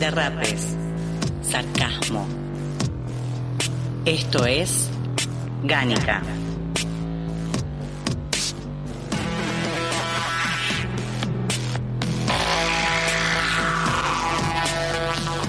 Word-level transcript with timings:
derrapes, 0.00 0.74
sarcasmo. 1.42 2.26
Esto 4.06 4.46
es 4.46 4.88
Gánica. 5.62 6.22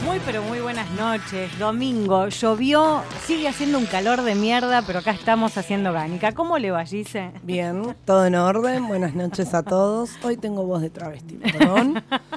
Muy 0.05 0.19
pero 0.25 0.43
muy 0.43 0.59
buenas 0.59 0.91
noches. 0.91 1.57
Domingo, 1.57 2.27
llovió, 2.27 3.03
sigue 3.25 3.47
haciendo 3.47 3.77
un 3.77 3.85
calor 3.85 4.21
de 4.21 4.35
mierda, 4.35 4.81
pero 4.81 4.99
acá 4.99 5.11
estamos 5.11 5.57
haciendo 5.57 5.93
gánica. 5.93 6.33
¿Cómo 6.33 6.57
le 6.57 6.71
va, 6.71 6.83
Gise? 6.83 7.31
Bien, 7.43 7.95
todo 8.03 8.25
en 8.25 8.35
orden. 8.35 8.85
Buenas 8.89 9.15
noches 9.15 9.53
a 9.53 9.63
todos. 9.63 10.11
Hoy 10.23 10.35
tengo 10.35 10.65
voz 10.65 10.81
de 10.81 10.89
travesti, 10.89 11.35
perdón. 11.35 12.03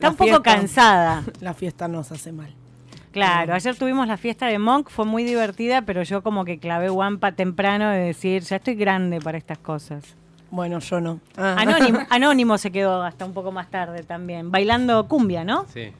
Está 0.00 0.08
un 0.08 0.16
poco 0.16 0.42
cansada. 0.42 1.22
La 1.40 1.52
fiesta 1.52 1.86
nos 1.86 2.10
hace 2.10 2.32
mal. 2.32 2.54
Claro, 3.12 3.52
ayer 3.52 3.76
tuvimos 3.76 4.06
la 4.06 4.16
fiesta 4.16 4.46
de 4.46 4.58
Monk, 4.58 4.88
fue 4.88 5.04
muy 5.04 5.24
divertida, 5.24 5.82
pero 5.82 6.04
yo 6.04 6.22
como 6.22 6.44
que 6.44 6.58
clavé 6.58 6.88
guampa 6.90 7.32
temprano 7.32 7.90
de 7.90 7.98
decir, 7.98 8.42
ya 8.42 8.56
estoy 8.56 8.76
grande 8.76 9.20
para 9.20 9.36
estas 9.36 9.58
cosas. 9.58 10.14
Bueno, 10.50 10.78
yo 10.78 11.00
no. 11.00 11.20
Ah. 11.36 11.56
Anónimo, 11.58 11.98
Anónimo 12.08 12.56
se 12.56 12.70
quedó 12.70 13.02
hasta 13.02 13.26
un 13.26 13.34
poco 13.34 13.50
más 13.50 13.68
tarde 13.68 14.04
también, 14.04 14.52
bailando 14.52 15.06
cumbia, 15.08 15.44
¿no? 15.44 15.66
Sí. 15.68 15.92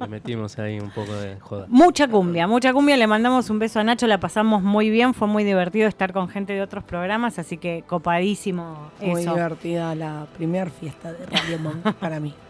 Le 0.00 0.08
metimos 0.08 0.58
ahí 0.58 0.80
un 0.80 0.90
poco 0.90 1.12
de 1.12 1.38
joda. 1.40 1.66
Mucha 1.68 2.08
cumbia, 2.08 2.46
mucha 2.46 2.72
cumbia. 2.72 2.96
Le 2.96 3.06
mandamos 3.06 3.50
un 3.50 3.58
beso 3.58 3.80
a 3.80 3.84
Nacho, 3.84 4.06
la 4.06 4.18
pasamos 4.18 4.62
muy 4.62 4.90
bien, 4.90 5.12
fue 5.12 5.28
muy 5.28 5.44
divertido 5.44 5.88
estar 5.88 6.12
con 6.12 6.28
gente 6.28 6.54
de 6.54 6.62
otros 6.62 6.84
programas, 6.84 7.38
así 7.38 7.58
que 7.58 7.84
copadísimo. 7.86 8.90
Muy 9.00 9.22
eso. 9.22 9.34
divertida 9.34 9.94
la 9.94 10.26
primera 10.36 10.70
fiesta 10.70 11.12
de 11.12 11.26
Radio 11.26 11.58
Monk 11.58 11.92
para 11.94 12.18
mí. 12.18 12.34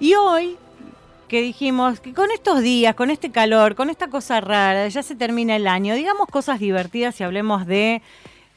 Y 0.00 0.14
hoy 0.14 0.56
que 1.28 1.40
dijimos 1.40 2.00
que 2.00 2.12
con 2.12 2.30
estos 2.30 2.60
días, 2.60 2.94
con 2.94 3.10
este 3.10 3.30
calor, 3.30 3.74
con 3.74 3.88
esta 3.88 4.08
cosa 4.08 4.40
rara, 4.42 4.86
ya 4.88 5.02
se 5.02 5.14
termina 5.14 5.56
el 5.56 5.66
año, 5.66 5.94
digamos 5.94 6.28
cosas 6.28 6.60
divertidas 6.60 7.18
y 7.20 7.24
hablemos 7.24 7.66
de 7.66 8.02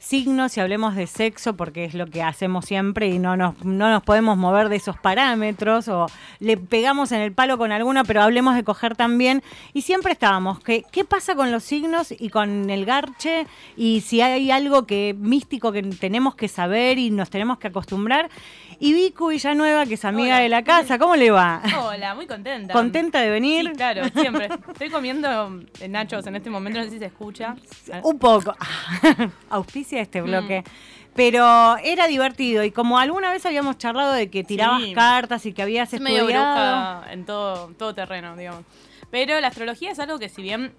signos 0.05 0.55
y 0.55 0.59
hablemos 0.59 0.95
de 0.95 1.07
sexo 1.07 1.55
porque 1.55 1.83
es 1.83 1.95
lo 1.95 2.05
que 2.05 2.21
hacemos 2.21 2.65
siempre 2.65 3.07
y 3.07 3.17
no 3.17 3.35
nos, 3.35 3.65
no 3.65 3.89
nos 3.89 4.03
podemos 4.03 4.37
mover 4.37 4.69
de 4.69 4.75
esos 4.75 4.97
parámetros 4.99 5.87
o 5.87 6.05
le 6.39 6.57
pegamos 6.57 7.11
en 7.11 7.21
el 7.21 7.31
palo 7.31 7.57
con 7.57 7.71
alguna, 7.71 8.03
pero 8.03 8.21
hablemos 8.21 8.55
de 8.55 8.63
coger 8.63 8.95
también. 8.95 9.41
Y 9.73 9.81
siempre 9.81 10.11
estábamos, 10.11 10.59
que, 10.59 10.83
¿qué 10.91 11.05
pasa 11.05 11.33
con 11.33 11.51
los 11.51 11.63
signos 11.63 12.13
y 12.17 12.29
con 12.29 12.69
el 12.69 12.85
garche? 12.85 13.47
Y 13.75 14.01
si 14.01 14.21
hay 14.21 14.51
algo 14.51 14.85
que 14.85 15.15
místico 15.17 15.71
que 15.71 15.81
tenemos 15.81 16.35
que 16.35 16.49
saber 16.49 16.99
y 16.99 17.09
nos 17.09 17.31
tenemos 17.31 17.57
que 17.57 17.69
acostumbrar. 17.69 18.29
Y 18.77 18.93
Vicu 18.93 19.29
Villanueva, 19.29 19.85
que 19.85 19.93
es 19.93 20.05
amiga 20.05 20.35
Hola. 20.35 20.43
de 20.43 20.49
la 20.49 20.63
casa, 20.63 20.99
¿cómo 20.99 21.15
le 21.15 21.31
va? 21.31 21.61
Hola, 21.81 22.13
muy 22.13 22.27
contenta. 22.27 22.73
¿Contenta 22.73 23.21
de 23.21 23.29
venir? 23.29 23.69
Sí, 23.69 23.71
claro, 23.73 24.03
siempre. 24.13 24.49
Estoy 24.71 24.89
comiendo 24.89 25.61
nachos 25.87 26.27
en 26.27 26.35
este 26.35 26.49
momento, 26.49 26.79
no 26.79 26.85
sé 26.85 26.91
si 26.91 26.99
se 26.99 27.05
escucha. 27.05 27.55
Un 28.03 28.19
poco. 28.19 28.53
Auspicia 29.49 29.94
este 30.01 30.21
bloque. 30.21 30.63
Pero 31.15 31.77
era 31.77 32.07
divertido 32.07 32.63
y 32.65 32.71
como 32.71 32.99
alguna 32.99 33.31
vez 33.31 33.45
habíamos 33.45 33.77
charlado 33.77 34.11
de 34.11 34.29
que 34.29 34.43
tirabas 34.43 34.81
Sí. 34.83 34.93
cartas 34.93 35.45
y 35.45 35.53
que 35.53 35.61
habías 35.61 35.93
Es 35.93 36.01
medio 36.01 36.19
estudiado. 36.21 36.99
bruja 36.99 37.13
en 37.13 37.25
todo, 37.25 37.67
todo 37.77 37.95
terreno, 37.95 38.35
digamos. 38.35 38.63
Pero 39.11 39.39
la 39.39 39.47
astrología 39.47 39.91
es 39.91 39.99
algo 39.99 40.19
que 40.19 40.27
si 40.27 40.41
bien 40.41 40.73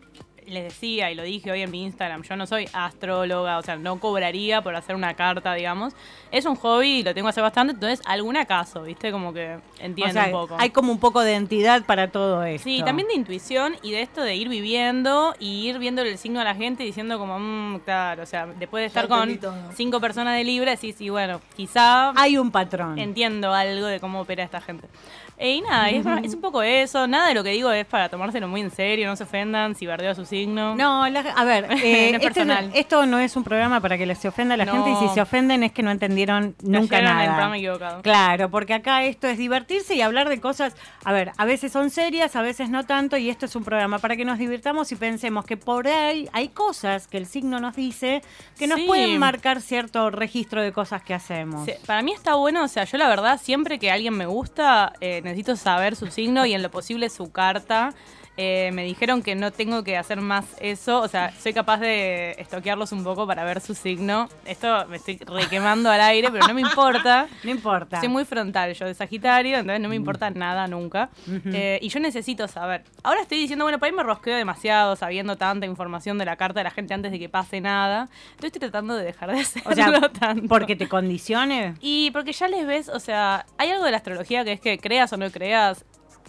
les 0.47 0.65
decía 0.65 1.11
y 1.11 1.15
lo 1.15 1.23
dije 1.23 1.51
hoy 1.51 1.63
en 1.63 1.71
mi 1.71 1.83
Instagram, 1.85 2.23
yo 2.23 2.37
no 2.37 2.47
soy 2.47 2.69
astróloga, 2.73 3.59
o 3.59 3.63
sea, 3.63 3.77
no 3.77 3.99
cobraría 4.01 4.63
por 4.63 4.75
hacer 4.77 4.95
una 4.97 5.15
carta, 5.15 5.55
digamos. 5.55 5.93
Es 6.31 6.45
un 6.47 6.57
hobby 6.57 7.01
y 7.01 7.03
lo 7.03 7.15
tengo 7.15 7.29
hace 7.29 7.41
bastante, 7.41 7.75
entonces 7.75 8.01
algún 8.07 8.37
acaso, 8.37 8.83
¿viste? 8.83 9.11
Como 9.13 9.33
que 9.33 9.57
O 9.57 9.61
entiendo 9.85 10.13
sea, 10.15 10.27
un 10.27 10.33
poco. 10.33 10.57
hay 10.59 10.71
como 10.71 10.93
un 10.93 10.99
poco 10.99 11.21
de 11.23 11.35
entidad 11.35 11.85
para 11.85 12.09
todo 12.11 12.43
esto. 12.45 12.65
Sí, 12.65 12.83
también 12.85 13.09
de 13.09 13.15
intuición 13.15 13.77
y 13.83 13.93
de 13.93 14.03
esto 14.03 14.23
de 14.23 14.35
ir 14.35 14.49
viviendo 14.49 15.35
y 15.39 15.69
ir 15.69 15.79
viendo 15.79 16.03
el 16.03 16.19
signo 16.19 16.41
a 16.41 16.45
la 16.45 16.55
gente 16.55 16.83
y 16.83 16.87
diciendo 16.87 17.19
como, 17.19 17.39
mm, 17.39 17.81
claro, 17.85 18.23
o 18.23 18.27
sea, 18.27 18.47
después 18.47 18.83
de 18.83 18.87
estar 18.87 19.09
con 19.09 19.37
todo. 19.39 19.55
cinco 19.75 20.01
personas 20.01 20.37
de 20.37 20.45
Libra, 20.45 20.73
decís, 20.73 20.95
sí, 20.99 21.11
bueno, 21.11 21.41
quizá 21.57 22.11
Hay 22.21 22.37
un 22.39 22.51
patrón. 22.51 22.99
entiendo 22.99 23.53
algo 23.53 23.87
de 23.87 24.01
cómo 24.01 24.21
opera 24.21 24.43
esta 24.45 24.61
gente. 24.61 24.89
Eh, 25.39 25.57
y 25.57 25.61
nada, 25.61 25.91
es, 25.91 26.05
es 26.25 26.35
un 26.35 26.41
poco 26.41 26.63
eso, 26.63 27.07
nada 27.07 27.29
de 27.29 27.35
lo 27.35 27.45
que 27.45 27.51
digo 27.51 27.71
es 27.71 27.85
para 27.85 28.09
tomárselo 28.09 28.49
muy 28.49 28.63
en 28.63 28.71
serio, 28.71 29.07
no 29.07 29.17
se 29.17 29.25
ofendan 29.25 29.75
si 29.75 29.87
bardeo 29.87 30.15
su 30.15 30.25
signo. 30.25 30.75
No, 30.77 31.07
la- 31.11 31.21
a 31.21 31.45
ver, 31.45 31.65
eh, 31.65 31.67
No 31.73 31.77
es 31.77 32.13
este 32.15 32.21
personal. 32.21 32.71
esto 32.75 33.05
no 33.07 33.19
es 33.19 33.37
un 33.37 33.45
programa 33.45 33.81
para 33.81 33.99
que 33.99 34.07
les 34.07 34.17
se 34.19 34.29
ofenda 34.29 34.55
a 34.55 34.57
la 34.57 34.65
No. 34.65 34.73
gente 34.73 34.91
y 34.93 34.97
si 35.09 35.15
se 35.15 35.21
ofenden 35.21 35.63
es 35.63 35.73
que 35.73 35.83
no 35.83 35.91
entendieron 35.91 36.55
nunca 36.63 36.97
Cayeron 36.97 37.13
en 37.13 37.19
el 37.19 37.25
nada. 37.27 37.27
programa 37.35 37.57
equivocado. 37.59 38.03
Claro, 38.03 38.51
porque 38.51 38.73
acá 38.75 39.05
esto 39.05 39.27
es 39.29 39.37
divertirse 39.37 39.95
y 39.95 40.01
hablar 40.01 40.29
de 40.31 40.41
cosas, 40.41 40.75
a 41.05 41.13
ver, 41.13 41.33
a 41.37 41.45
veces 41.45 41.71
son 41.71 41.91
serias, 41.91 42.35
a 42.35 42.41
veces 42.43 42.71
no 42.71 42.85
tanto, 42.87 43.17
y 43.19 43.29
esto 43.29 43.45
es 43.47 43.55
un 43.57 43.65
programa 43.65 43.99
para 43.99 44.17
que 44.17 44.25
nos 44.25 44.39
divirtamos 44.39 44.91
y 44.93 44.97
pensemos 44.97 45.45
que 45.45 45.57
por 45.59 45.87
ahí 45.87 46.29
hay 46.33 46.49
cosas 46.49 47.07
que 47.09 47.19
el 47.19 47.27
signo 47.27 47.61
nos 47.61 47.77
dice 47.77 48.23
que 48.59 48.67
nos 48.67 48.79
Sí. 48.81 48.87
pueden 48.87 49.19
marcar 49.19 49.61
cierto 49.61 50.11
registro 50.11 50.63
de 50.63 50.73
cosas 50.73 51.03
que 51.03 51.13
hacemos. 51.13 51.67
Sí, 51.67 51.73
para 51.87 52.01
mí 52.03 52.13
está 52.13 52.35
bueno, 52.37 52.65
o 52.65 52.69
sea, 52.69 52.85
yo 52.85 52.97
la 52.97 53.09
verdad, 53.09 53.39
siempre 53.43 53.79
que 53.79 53.91
alguien 53.91 54.15
me 54.15 54.25
gusta, 54.27 54.93
eh, 55.01 55.21
necesito 55.27 55.57
saber 55.57 55.97
su 55.97 56.07
signo 56.07 56.47
y 56.47 56.55
en 56.55 56.63
lo 56.63 56.71
posible 56.71 57.11
su 57.11 57.31
carta. 57.31 57.95
Eh, 58.39 58.71
me 58.75 58.85
dijeron 58.85 59.23
que 59.23 59.35
no 59.35 59.51
tengo 59.51 59.83
que 59.83 59.97
hacer 59.97 60.21
más 60.21 60.45
eso, 60.61 61.01
o 61.01 61.09
sea, 61.09 61.33
soy 61.41 61.55
capaz 61.55 61.79
de 61.79 62.33
estoquearlos 62.39 62.93
un 62.93 63.03
poco 63.03 63.27
para 63.27 63.45
ver 63.45 63.63
su 63.63 63.75
signo. 63.75 64.29
Esto 64.45 64.87
me 64.89 64.97
estoy 64.97 65.17
requemando 65.17 65.91
al 65.91 66.01
aire, 66.03 66.31
pero 66.31 66.47
no 66.47 66.55
me 66.55 66.61
importa. 66.61 67.29
No 67.45 67.51
importa. 67.51 68.01
Soy 68.01 68.09
muy 68.09 68.25
frontal, 68.25 68.73
yo 68.75 68.87
de 68.87 68.95
Sagitario, 68.95 69.59
entonces 69.59 69.81
no 69.81 69.89
me 69.89 69.95
importa 69.95 70.31
nada 70.31 70.67
nunca. 70.67 71.11
Eh, 71.47 71.79
y 71.81 71.89
yo 71.89 72.01
necesito 72.01 72.49
saber. 72.49 72.83
Ahora 73.05 73.21
estoy 73.23 73.39
diciendo, 73.39 73.65
bueno, 73.65 73.79
para 73.79 73.91
ahí 73.91 73.97
me 73.97 74.03
rosqueo 74.03 74.37
demasiado 74.37 74.97
sabiendo 74.97 75.37
tanta 75.37 75.65
información 75.67 76.19
de 76.19 76.25
la 76.25 76.37
carta 76.37 76.61
de 76.61 76.65
la 76.65 76.71
gente 76.71 76.95
antes 76.95 77.13
de 77.13 77.19
que 77.19 77.29
pase 77.29 77.61
nada. 77.61 78.09
Entonces 78.31 78.47
estoy 78.47 78.61
tratando 78.61 78.97
de 78.97 79.05
dejar 79.05 79.33
de 79.33 79.41
hacerlo 79.41 79.71
O 79.71 79.75
sea, 79.75 80.09
tanto. 80.11 80.49
porque 80.49 80.75
te 80.77 80.89
condicione. 80.89 81.75
Y 81.81 82.11
porque 82.11 82.33
ya 82.33 82.49
les 82.49 82.67
ves, 82.67 82.89
o 82.89 82.99
sea, 83.01 83.47
hay 83.59 83.71
algo 83.71 83.85
de 83.85 83.91
la 83.93 83.97
astrología 83.99 84.45
que 84.45 84.53
es 84.53 84.61
que 84.61 84.79
creas 84.79 85.13
o 85.13 85.17
no 85.17 85.31
creas, 85.31 85.85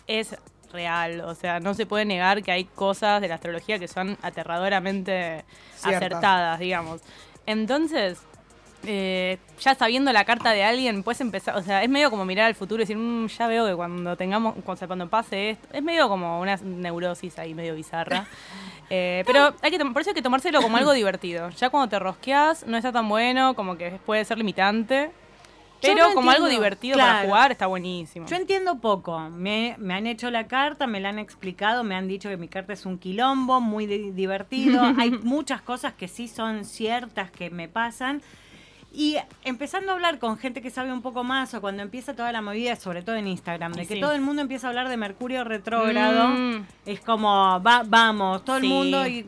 es 0.08 0.38
real. 0.72 1.22
O 1.22 1.36
sea, 1.36 1.60
no 1.60 1.74
se 1.74 1.86
puede 1.86 2.06
negar 2.06 2.44
que 2.44 2.52
hay 2.52 2.66
cosas 2.66 3.22
de 3.22 3.28
la 3.28 3.36
astrología 3.36 3.80
que 3.80 3.88
son 3.88 4.18
aterradoramente 4.22 5.46
acertadas, 5.84 6.60
digamos. 6.60 7.02
Entonces, 7.46 8.20
eh, 8.86 9.38
ya 9.60 9.76
sabiendo 9.76 10.12
la 10.14 10.24
carta 10.26 10.52
de 10.52 10.64
alguien, 10.64 11.04
puedes 11.04 11.20
empezar, 11.22 11.56
o 11.58 11.64
sea, 11.64 11.84
es 11.84 11.90
medio 11.90 12.10
como 12.10 12.26
mirar 12.26 12.46
al 12.46 12.56
futuro 12.56 12.82
y 12.82 12.84
decir, 12.84 12.98
"Mm, 12.98 13.28
ya 13.28 13.48
veo 13.48 13.66
que 13.66 13.76
cuando 13.76 14.16
tengamos, 14.16 14.56
o 14.66 14.76
sea, 14.76 14.88
cuando 14.88 15.10
pase 15.10 15.52
esto, 15.52 15.68
es 15.74 15.82
medio 15.82 16.08
como 16.08 16.40
una 16.40 16.56
neurosis 16.58 17.40
ahí 17.40 17.54
medio 17.54 17.76
bizarra. 17.76 18.26
Eh, 18.90 19.24
pero 19.28 19.54
hay 19.62 19.70
que 19.70 19.80
por 19.84 20.02
eso 20.02 20.12
hay 20.12 20.14
que 20.14 20.22
tomárselo 20.22 20.62
como 20.62 20.78
algo 20.78 20.94
divertido. 20.94 21.50
Ya 21.50 21.70
cuando 21.70 21.90
te 21.90 22.00
rosqueas, 22.00 22.66
no 22.66 22.78
está 22.78 22.94
tan 22.94 23.10
bueno, 23.10 23.54
como 23.54 23.78
que 23.78 24.00
puede 24.06 24.24
ser 24.24 24.38
limitante. 24.38 25.12
Pero 25.82 26.10
no 26.10 26.14
como 26.16 26.32
algo 26.32 26.48
divertido 26.48 26.98
para 26.98 27.24
jugar, 27.24 27.52
está 27.52 27.68
buenísimo. 27.68 28.26
Yo 28.28 28.36
entiendo 28.36 28.80
poco. 28.80 29.20
Me, 29.30 29.76
me 29.78 29.94
han 29.94 30.08
hecho 30.08 30.32
la 30.32 30.48
carta, 30.48 30.88
me 30.88 31.00
la 31.00 31.10
han 31.10 31.20
explicado, 31.20 31.84
me 31.84 31.96
han 31.96 32.08
dicho 32.08 32.30
que 32.30 32.38
mi 32.38 32.48
carta 32.48 32.74
es 32.74 32.86
un 32.86 32.98
quilombo, 32.98 33.62
muy 33.62 33.86
di- 33.86 34.12
divertido. 34.12 34.82
Hay 34.98 35.12
muchas 35.12 35.62
cosas 35.62 35.94
que 35.94 36.08
sí 36.08 36.28
son 36.28 36.66
ciertas 36.66 37.30
que 37.32 37.50
me 37.50 37.68
pasan. 37.68 38.22
Y 38.92 39.18
empezando 39.44 39.92
a 39.92 39.96
hablar 39.96 40.18
con 40.18 40.38
gente 40.40 40.62
que 40.62 40.72
sabe 40.72 40.92
un 40.92 41.02
poco 41.04 41.24
más, 41.24 41.54
o 41.54 41.62
cuando 41.62 41.84
empieza 41.84 42.16
toda 42.16 42.32
la 42.32 42.42
movida, 42.42 42.76
sobre 42.78 43.04
todo 43.04 43.16
en 43.16 43.28
Instagram, 43.28 43.74
de 43.74 43.86
que 43.86 43.98
todo 44.00 44.14
el 44.14 44.22
mundo 44.22 44.42
empieza 44.42 44.66
a 44.66 44.70
hablar 44.72 44.90
de 44.90 44.98
Mercurio 44.98 45.44
retrógrado, 45.44 46.30
Mm. 46.30 46.66
es 46.88 47.00
como, 47.02 47.62
va, 47.62 47.84
vamos, 47.86 48.44
todo 48.44 48.58
el 48.58 48.64
mundo. 48.64 49.06
Y, 49.06 49.26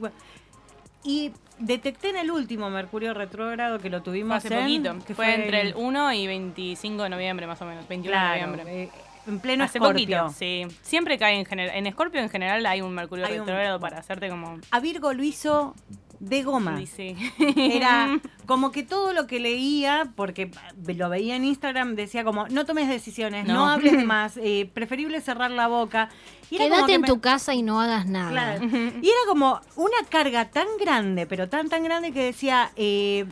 y 1.04 1.32
detecté 1.60 2.10
en 2.10 2.18
el 2.18 2.32
último 2.32 2.70
Mercurio 2.70 3.14
retrógrado 3.14 3.80
que 3.80 3.90
lo 3.90 3.98
Fue 4.00 4.06
tuvimos 4.06 4.38
hace 4.38 4.48
en- 4.54 4.62
poquito. 4.84 5.06
que 5.06 5.14
fue 5.16 5.34
entre 5.36 5.62
el 5.62 5.74
1 5.76 6.14
y 6.14 6.26
25 6.28 7.04
de 7.04 7.10
noviembre, 7.10 7.46
más 7.48 7.62
o 7.62 7.66
menos. 7.66 7.88
21 7.88 8.12
Claro, 8.14 8.34
de 8.34 8.48
noviembre. 8.58 8.84
eh, 8.84 8.90
en 9.30 9.40
pleno 9.40 9.64
Hace 9.64 9.78
Escorpio. 9.78 10.24
poquito, 10.26 10.36
sí. 10.38 10.66
Siempre 10.82 11.18
cae 11.18 11.36
en 11.40 11.46
general. 11.46 11.76
En 11.76 11.88
Escorpio 11.88 12.20
en 12.22 12.30
general 12.30 12.66
hay 12.66 12.82
un 12.82 12.94
Mercurio 12.94 13.26
Hay 13.26 13.34
un- 13.34 13.40
retrógrado 13.48 13.80
para 13.80 14.00
hacerte 14.00 14.30
como. 14.30 14.60
A 14.72 14.80
Virgo 14.80 15.14
lo 15.14 15.24
hizo 15.24 15.76
de 16.20 16.44
goma. 16.44 16.78
Sí, 16.78 16.86
sí. 16.86 17.16
Era 17.56 18.20
como 18.46 18.72
que 18.74 18.84
todo 18.84 19.14
lo 19.14 19.26
que 19.26 19.40
leía, 19.40 20.12
porque 20.18 20.52
lo 20.86 21.08
veía 21.08 21.38
en 21.38 21.46
Instagram, 21.46 21.96
decía 21.96 22.26
como, 22.26 22.48
no 22.50 22.66
tomes 22.66 22.90
decisiones, 22.90 23.46
no, 23.48 23.54
No. 23.54 23.70
hables 23.70 24.04
más, 24.06 24.36
eh, 24.36 24.70
preferible 24.74 25.22
cerrar 25.22 25.52
la 25.52 25.68
boca. 25.68 26.10
Quédate 26.50 26.88
que 26.88 26.94
en 26.96 27.02
me- 27.02 27.08
tu 27.08 27.22
casa 27.22 27.54
y 27.54 27.62
no 27.62 27.80
hagas 27.80 28.06
nada. 28.08 28.32
Claro. 28.32 28.66
Y 29.02 29.08
era 29.08 29.20
como 29.30 29.62
una 29.78 29.98
carga 30.10 30.50
tan 30.50 30.68
grande, 30.78 31.26
pero 31.26 31.48
tan, 31.48 31.70
tan 31.70 31.84
grande 31.86 32.12
que 32.12 32.24
decía, 32.26 32.72
eh, 32.76 33.26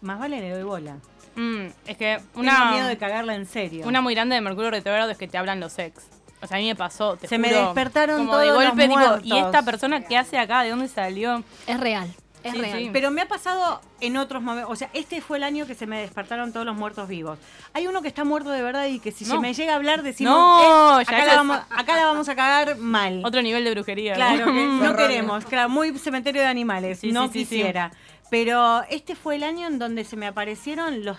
más 0.00 0.18
vale 0.18 0.40
le 0.40 0.50
doy 0.50 0.62
bola. 0.64 0.96
Mm, 1.38 1.66
es 1.86 1.96
que 1.96 2.18
Tengo 2.34 2.42
miedo 2.42 2.86
de 2.86 2.92
una, 2.92 2.96
cagarla 2.98 3.34
en 3.36 3.46
serio. 3.46 3.86
una 3.86 4.00
muy 4.00 4.14
grande 4.14 4.34
de 4.34 4.40
Mercurio 4.40 4.72
retrógrado 4.72 5.10
es 5.10 5.16
que 5.16 5.28
te 5.28 5.38
hablan 5.38 5.60
los 5.60 5.78
ex. 5.78 6.02
O 6.42 6.46
sea, 6.46 6.56
a 6.56 6.60
mí 6.60 6.66
me 6.66 6.74
pasó, 6.74 7.16
te 7.16 7.28
Se 7.28 7.38
me 7.38 7.52
despertaron 7.52 8.18
como 8.18 8.32
todos 8.32 8.42
de 8.42 8.48
los 8.48 8.56
golpe, 8.56 8.88
tipo. 8.88 9.18
¿y 9.22 9.38
esta 9.38 9.62
persona 9.62 10.04
qué 10.04 10.18
hace 10.18 10.36
acá? 10.38 10.62
¿De 10.62 10.70
dónde 10.70 10.88
salió? 10.88 11.42
Es 11.66 11.78
real. 11.78 12.12
Es 12.44 12.52
Sí, 12.52 12.58
real. 12.60 12.78
sí. 12.78 12.90
Pero 12.92 13.10
me 13.10 13.22
ha 13.22 13.28
pasado 13.28 13.80
en 14.00 14.16
otros 14.16 14.42
momentos. 14.42 14.70
O 14.72 14.76
sea, 14.76 14.90
este 14.92 15.20
fue 15.20 15.38
el 15.38 15.42
año 15.44 15.66
que 15.66 15.74
se 15.74 15.86
me 15.86 16.00
despertaron 16.00 16.52
todos 16.52 16.64
los 16.64 16.76
muertos 16.76 17.08
vivos. 17.08 17.38
Hay 17.74 17.86
uno 17.86 18.00
que 18.02 18.08
está 18.08 18.24
muerto 18.24 18.50
de 18.50 18.62
verdad 18.62 18.86
y 18.86 19.00
que 19.00 19.10
si 19.12 19.24
No. 19.24 19.32
se 19.34 19.38
me 19.40 19.54
llega 19.54 19.72
a 19.72 19.76
hablar 19.76 20.02
decimos, 20.02 20.32
No, 20.34 21.00
eh, 21.00 21.04
ya 21.08 21.16
acá, 21.16 21.26
la 21.26 21.34
vamos, 21.36 21.58
acá 21.70 21.96
la 21.96 22.04
vamos 22.06 22.28
a 22.28 22.34
cagar 22.36 22.76
mal. 22.78 23.22
Otro 23.24 23.42
nivel 23.42 23.64
de 23.64 23.70
brujería. 23.72 24.14
Claro, 24.14 24.46
¿no? 24.52 24.52
que 24.52 24.86
no 24.86 24.96
queremos. 24.96 25.44
Claro, 25.44 25.68
muy 25.68 25.96
cementerio 25.98 26.42
de 26.42 26.48
animales. 26.48 27.00
Sí, 27.00 27.12
no 27.12 27.26
sí, 27.26 27.32
sí, 27.32 27.38
sí. 27.44 27.56
quisiera. 27.56 27.92
Pero 28.30 28.82
este 28.90 29.14
fue 29.16 29.36
el 29.36 29.42
año 29.42 29.66
en 29.66 29.78
donde 29.78 30.04
se 30.04 30.14
me 30.16 30.26
aparecieron 30.26 31.04
los 31.04 31.16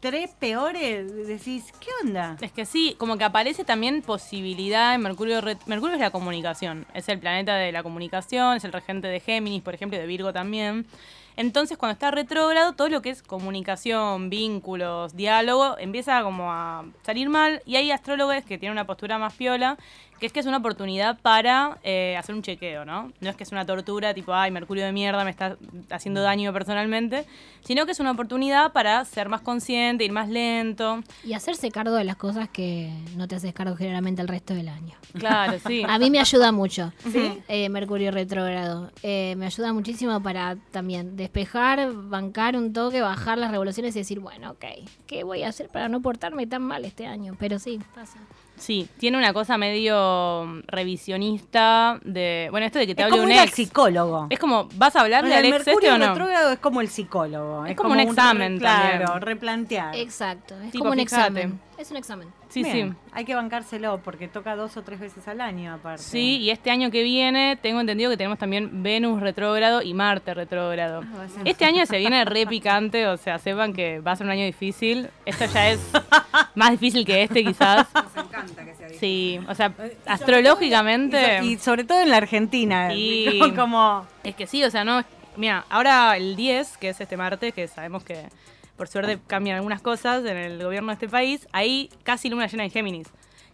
tres 0.00 0.30
peores. 0.38 1.26
Decís, 1.26 1.72
¿qué 1.80 1.90
onda? 2.02 2.36
Es 2.40 2.52
que 2.52 2.64
sí, 2.64 2.94
como 2.98 3.16
que 3.18 3.24
aparece 3.24 3.64
también 3.64 4.02
posibilidad 4.02 4.94
en 4.94 5.02
Mercurio. 5.02 5.40
Mercurio 5.66 5.94
es 5.94 6.00
la 6.00 6.10
comunicación, 6.10 6.86
es 6.94 7.08
el 7.08 7.18
planeta 7.18 7.56
de 7.56 7.72
la 7.72 7.82
comunicación, 7.82 8.56
es 8.56 8.64
el 8.64 8.72
regente 8.72 9.08
de 9.08 9.20
Géminis, 9.20 9.62
por 9.62 9.74
ejemplo, 9.74 9.98
de 9.98 10.06
Virgo 10.06 10.32
también. 10.32 10.86
Entonces, 11.36 11.76
cuando 11.76 11.92
está 11.92 12.10
retrógrado, 12.10 12.72
todo 12.72 12.88
lo 12.88 13.02
que 13.02 13.10
es 13.10 13.22
comunicación, 13.22 14.30
vínculos, 14.30 15.14
diálogo, 15.14 15.76
empieza 15.78 16.22
como 16.22 16.50
a 16.50 16.86
salir 17.02 17.28
mal. 17.28 17.62
Y 17.66 17.76
hay 17.76 17.90
astrólogos 17.90 18.42
que 18.44 18.56
tienen 18.56 18.72
una 18.72 18.86
postura 18.86 19.18
más 19.18 19.34
piola, 19.34 19.76
que 20.18 20.26
es 20.26 20.32
que 20.32 20.40
es 20.40 20.46
una 20.46 20.58
oportunidad 20.58 21.18
para 21.20 21.78
eh, 21.82 22.16
hacer 22.18 22.34
un 22.34 22.42
chequeo, 22.42 22.84
¿no? 22.84 23.12
No 23.20 23.30
es 23.30 23.36
que 23.36 23.44
es 23.44 23.52
una 23.52 23.66
tortura 23.66 24.14
tipo, 24.14 24.34
ay, 24.34 24.50
Mercurio 24.50 24.84
de 24.84 24.92
mierda 24.92 25.24
me 25.24 25.30
está 25.30 25.56
haciendo 25.90 26.22
daño 26.22 26.52
personalmente, 26.52 27.26
sino 27.64 27.86
que 27.86 27.92
es 27.92 28.00
una 28.00 28.12
oportunidad 28.12 28.72
para 28.72 29.04
ser 29.04 29.28
más 29.28 29.40
consciente, 29.40 30.04
ir 30.04 30.12
más 30.12 30.28
lento. 30.28 31.02
Y 31.24 31.34
hacerse 31.34 31.70
cargo 31.70 31.94
de 31.94 32.04
las 32.04 32.16
cosas 32.16 32.48
que 32.48 32.90
no 33.16 33.28
te 33.28 33.36
haces 33.36 33.52
cargo 33.52 33.76
generalmente 33.76 34.22
el 34.22 34.28
resto 34.28 34.54
del 34.54 34.68
año. 34.68 34.94
Claro, 35.18 35.58
sí. 35.66 35.82
A 35.88 35.98
mí 35.98 36.10
me 36.10 36.18
ayuda 36.18 36.52
mucho 36.52 36.92
eh, 37.48 37.68
Mercurio 37.68 38.10
retrógrado. 38.10 38.90
Eh, 39.02 39.34
me 39.36 39.46
ayuda 39.46 39.72
muchísimo 39.72 40.22
para 40.22 40.56
también 40.70 41.16
despejar, 41.16 41.92
bancar 41.92 42.56
un 42.56 42.72
toque, 42.72 43.00
bajar 43.00 43.38
las 43.38 43.50
revoluciones 43.50 43.94
y 43.96 44.00
decir, 44.00 44.20
bueno, 44.20 44.52
ok, 44.52 44.64
¿qué 45.06 45.24
voy 45.24 45.42
a 45.42 45.48
hacer 45.48 45.68
para 45.68 45.88
no 45.88 46.00
portarme 46.00 46.46
tan 46.46 46.62
mal 46.62 46.84
este 46.84 47.06
año? 47.06 47.36
Pero 47.38 47.58
sí, 47.58 47.80
pasa. 47.94 48.18
Sí, 48.56 48.88
tiene 48.98 49.18
una 49.18 49.32
cosa 49.32 49.58
medio 49.58 50.44
mm, 50.46 50.60
revisionista 50.66 52.00
de. 52.04 52.48
Bueno, 52.50 52.66
esto 52.66 52.78
de 52.78 52.86
que 52.86 52.94
te 52.94 53.02
Es 53.02 53.06
hable 53.06 53.18
como 53.18 53.32
un 53.32 53.38
ex. 53.38 53.52
psicólogo. 53.54 54.26
Es 54.30 54.38
como, 54.38 54.68
¿vas 54.74 54.96
a 54.96 55.02
hablarle 55.02 55.30
Bueno, 55.30 55.54
al 55.56 55.60
ex 55.60 55.68
este 55.68 55.90
o 55.90 55.98
no? 55.98 56.08
retrógrado 56.08 56.52
es 56.52 56.58
como 56.58 56.80
el 56.80 56.88
psicólogo. 56.88 57.66
Es 57.66 57.76
como 57.76 57.92
un 57.92 58.00
examen 58.00 58.58
Claro, 58.58 59.04
también. 59.06 59.20
replantear. 59.22 59.94
Exacto, 59.96 60.54
es 60.62 60.70
Tipo, 60.72 60.84
como 60.84 60.92
un 60.92 60.98
fíjate. 61.06 61.22
examen. 61.40 61.60
Es 61.78 61.90
un 61.90 61.98
examen. 61.98 62.28
Sí, 62.48 62.62
Bien, 62.62 62.92
sí. 62.92 62.96
Hay 63.12 63.24
que 63.26 63.34
bancárselo 63.34 64.00
porque 64.02 64.28
toca 64.28 64.56
dos 64.56 64.76
o 64.78 64.82
tres 64.82 64.98
veces 64.98 65.28
al 65.28 65.40
año 65.42 65.74
aparte. 65.74 66.02
Sí, 66.02 66.38
y 66.38 66.50
este 66.50 66.70
año 66.70 66.90
que 66.90 67.02
viene 67.02 67.56
tengo 67.60 67.80
entendido 67.80 68.10
que 68.10 68.16
tenemos 68.16 68.38
también 68.38 68.82
Venus 68.82 69.20
retrógrado 69.20 69.82
y 69.82 69.92
Marte 69.92 70.32
retrógrado. 70.32 71.02
Ah, 71.04 71.26
Este 71.44 71.66
año 71.66 71.84
se 71.84 71.98
viene 71.98 72.24
re 72.24 72.46
picante, 72.46 73.06
o 73.08 73.16
sea, 73.18 73.38
sepan 73.38 73.74
que 73.74 74.00
va 74.00 74.12
a 74.12 74.16
ser 74.16 74.26
un 74.26 74.32
año 74.32 74.44
difícil. 74.46 75.10
Esto 75.26 75.44
ya 75.52 75.70
es 75.70 75.80
más 76.54 76.70
difícil 76.70 77.04
que 77.04 77.22
este 77.24 77.44
quizás. 77.44 77.86
Nos 77.94 78.24
encanta 78.26 78.64
que 78.64 78.74
sea 78.74 78.86
difícil. 78.88 78.98
Sí, 78.98 79.40
o 79.46 79.54
sea, 79.54 79.72
Y 79.78 80.08
astrológicamente... 80.08 81.38
so- 81.40 81.44
Y 81.44 81.58
sobre 81.58 81.84
todo 81.84 82.00
en 82.00 82.10
la 82.10 82.16
Argentina. 82.16 82.88
Digo, 82.88 83.54
como 83.56 84.06
Es 84.24 84.34
que 84.34 84.46
sí, 84.46 84.62
o 84.64 84.70
sea, 84.70 84.84
no. 84.84 85.02
Mira, 85.36 85.66
ahora 85.68 86.16
el 86.16 86.36
10, 86.36 86.78
que 86.78 86.88
es 86.90 87.00
este 87.00 87.16
martes, 87.18 87.52
que 87.52 87.68
sabemos 87.68 88.02
que 88.02 88.24
por 88.76 88.88
suerte 88.88 89.18
cambian 89.26 89.56
algunas 89.56 89.80
cosas 89.82 90.24
en 90.24 90.36
el 90.36 90.62
gobierno 90.62 90.88
de 90.88 90.94
este 90.94 91.08
país, 91.08 91.48
ahí 91.52 91.90
casi 92.02 92.28
luna 92.28 92.46
llena 92.46 92.64
en 92.64 92.70
Géminis, 92.70 93.08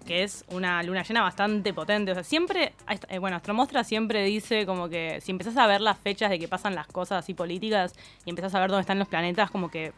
que 0.07 0.23
es 0.23 0.45
una 0.51 0.83
luna 0.83 1.03
llena 1.03 1.23
bastante 1.23 1.73
potente. 1.73 2.11
O 2.11 2.15
sea, 2.15 2.25
siempre, 2.25 2.75
eh, 3.09 3.19
bueno, 3.19 3.37
Astromostra 3.37 3.85
siempre 3.85 4.25
dice 4.25 4.67
como 4.67 4.89
que 4.89 5.21
si 5.21 5.31
empezás 5.31 5.57
a 5.57 5.67
ver 5.67 5.81
las 5.81 5.99
fechas 5.99 6.31
de 6.31 6.39
que 6.39 6.49
pasan 6.49 6.75
las 6.75 6.87
cosas 6.87 7.25
así 7.25 7.35
políticas 7.35 7.95
y 8.25 8.31
empezás 8.31 8.55
a 8.55 8.61
ver 8.61 8.71
dónde 8.71 8.83
están 8.83 8.99
los 8.99 9.09
planetas, 9.09 9.51
como 9.51 9.71
que 9.71 9.93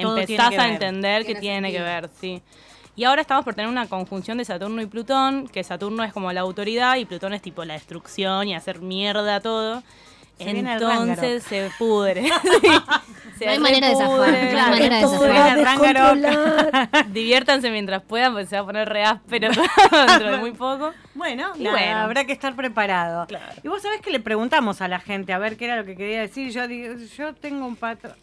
Todo 0.00 0.16
empezás 0.18 0.50
que 0.50 0.58
a 0.58 0.68
entender 0.68 1.26
que 1.26 1.34
Tiene 1.34 1.72
que 1.72 1.82
ver, 1.82 2.08
sí. 2.20 2.42
Y 2.98 3.04
ahora 3.04 3.20
estamos 3.20 3.44
por 3.44 3.54
tener 3.54 3.70
una 3.70 3.86
conjunción 3.86 4.38
de 4.38 4.44
Saturno 4.44 4.82
y 4.82 4.86
Plutón, 4.86 5.46
que 5.46 5.62
Saturno 5.62 6.02
es 6.02 6.12
como 6.12 6.32
la 6.32 6.40
autoridad 6.40 6.96
y 6.96 7.04
Plutón 7.04 7.32
es 7.32 7.40
tipo 7.40 7.64
la 7.64 7.74
destrucción 7.74 8.48
y 8.48 8.56
hacer 8.56 8.80
mierda 8.80 9.38
todo. 9.38 9.84
Se 10.38 10.52
viene 10.52 10.74
el 10.74 10.82
Entonces 10.82 11.42
se 11.44 11.70
pudre. 11.78 12.30
Sí. 13.38 13.44
Se 13.44 13.44
No 13.46 13.52
hay 13.52 13.58
manera 13.60 13.88
de 13.88 13.94
zafar, 13.94 14.18
no 14.18 14.24
hay 14.24 14.70
manera 14.70 14.96
de 14.96 15.06
zafar. 15.64 17.06
Diviértanse 17.12 17.70
mientras 17.70 18.02
puedan, 18.02 18.32
porque 18.32 18.46
se 18.46 18.56
va 18.56 18.62
a 18.62 18.64
poner 18.66 18.88
re 18.88 19.04
áspero 19.04 19.48
dentro 20.08 20.32
de 20.32 20.38
muy 20.38 20.50
poco. 20.50 20.92
Bueno, 21.14 21.52
Y 21.56 21.62
nada, 21.62 21.76
bueno. 21.78 21.96
habrá 21.98 22.24
que 22.24 22.32
estar 22.32 22.56
preparado. 22.56 23.26
Claro. 23.28 23.52
Y 23.62 23.68
vos 23.68 23.80
sabés 23.80 24.00
que 24.00 24.10
le 24.10 24.18
preguntamos 24.18 24.80
a 24.80 24.88
la 24.88 24.98
gente 24.98 25.32
a 25.32 25.38
ver 25.38 25.56
qué 25.56 25.66
era 25.66 25.76
lo 25.76 25.84
que 25.84 25.94
quería 25.94 26.20
decir. 26.20 26.50
Yo 26.50 26.66
digo, 26.66 26.94
yo 27.16 27.32
tengo 27.34 27.64
un 27.64 27.76
patrón. 27.76 28.14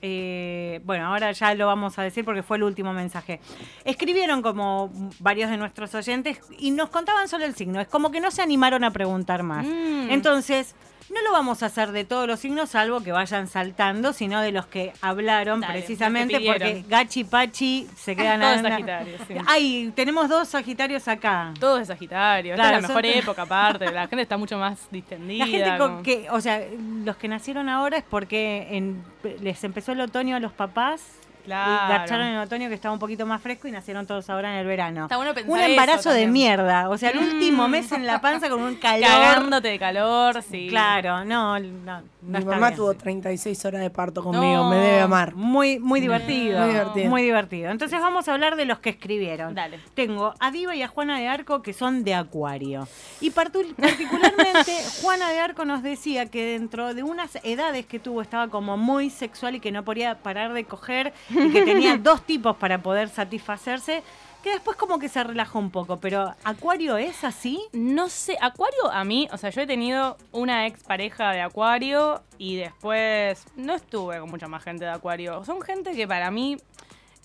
bueno, 0.84 1.08
ahora 1.08 1.32
ya 1.32 1.54
lo 1.54 1.68
vamos 1.68 1.98
a 1.98 2.04
decir 2.04 2.26
porque 2.26 2.44
fue 2.44 2.58
el 2.58 2.64
último 2.64 2.92
mensaje. 2.92 3.40
Escribieron 3.86 4.42
como 4.42 4.92
varios 5.20 5.50
de 5.50 5.56
nuestros 5.56 5.96
oyentes 5.96 6.42
y 6.58 6.72
nos 6.72 6.90
contaban 6.90 7.30
solo 7.30 7.46
el 7.46 7.56
signo. 7.56 7.80
Es 7.80 7.88
como 7.88 8.12
que 8.12 8.20
no 8.20 8.32
se 8.32 8.42
animaron 8.42 8.84
a 8.84 8.92
preguntar 8.92 9.44
más. 9.44 9.66
Mm. 9.66 10.10
Entonces. 10.10 10.76
No 11.14 11.22
lo 11.22 11.32
vamos 11.32 11.62
a 11.62 11.68
hacer 11.68 11.92
de 11.92 12.04
todos 12.04 12.28
los 12.28 12.40
signos, 12.40 12.72
salvo 12.72 13.02
que 13.02 13.12
vayan 13.12 13.48
saltando, 13.48 14.12
sino 14.12 14.42
de 14.42 14.52
los 14.52 14.66
que 14.66 14.92
hablaron 15.02 15.62
Dale, 15.62 15.74
precisamente 15.80 16.40
porque. 16.40 16.84
Gachi 16.88 17.24
Pachi 17.24 17.88
se 17.96 18.16
quedan 18.16 18.42
Todos 18.42 18.62
Sagitarios, 18.62 19.22
sí. 19.28 19.34
Ay, 19.46 19.94
tenemos 19.96 20.28
dos 20.30 20.48
Sagitarios 20.48 21.08
acá. 21.08 21.54
Todo 21.60 21.78
es 21.80 21.88
Sagitario. 21.90 22.56
Claro, 22.56 22.78
Esta 22.78 22.78
es 22.78 22.82
la 22.82 22.88
mejor 22.88 23.06
son- 23.12 23.20
época, 23.24 23.42
aparte. 23.44 23.92
La 23.92 24.08
gente 24.08 24.24
está 24.24 24.38
mucho 24.38 24.58
más 24.58 24.88
distendida. 24.90 25.46
La 25.46 25.52
gente 25.52 25.78
con 25.78 26.02
que, 26.04 26.28
o 26.32 26.42
sea, 26.42 26.62
los 27.04 27.16
que 27.18 27.28
nacieron 27.28 27.70
ahora 27.70 27.98
es 27.98 28.04
porque 28.10 28.68
en- 28.72 29.04
les 29.42 29.64
empezó 29.64 29.92
el 29.92 30.02
otoño 30.02 30.36
a 30.36 30.40
los 30.40 30.54
papás. 30.54 31.02
Claro. 31.46 31.86
Y 31.86 31.90
garcharon 31.90 32.28
en 32.28 32.38
otoño 32.38 32.68
que 32.70 32.76
estaba 32.76 32.94
un 32.94 33.00
poquito 33.00 33.26
más 33.26 33.42
fresco 33.42 33.68
y 33.68 33.72
nacieron 33.72 34.06
todos 34.06 34.30
ahora 34.30 34.54
en 34.54 34.60
el 34.60 34.68
verano. 34.68 35.04
Está 35.04 35.18
bueno 35.18 35.34
pensar 35.34 35.52
un 35.54 35.60
eso 35.60 35.70
embarazo 35.70 36.10
de 36.12 36.28
mierda. 36.28 36.90
O 36.90 36.98
sea, 36.98 37.12
el 37.12 37.20
último 37.20 37.68
Mm. 37.68 37.72
mes 37.72 37.92
en 37.92 38.06
la 38.06 38.20
panza 38.22 38.50
con 38.50 38.62
un 38.62 38.76
calor. 38.76 39.08
Cagándote 39.10 39.68
de 39.70 39.80
calor, 39.80 40.42
sí. 40.44 40.68
Claro, 40.70 41.24
no, 41.26 41.60
no 41.60 42.02
Mi 42.26 42.44
mamá 42.44 42.68
bien. 42.68 42.76
tuvo 42.76 42.94
36 42.94 43.66
horas 43.66 43.82
de 43.82 43.90
parto 43.90 44.24
conmigo, 44.24 44.64
No. 44.64 44.70
me 44.70 44.78
debe 44.78 45.02
amar. 45.02 45.36
Muy, 45.36 45.80
muy 45.80 46.00
divertido. 46.02 46.60
Muy 46.60 46.70
divertido. 46.70 47.10
Muy 47.10 47.22
divertido. 47.24 47.72
Entonces 47.72 48.00
vamos 48.02 48.28
a 48.28 48.34
hablar 48.34 48.56
de 48.56 48.66
los 48.66 48.80
que 48.80 48.90
escribieron. 48.90 49.54
Dale. 49.56 49.80
Tengo 49.94 50.34
a 50.40 50.52
Diva 50.52 50.76
y 50.76 50.82
a 50.82 50.88
Juana 50.88 51.20
de 51.20 51.28
Arco 51.28 51.62
que 51.62 51.74
son 51.74 52.04
de 52.04 52.14
Acuario. 52.16 52.88
Y 53.22 53.30
particularmente 53.32 54.72
Juana 55.02 55.30
de 55.30 55.40
Arco 55.40 55.66
nos 55.66 55.84
decía 55.84 56.26
que 56.28 56.46
dentro 56.46 56.94
de 56.94 57.04
unas 57.04 57.38
edades 57.44 57.86
que 57.86 58.00
tuvo 58.00 58.22
estaba 58.22 58.48
como 58.50 58.78
muy 58.78 59.10
sexual 59.10 59.56
y 59.56 59.60
que 59.60 59.72
no 59.72 59.84
podía 59.84 60.20
parar 60.20 60.54
de 60.54 60.64
coger 60.66 61.14
y 61.30 61.52
que 61.52 61.62
tenía 61.64 61.98
dos 62.02 62.22
tipos 62.26 62.56
para 62.58 62.82
poder 62.82 63.10
satisfacerse, 63.10 64.04
que 64.46 64.52
después 64.52 64.78
como 64.78 65.00
que 65.00 65.10
se 65.10 65.24
relajó 65.24 65.58
un 65.58 65.72
poco. 65.72 65.98
Pero 65.98 66.36
Acuario 66.44 66.98
es 66.98 67.24
así. 67.24 67.60
No 67.74 68.10
sé, 68.10 68.38
Acuario 68.40 68.92
a 68.92 69.04
mí, 69.04 69.28
o 69.32 69.38
sea, 69.38 69.50
yo 69.50 69.62
he 69.62 69.66
tenido 69.66 70.18
una 70.32 70.68
ex 70.68 70.84
pareja 70.84 71.32
de 71.32 71.42
Acuario 71.42 72.22
y 72.38 72.56
después 72.56 73.44
no 73.56 73.74
estuve 73.74 74.20
con 74.20 74.30
mucha 74.30 74.48
más 74.48 74.64
gente 74.64 74.86
de 74.86 74.92
Acuario. 74.92 75.44
Son 75.46 75.62
gente 75.64 75.94
que 75.94 76.08
para 76.08 76.30
mí 76.30 76.58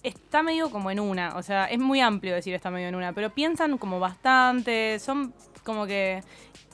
está 0.02 0.42
medio 0.42 0.70
como 0.70 0.90
en 0.90 0.98
una, 0.98 1.36
o 1.36 1.42
sea, 1.42 1.66
es 1.66 1.78
muy 1.78 2.00
amplio 2.00 2.34
decir 2.34 2.54
está 2.54 2.70
medio 2.70 2.88
en 2.88 2.94
una, 2.94 3.12
pero 3.12 3.28
piensan 3.28 3.76
como 3.76 4.00
bastante, 4.00 4.98
son 4.98 5.34
como 5.70 5.86
que 5.86 6.22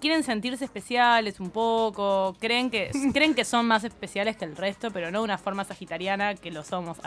quieren 0.01 0.23
sentirse 0.25 0.65
especiales 0.65 1.41
un 1.41 1.51
poco, 1.51 2.37
creen 2.41 2.71
que 2.71 2.91
creen 3.13 3.35
que 3.35 3.45
son 3.45 3.67
más 3.67 3.85
especiales 3.85 4.37
que 4.37 4.45
el 4.45 4.57
resto, 4.57 4.91
pero 4.91 5.11
no 5.11 5.19
de 5.21 5.25
una 5.25 5.39
forma 5.39 5.65
sagitariana 5.65 6.35
que 6.35 6.51
lo 6.51 6.65
somos. 6.65 6.99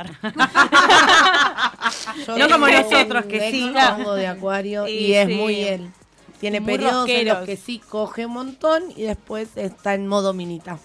Yo 2.27 2.37
No 2.37 2.49
como 2.49 2.67
nosotros, 2.67 3.25
que 3.25 3.51
sí. 3.51 3.73
hongo 3.97 4.13
de 4.15 4.27
acuario 4.27 4.87
y, 4.87 4.91
Y 5.07 5.13
es 5.13 5.27
sí. 5.27 5.33
muy 5.35 5.61
él. 5.61 5.89
Tiene 6.39 6.61
Muy 6.61 6.73
periodos 6.73 7.09
en 7.09 7.27
los 7.27 7.37
rosqueros. 7.39 7.45
que 7.45 7.57
sí 7.57 7.79
coge 7.79 8.25
un 8.25 8.33
montón 8.33 8.83
y 8.95 9.03
después 9.03 9.49
está 9.57 9.93
en 9.93 10.07
modo 10.07 10.33
minita. 10.33 10.79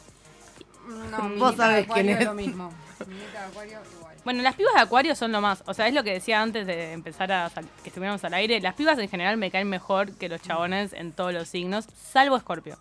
No, 1.10 1.18
Vos 1.18 1.28
minita 1.30 1.50
de 1.50 1.56
sabés 1.56 1.84
acuario 1.84 2.04
quién 2.06 2.18
es. 2.18 2.24
lo 2.24 2.34
mismo. 2.34 2.72
Minita 3.06 3.40
de 3.40 3.46
acuario 3.46 3.78
igual. 3.96 4.03
Bueno, 4.24 4.42
las 4.42 4.54
pibas 4.54 4.72
de 4.72 4.80
Acuario 4.80 5.14
son 5.14 5.32
lo 5.32 5.42
más. 5.42 5.62
O 5.66 5.74
sea, 5.74 5.86
es 5.86 5.92
lo 5.92 6.02
que 6.02 6.12
decía 6.12 6.40
antes 6.40 6.66
de 6.66 6.92
empezar 6.92 7.30
a 7.30 7.50
que 7.82 7.90
estuviéramos 7.90 8.24
al 8.24 8.32
aire. 8.32 8.58
Las 8.60 8.74
pibas 8.74 8.98
en 8.98 9.08
general 9.08 9.36
me 9.36 9.50
caen 9.50 9.68
mejor 9.68 10.12
que 10.16 10.30
los 10.30 10.40
chabones 10.40 10.94
en 10.94 11.12
todos 11.12 11.34
los 11.34 11.46
signos, 11.46 11.86
salvo 11.94 12.36
Escorpio. 12.38 12.78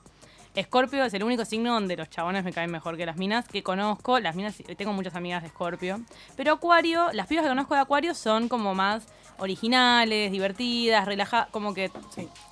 Escorpio 0.56 1.04
es 1.04 1.14
el 1.14 1.24
único 1.24 1.44
signo 1.44 1.74
donde 1.74 1.98
los 1.98 2.10
chabones 2.10 2.46
me 2.46 2.54
caen 2.54 2.72
mejor 2.72 2.96
que 2.96 3.06
las 3.06 3.18
minas 3.18 3.46
que 3.48 3.62
conozco. 3.62 4.22
Las 4.22 4.36
minas, 4.36 4.56
tengo 4.78 4.94
muchas 4.94 5.16
amigas 5.16 5.42
de 5.42 5.48
Escorpio. 5.48 6.00
Pero 6.38 6.54
Acuario, 6.54 7.12
las 7.12 7.28
pibas 7.28 7.44
que 7.44 7.50
conozco 7.50 7.74
de 7.74 7.82
Acuario 7.82 8.14
son 8.14 8.48
como 8.48 8.74
más 8.74 9.06
originales, 9.38 10.32
divertidas, 10.32 11.06
relajadas, 11.06 11.48
como 11.52 11.74
que... 11.74 11.92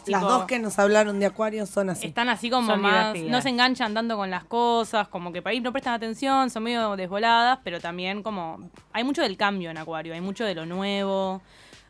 Las 0.08 0.22
tipo, 0.22 0.32
dos 0.32 0.46
que 0.46 0.60
nos 0.60 0.80
hablaron 0.80 1.20
de 1.20 1.28
Acuario 1.28 1.66
son 1.66 1.90
así. 1.90 2.08
Están 2.08 2.30
así 2.30 2.50
como 2.50 2.68
Son 2.68 2.82
más, 2.82 3.14
divertidas. 3.14 3.32
no 3.32 3.42
se 3.42 3.50
enganchan 3.50 3.94
tanto 3.94 4.18
con 4.18 4.30
las 4.32 4.44
cosas, 4.46 5.08
como 5.08 5.32
que 5.32 5.42
para 5.42 5.52
ahí 5.52 5.60
no 5.60 5.72
prestan 5.72 5.94
atención, 5.94 6.50
son 6.50 6.64
medio 6.64 6.96
desvoladas, 6.96 7.60
pero 7.64 7.80
también 7.80 8.24
como 8.24 8.70
hay 8.94 9.04
mucho 9.04 9.22
del 9.22 9.38
cambio 9.38 9.70
en 9.70 9.78
Acuario, 9.78 10.14
hay 10.14 10.22
mucho 10.22 10.44
de 10.46 10.56
lo 10.56 10.66
nuevo, 10.66 11.42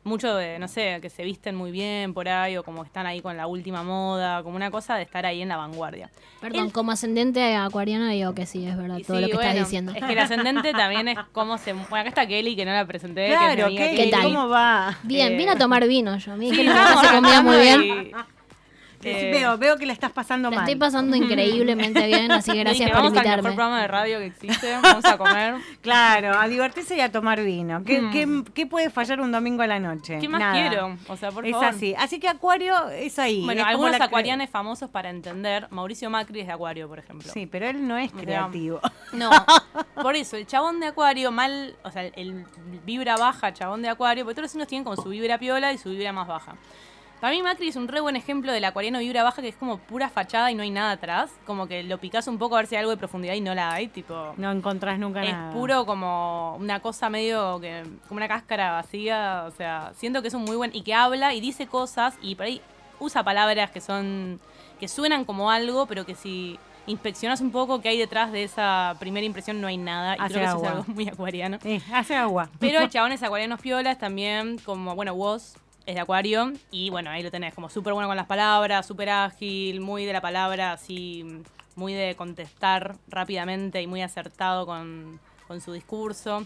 mucho 0.04 0.36
de, 0.36 0.58
no 0.60 0.68
sé, 0.68 1.00
que 1.02 1.10
se 1.10 1.24
visten 1.24 1.56
muy 1.56 1.72
bien 1.72 2.14
por 2.14 2.28
ahí 2.28 2.58
o 2.58 2.64
como 2.64 2.82
que 2.84 2.88
están 2.88 3.06
ahí 3.06 3.22
con 3.22 3.38
la 3.38 3.48
última 3.48 3.84
moda, 3.84 4.42
como 4.44 4.56
una 4.56 4.72
cosa 4.72 4.96
de 4.96 5.04
estar 5.04 5.26
ahí 5.26 5.42
en 5.42 5.50
la 5.50 5.58
vanguardia. 5.58 6.10
Perdón, 6.40 6.68
El- 6.68 6.74
como 6.74 6.92
ascendente 6.92 7.56
acuariano 7.56 8.08
digo 8.08 8.34
que 8.34 8.46
sí, 8.46 8.66
es 8.66 8.76
verdad, 8.76 8.98
todo 9.06 9.18
sí, 9.18 9.22
lo 9.22 9.28
que 9.28 9.34
estás 9.34 9.46
bueno, 9.54 9.60
diciendo. 9.60 9.92
Es 9.96 10.04
que 10.04 10.14
el 10.14 10.20
ascendente 10.20 10.74
también 10.74 11.08
es 11.08 11.20
cómo 11.32 11.58
se... 11.58 11.74
Bueno, 11.74 11.98
acá 11.98 12.10
está 12.10 12.26
Kelly, 12.28 12.56
que 12.56 12.66
no 12.66 12.72
la 12.74 12.86
presenté. 12.86 13.28
que 13.28 13.34
es 13.34 13.38
Claro, 13.38 13.68
¿qué, 13.70 13.94
¿Qué 13.96 14.08
tal? 14.12 14.24
¿cómo 14.24 14.50
va? 14.50 14.98
Bien, 15.04 15.34
eh, 15.34 15.38
vine 15.38 15.52
a 15.52 15.56
tomar 15.58 15.88
vino 15.88 16.18
yo. 16.18 16.36
Me 16.36 16.50
Sí, 16.50 16.56
que 16.56 16.70
acá 16.70 16.98
se 16.98 17.14
comía 17.14 17.42
muy 17.42 17.58
bien. 17.58 17.82
y- 17.84 18.12
eh, 19.10 19.32
veo, 19.32 19.58
veo 19.58 19.78
que 19.78 19.86
la 19.86 19.94
estás 19.94 20.12
pasando 20.12 20.50
La 20.50 20.58
mal. 20.58 20.66
estoy 20.68 20.80
pasando 20.80 21.16
increíblemente 21.16 22.06
bien, 22.08 22.32
así 22.32 22.52
que 22.52 22.60
gracias 22.64 22.90
por 22.90 22.98
vamos 22.98 23.10
al 23.12 23.14
mejor 23.14 23.26
invitarme. 23.26 23.50
programa 23.56 23.82
de 23.82 23.88
radio 23.88 24.20
que 24.20 24.26
existe, 24.28 24.78
vamos 24.82 25.06
a 25.06 25.18
comer. 25.18 25.56
Claro, 25.82 26.40
a 26.40 26.48
divertirse 26.48 26.96
y 26.96 27.00
a 27.02 27.12
tomar 27.12 27.42
vino. 27.44 27.84
¿Qué, 27.84 28.02
Mm. 28.02 28.12
qué- 28.12 28.44
qué 28.54 28.66
puede 28.68 28.90
fallar 28.90 29.20
un 29.22 29.32
domingo 29.32 29.64
a 29.64 29.68
la 29.68 29.80
noche? 29.80 30.20
¿Qué 30.20 30.30
más 30.30 30.40
Nada. 30.40 30.54
quiero? 30.54 30.98
O 31.08 31.18
sea, 31.18 31.32
por 31.32 31.46
es 31.46 31.52
favor. 31.52 31.68
así. 31.68 31.96
Así 31.98 32.20
que 32.20 32.28
Acuario 32.28 32.90
es 32.90 33.18
ahí. 33.20 33.44
Bueno, 33.44 33.62
es 33.62 33.68
algunos 33.68 33.98
la 33.98 34.06
acuarianes 34.06 34.50
famosos 34.50 34.90
para 34.90 35.10
entender. 35.10 35.68
Mauricio 35.72 36.10
Macri 36.10 36.42
es 36.42 36.48
de 36.48 36.54
Acuario, 36.54 36.88
por 36.88 37.00
ejemplo. 37.00 37.32
Sí, 37.32 37.46
pero 37.48 37.68
él 37.68 37.88
no 37.88 37.98
es 37.98 38.12
creativo. 38.12 38.80
No, 39.14 39.30
por 40.02 40.16
eso, 40.16 40.38
el 40.38 40.48
chabón 40.48 40.80
de 40.80 40.88
Acuario, 40.88 41.32
mal, 41.34 41.76
o 41.84 41.92
sea, 41.92 42.04
el 42.06 42.46
vibra 42.86 43.18
baja 43.18 43.52
chabón 43.54 43.82
de 43.82 43.90
Acuario, 43.90 44.24
porque 44.24 44.36
todos 44.36 44.44
los 44.44 44.52
signos 44.52 44.68
tienen 44.70 44.86
como 44.86 44.96
su 44.96 45.10
vibra 45.10 45.38
piola 45.38 45.74
y 45.74 45.78
su 45.78 45.90
vibra 45.90 46.14
más 46.14 46.28
baja. 46.28 46.56
Para 47.22 47.36
mí 47.36 47.44
Macri 47.44 47.68
es 47.68 47.76
un 47.76 47.88
re 47.88 48.02
buen 48.02 48.16
ejemplo 48.16 48.52
del 48.52 48.66
acuariano 48.66 48.98
vibra 48.98 49.22
baja 49.22 49.44
que 49.44 49.50
es 49.50 49.56
como 49.56 49.78
pura 49.78 50.10
fachada 50.10 50.50
y 50.52 50.56
no 50.56 50.64
hay 50.64 50.72
nada 50.72 50.94
atrás. 50.94 51.30
Como 51.46 51.68
que 51.68 51.84
lo 51.84 52.00
picás 52.00 52.28
un 52.28 52.40
poco 52.40 52.56
a 52.56 52.60
ver 52.60 52.66
si 52.68 52.76
hay 52.76 52.80
algo 52.80 52.90
de 52.90 52.98
profundidad 52.98 53.36
y 53.36 53.42
no 53.42 53.54
la 53.54 53.72
hay, 53.72 53.88
tipo... 53.90 54.34
No 54.38 54.52
encontrás 54.52 54.98
nunca 54.98 55.24
Es 55.24 55.32
nada. 55.32 55.54
puro 55.54 55.86
como 55.86 56.56
una 56.60 56.80
cosa 56.80 57.12
medio 57.12 57.60
que 57.62 57.84
como 58.08 58.18
una 58.18 58.28
cáscara 58.28 58.72
vacía, 58.72 59.44
o 59.48 59.52
sea, 59.52 59.92
siento 59.96 60.24
que 60.24 60.30
es 60.30 60.34
un 60.34 60.44
muy 60.46 60.56
buen 60.56 60.76
y 60.76 60.82
que 60.82 60.96
habla 60.96 61.36
y 61.36 61.42
dice 61.42 61.68
cosas 61.68 62.16
y 62.24 62.34
por 62.34 62.48
ahí 62.48 62.60
usa 63.00 63.24
palabras 63.24 63.70
que 63.70 63.82
son 63.82 64.40
que 64.80 64.88
suenan 64.88 65.24
como 65.24 65.52
algo, 65.52 65.86
pero 65.86 66.08
que 66.08 66.16
si 66.16 66.58
inspeccionas 66.88 67.40
un 67.42 67.52
poco 67.52 67.82
qué 67.82 67.90
hay 67.90 68.00
detrás 68.00 68.32
de 68.32 68.44
esa 68.44 68.96
primera 69.00 69.24
impresión 69.28 69.62
no 69.62 69.68
hay 69.68 69.78
nada 69.78 70.16
y 70.18 70.22
Hace 70.22 70.34
creo 70.34 70.40
que 70.40 70.48
eso 70.50 70.58
es 70.58 70.64
agua. 70.64 70.70
algo 70.72 70.86
muy 70.96 71.08
acuariano. 71.08 71.60
Eh, 71.64 71.82
hace 71.94 72.16
agua. 72.16 72.50
Pero 72.60 72.88
chabones 72.88 73.22
acuarianos 73.22 73.62
piolas 73.62 74.00
también, 74.00 74.58
como, 74.66 74.96
bueno, 74.96 75.14
vos 75.14 75.54
de 75.96 76.02
acuario 76.02 76.54
y 76.72 76.90
bueno, 76.90 77.10
ahí 77.10 77.24
lo 77.24 77.32
tenés, 77.32 77.54
como 77.54 77.70
súper 77.70 77.94
bueno 77.94 78.08
con 78.08 78.18
las 78.18 78.28
palabras, 78.28 78.86
súper 78.86 79.10
ágil, 79.10 79.82
muy 79.82 80.06
de 80.06 80.14
la 80.14 80.22
palabra, 80.22 80.74
así, 80.74 81.44
muy 81.76 81.94
de 81.94 82.16
contestar 82.16 82.96
rápidamente 83.08 83.82
y 83.82 83.88
muy 83.88 84.02
acertado 84.02 84.66
con, 84.66 85.20
con 85.48 85.62
su 85.62 85.74
discurso. 85.74 86.46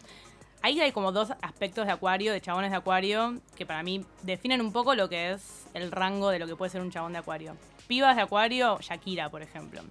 Ahí 0.62 0.80
hay 0.80 0.92
como 0.92 1.12
dos 1.12 1.32
aspectos 1.42 1.86
de 1.86 1.92
acuario, 1.92 2.34
de 2.34 2.42
chabones 2.42 2.72
de 2.72 2.78
acuario, 2.78 3.36
que 3.56 3.66
para 3.66 3.84
mí 3.84 4.04
definen 4.24 4.62
un 4.62 4.72
poco 4.72 4.96
lo 4.96 5.10
que 5.10 5.32
es 5.32 5.68
el 5.75 5.92
rango 5.92 6.30
de 6.30 6.40
lo 6.40 6.48
que 6.48 6.56
puede 6.56 6.72
ser 6.72 6.82
un 6.82 6.90
chabón 6.90 7.14
de 7.14 7.20
acuario. 7.20 7.56
Pibas 7.88 8.16
de 8.16 8.24
acuario, 8.24 8.80
Shakira, 8.82 9.30
por 9.30 9.44
ejemplo. 9.44 9.82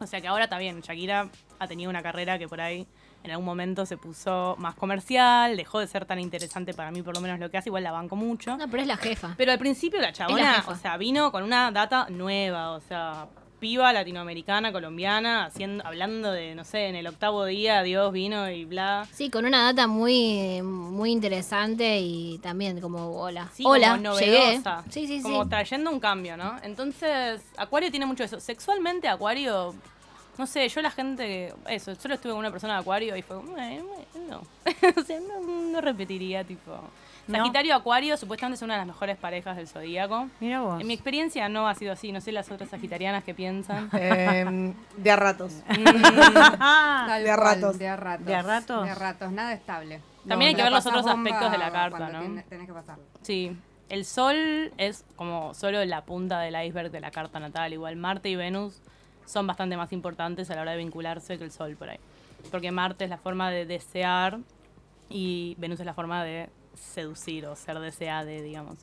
O 0.00 0.06
sea 0.06 0.20
que 0.20 0.26
ahora 0.26 0.44
está 0.44 0.58
bien, 0.58 0.80
Shakira 0.80 1.30
ha 1.58 1.68
tenido 1.68 1.88
una 1.90 2.02
carrera 2.02 2.38
que 2.38 2.48
por 2.48 2.60
ahí 2.60 2.86
en 3.26 3.32
algún 3.32 3.46
momento 3.46 3.84
se 3.86 3.96
puso 3.96 4.56
más 4.58 4.74
comercial, 4.74 5.56
dejó 5.56 5.80
de 5.80 5.86
ser 5.86 6.06
tan 6.06 6.18
interesante 6.18 6.74
para 6.74 6.90
mí, 6.90 7.02
por 7.02 7.14
lo 7.14 7.20
menos 7.20 7.38
lo 7.38 7.50
que 7.50 7.58
hace, 7.58 7.68
igual 7.68 7.82
la 7.84 7.92
banco 7.92 8.16
mucho. 8.16 8.56
No, 8.56 8.68
pero 8.70 8.82
es 8.82 8.88
la 8.88 8.96
jefa. 8.96 9.34
Pero 9.36 9.52
al 9.52 9.58
principio 9.58 10.00
la 10.00 10.12
chabona, 10.12 10.64
la 10.66 10.72
o 10.72 10.76
sea, 10.76 10.96
vino 10.96 11.30
con 11.32 11.42
una 11.42 11.70
data 11.70 12.06
nueva, 12.08 12.72
o 12.72 12.80
sea, 12.80 13.26
piba 13.58 13.92
latinoamericana, 13.92 14.70
colombiana, 14.70 15.46
haciendo, 15.46 15.84
hablando 15.86 16.30
de, 16.30 16.54
no 16.54 16.64
sé, 16.64 16.86
en 16.86 16.94
el 16.94 17.06
octavo 17.06 17.44
día 17.44 17.82
Dios 17.82 18.12
vino 18.12 18.48
y 18.50 18.64
bla. 18.64 19.06
Sí, 19.12 19.30
con 19.30 19.44
una 19.44 19.64
data 19.64 19.86
muy, 19.86 20.62
muy 20.62 21.10
interesante 21.10 21.98
y 22.00 22.38
también 22.38 22.80
como 22.80 23.20
hola. 23.20 23.48
Sí, 23.52 23.64
hola, 23.66 23.96
como 23.96 24.18
llegué. 24.18 24.38
novedosa. 24.38 24.84
Sí, 24.90 25.06
sí, 25.06 25.18
sí. 25.18 25.22
Como 25.22 25.48
trayendo 25.48 25.90
un 25.90 26.00
cambio, 26.00 26.36
¿no? 26.36 26.56
Entonces, 26.62 27.42
Acuario 27.56 27.90
tiene 27.90 28.06
mucho 28.06 28.24
eso. 28.24 28.38
Sexualmente, 28.40 29.08
Acuario, 29.08 29.74
no 30.38 30.46
sé, 30.46 30.68
yo 30.68 30.82
la 30.82 30.90
gente, 30.90 31.52
eso, 31.68 31.94
solo 31.94 32.14
estuve 32.14 32.32
con 32.32 32.38
una 32.40 32.50
persona 32.50 32.74
de 32.74 32.80
Acuario 32.80 33.16
y 33.16 33.22
fue, 33.22 33.36
como, 33.36 33.56
"Eh, 33.58 33.82
bueno, 33.82 34.28
no. 34.28 34.42
o 35.00 35.02
sea, 35.04 35.20
no, 35.20 35.40
no 35.40 35.80
repetiría, 35.80 36.44
tipo. 36.44 36.78
¿No? 37.26 37.38
Sagitario 37.38 37.74
Acuario 37.74 38.16
supuestamente 38.16 38.56
son 38.56 38.66
una 38.66 38.74
de 38.74 38.78
las 38.78 38.86
mejores 38.86 39.16
parejas 39.16 39.56
del 39.56 39.66
zodíaco. 39.66 40.28
Mira 40.38 40.60
vos. 40.60 40.80
En 40.80 40.86
mi 40.86 40.94
experiencia 40.94 41.48
no 41.48 41.66
ha 41.66 41.74
sido 41.74 41.92
así, 41.92 42.12
no 42.12 42.20
sé 42.20 42.30
las 42.30 42.48
otras 42.52 42.70
sagitarianas 42.70 43.24
que 43.24 43.34
piensan. 43.34 43.90
Eh, 43.98 44.72
de 44.96 45.10
a 45.10 45.16
ratos. 45.16 45.52
Tal 45.68 47.24
de 47.24 47.30
a 47.30 47.36
ratos. 47.36 47.78
De 47.78 47.88
a 47.88 47.96
ratos. 47.96 48.26
¿De 48.26 48.34
a 48.34 48.42
ratos? 48.42 48.84
De 48.84 48.90
a 48.90 48.94
ratos, 48.94 49.32
nada 49.32 49.52
estable. 49.52 50.00
También 50.28 50.50
hay 50.50 50.54
que 50.54 50.62
ver 50.62 50.72
los 50.72 50.86
otros 50.86 51.06
aspectos 51.06 51.50
de 51.50 51.58
la 51.58 51.70
carta, 51.70 52.08
¿no? 52.08 52.42
tenés 52.48 52.66
que 52.66 52.72
pasarlo. 52.72 53.04
Sí, 53.22 53.56
el 53.88 54.04
sol 54.04 54.72
es 54.76 55.04
como 55.16 55.54
solo 55.54 55.84
la 55.84 56.04
punta 56.04 56.40
del 56.40 56.54
iceberg 56.66 56.90
de 56.90 57.00
la 57.00 57.10
carta 57.10 57.40
natal. 57.40 57.72
Igual 57.72 57.96
Marte 57.96 58.28
y 58.28 58.36
Venus 58.36 58.80
son 59.26 59.46
bastante 59.46 59.76
más 59.76 59.92
importantes 59.92 60.50
a 60.50 60.54
la 60.54 60.62
hora 60.62 60.72
de 60.72 60.78
vincularse 60.78 61.38
que 61.38 61.44
el 61.44 61.50
sol 61.52 61.76
por 61.76 61.90
ahí. 61.90 61.98
Porque 62.50 62.70
Marte 62.70 63.04
es 63.04 63.10
la 63.10 63.18
forma 63.18 63.50
de 63.50 63.66
desear 63.66 64.38
y 65.08 65.54
Venus 65.58 65.80
es 65.80 65.86
la 65.86 65.94
forma 65.94 66.24
de 66.24 66.48
seducir 66.74 67.46
o 67.46 67.56
ser 67.56 67.78
deseade, 67.78 68.42
digamos. 68.42 68.76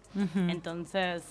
Entonces, 0.48 1.24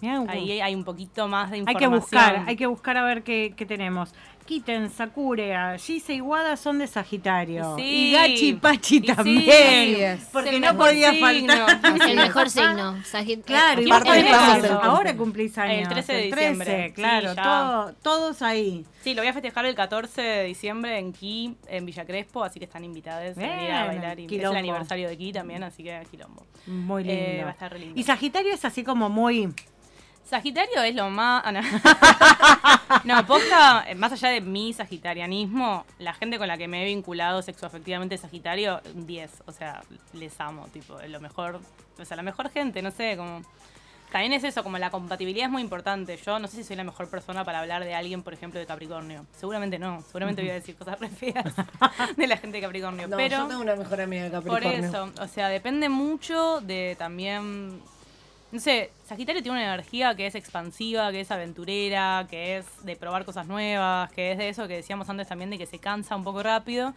Mirá, 0.00 0.24
ahí 0.28 0.60
hay 0.60 0.74
un 0.74 0.84
poquito 0.84 1.26
más 1.28 1.50
de 1.50 1.56
Hay 1.56 1.60
información. 1.60 1.90
que 1.92 1.98
buscar, 1.98 2.44
hay 2.46 2.56
que 2.56 2.66
buscar 2.66 2.96
a 2.96 3.04
ver 3.04 3.22
qué, 3.22 3.54
qué 3.56 3.66
tenemos. 3.66 4.12
Kiten, 4.48 4.90
Sakura, 4.90 5.76
Gise 5.78 6.14
y 6.14 6.20
Wada 6.22 6.56
son 6.56 6.78
de 6.78 6.86
Sagitario. 6.86 7.76
Sí. 7.76 7.82
Y 7.82 8.12
Gachi 8.12 8.48
y 8.48 8.52
Pachi 8.54 8.96
Y 8.96 9.00
también. 9.02 10.18
sí. 10.18 10.26
Porque 10.32 10.48
el 10.48 10.60
no 10.62 10.74
podía 10.74 11.10
signo. 11.12 11.26
faltar. 11.66 12.00
el 12.08 12.16
mejor 12.16 12.48
signo. 12.50 12.96
Sagit- 13.04 13.44
Claro, 13.44 13.80
eh, 13.80 13.82
y 13.82 13.84
¿quién 13.84 13.96
vos 13.98 14.04
también 14.04 14.26
tiene 14.26 14.38
cumplís- 14.38 14.64
eso? 14.64 14.82
ahora 14.82 15.16
cumplís 15.16 15.58
años. 15.58 15.82
El 15.82 15.88
13 15.88 16.12
de 16.14 16.30
13, 16.30 16.30
diciembre. 16.54 16.92
claro, 16.94 17.30
Sí, 17.30 17.36
ya. 17.36 17.42
todo- 17.42 17.92
todos 18.02 18.40
ahí. 18.42 18.86
Sí, 19.04 19.14
lo 19.14 19.20
voy 19.20 19.28
a 19.28 19.32
festejar 19.34 19.66
el 19.66 19.74
14 19.74 20.22
de 20.22 20.44
diciembre 20.44 20.98
en 20.98 21.12
Ki, 21.12 21.54
en 21.68 21.84
Villa 21.86 22.06
Crespo, 22.06 22.42
así 22.42 22.58
que 22.58 22.64
están 22.64 22.84
invitadas 22.84 23.36
a 23.36 23.40
venir 23.40 23.56
Bien, 23.60 23.74
a 23.74 23.86
bailar. 23.86 24.18
Y 24.18 24.24
es 24.24 24.32
el 24.32 24.56
aniversario 24.56 25.08
de 25.10 25.16
Ki 25.18 25.32
también, 25.32 25.62
así 25.62 25.82
que 25.84 26.00
quilombo. 26.10 26.46
Muy 26.66 27.04
lindo. 27.04 27.22
Eh, 27.22 27.40
va 27.42 27.50
a 27.50 27.52
estar 27.52 27.70
re 27.70 27.78
lindo. 27.80 28.00
Y 28.00 28.02
Sagitario 28.02 28.52
es 28.52 28.64
así 28.64 28.82
como 28.82 29.08
muy... 29.10 29.52
Sagitario 30.28 30.82
es 30.82 30.94
lo 30.94 31.08
más. 31.08 31.42
ah, 31.44 31.52
no. 31.52 31.60
no, 33.04 33.26
posta, 33.26 33.84
eh, 33.88 33.94
más 33.94 34.12
allá 34.12 34.28
de 34.28 34.42
mi 34.42 34.74
sagitarianismo, 34.74 35.86
la 35.98 36.12
gente 36.12 36.36
con 36.36 36.48
la 36.48 36.58
que 36.58 36.68
me 36.68 36.82
he 36.82 36.86
vinculado 36.86 37.40
sexoafectivamente 37.40 38.16
es 38.16 38.20
Sagitario, 38.20 38.82
un 38.94 39.06
10. 39.06 39.44
O 39.46 39.52
sea, 39.52 39.82
les 40.12 40.38
amo, 40.38 40.66
tipo, 40.68 41.00
es 41.00 41.10
lo 41.10 41.20
mejor. 41.20 41.60
O 41.98 42.04
sea, 42.04 42.16
la 42.16 42.22
mejor 42.22 42.50
gente, 42.50 42.82
no 42.82 42.90
sé, 42.90 43.16
como. 43.16 43.40
También 44.12 44.32
es 44.32 44.44
eso, 44.44 44.62
como 44.62 44.78
la 44.78 44.90
compatibilidad 44.90 45.46
es 45.46 45.50
muy 45.50 45.62
importante. 45.62 46.18
Yo 46.24 46.38
no 46.38 46.46
sé 46.46 46.58
si 46.58 46.64
soy 46.64 46.76
la 46.76 46.84
mejor 46.84 47.08
persona 47.08 47.44
para 47.44 47.60
hablar 47.60 47.84
de 47.84 47.94
alguien, 47.94 48.22
por 48.22 48.32
ejemplo, 48.32 48.58
de 48.60 48.66
Capricornio. 48.66 49.26
Seguramente 49.32 49.78
no. 49.78 50.02
Seguramente 50.02 50.42
voy 50.42 50.50
a 50.50 50.54
decir 50.54 50.76
cosas 50.76 50.98
re 50.98 51.08
feas 51.08 51.54
de 52.16 52.26
la 52.26 52.36
gente 52.36 52.58
de 52.58 52.62
Capricornio. 52.62 53.08
No, 53.08 53.16
pero 53.16 53.38
yo 53.38 53.48
tengo 53.48 53.62
una 53.62 53.76
mejor 53.76 54.00
amiga 54.00 54.24
de 54.24 54.30
por 54.30 54.44
Capricornio. 54.44 54.88
eso, 54.88 55.10
o 55.20 55.28
sea, 55.28 55.48
depende 55.48 55.88
mucho 55.88 56.60
de 56.60 56.96
también. 56.98 57.82
No 58.50 58.60
sé, 58.60 58.90
Sagitario 59.04 59.42
tiene 59.42 59.58
una 59.58 59.74
energía 59.74 60.14
que 60.14 60.26
es 60.26 60.34
expansiva, 60.34 61.10
que 61.12 61.20
es 61.20 61.30
aventurera, 61.30 62.26
que 62.30 62.56
es 62.56 62.66
de 62.82 62.96
probar 62.96 63.26
cosas 63.26 63.46
nuevas, 63.46 64.10
que 64.12 64.32
es 64.32 64.38
de 64.38 64.48
eso 64.48 64.66
que 64.66 64.76
decíamos 64.76 65.10
antes 65.10 65.28
también, 65.28 65.50
de 65.50 65.58
que 65.58 65.66
se 65.66 65.78
cansa 65.78 66.16
un 66.16 66.24
poco 66.24 66.42
rápido. 66.42 66.94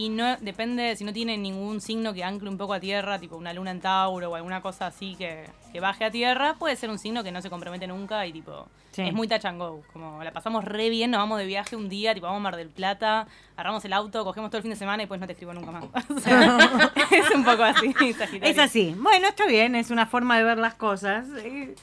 Y 0.00 0.08
no 0.08 0.34
depende, 0.38 0.96
si 0.96 1.04
no 1.04 1.12
tiene 1.12 1.36
ningún 1.36 1.82
signo 1.82 2.14
que 2.14 2.24
ancle 2.24 2.48
un 2.48 2.56
poco 2.56 2.72
a 2.72 2.80
tierra, 2.80 3.18
tipo 3.18 3.36
una 3.36 3.52
luna 3.52 3.70
en 3.70 3.80
Tauro 3.82 4.30
o 4.30 4.34
alguna 4.34 4.62
cosa 4.62 4.86
así 4.86 5.14
que, 5.14 5.44
que 5.74 5.78
baje 5.78 6.06
a 6.06 6.10
tierra, 6.10 6.54
puede 6.58 6.74
ser 6.74 6.88
un 6.88 6.98
signo 6.98 7.22
que 7.22 7.30
no 7.30 7.42
se 7.42 7.50
compromete 7.50 7.86
nunca 7.86 8.26
y 8.26 8.32
tipo. 8.32 8.66
Sí. 8.92 9.02
Es 9.02 9.12
muy 9.12 9.28
touch 9.28 9.44
and 9.44 9.58
go. 9.58 9.82
Como 9.92 10.24
la 10.24 10.32
pasamos 10.32 10.64
re 10.64 10.88
bien, 10.88 11.10
nos 11.10 11.18
vamos 11.18 11.38
de 11.38 11.44
viaje 11.44 11.76
un 11.76 11.90
día, 11.90 12.14
tipo 12.14 12.24
vamos 12.24 12.40
a 12.40 12.42
Mar 12.44 12.56
del 12.56 12.70
Plata, 12.70 13.26
agarramos 13.52 13.84
el 13.84 13.92
auto, 13.92 14.24
cogemos 14.24 14.48
todo 14.48 14.56
el 14.56 14.62
fin 14.62 14.70
de 14.70 14.76
semana 14.76 15.02
y 15.02 15.04
después 15.04 15.20
no 15.20 15.26
te 15.26 15.34
escribo 15.34 15.52
nunca 15.52 15.70
más. 15.70 15.84
O 16.08 16.18
sea, 16.18 16.56
es 17.10 17.30
un 17.34 17.44
poco 17.44 17.62
así, 17.62 17.92
Sagitario. 18.14 18.42
Es 18.42 18.58
así. 18.58 18.96
Bueno, 18.96 19.28
está 19.28 19.44
bien, 19.44 19.74
es 19.74 19.90
una 19.90 20.06
forma 20.06 20.38
de 20.38 20.44
ver 20.44 20.56
las 20.56 20.76
cosas. 20.76 21.26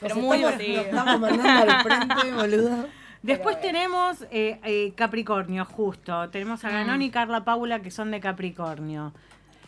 Pero 0.00 0.16
Nos 0.16 0.24
muy 0.24 0.38
estamos, 0.38 0.58
nos 0.58 0.86
estamos 0.86 1.20
mandando 1.20 1.72
al 1.72 1.82
frente, 1.84 2.32
boludo. 2.32 2.97
Después 3.22 3.60
tenemos 3.60 4.22
eh, 4.30 4.60
eh, 4.62 4.92
Capricornio, 4.94 5.64
justo. 5.64 6.30
Tenemos 6.30 6.64
a 6.64 6.70
Ganón 6.70 7.02
y 7.02 7.10
Carla 7.10 7.44
Paula 7.44 7.80
que 7.80 7.90
son 7.90 8.10
de 8.10 8.20
Capricornio. 8.20 9.12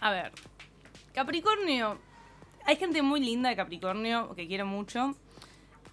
A 0.00 0.10
ver, 0.10 0.32
Capricornio. 1.12 1.98
Hay 2.66 2.76
gente 2.76 3.02
muy 3.02 3.20
linda 3.20 3.48
de 3.48 3.56
Capricornio 3.56 4.34
que 4.34 4.46
quiero 4.46 4.66
mucho. 4.66 5.16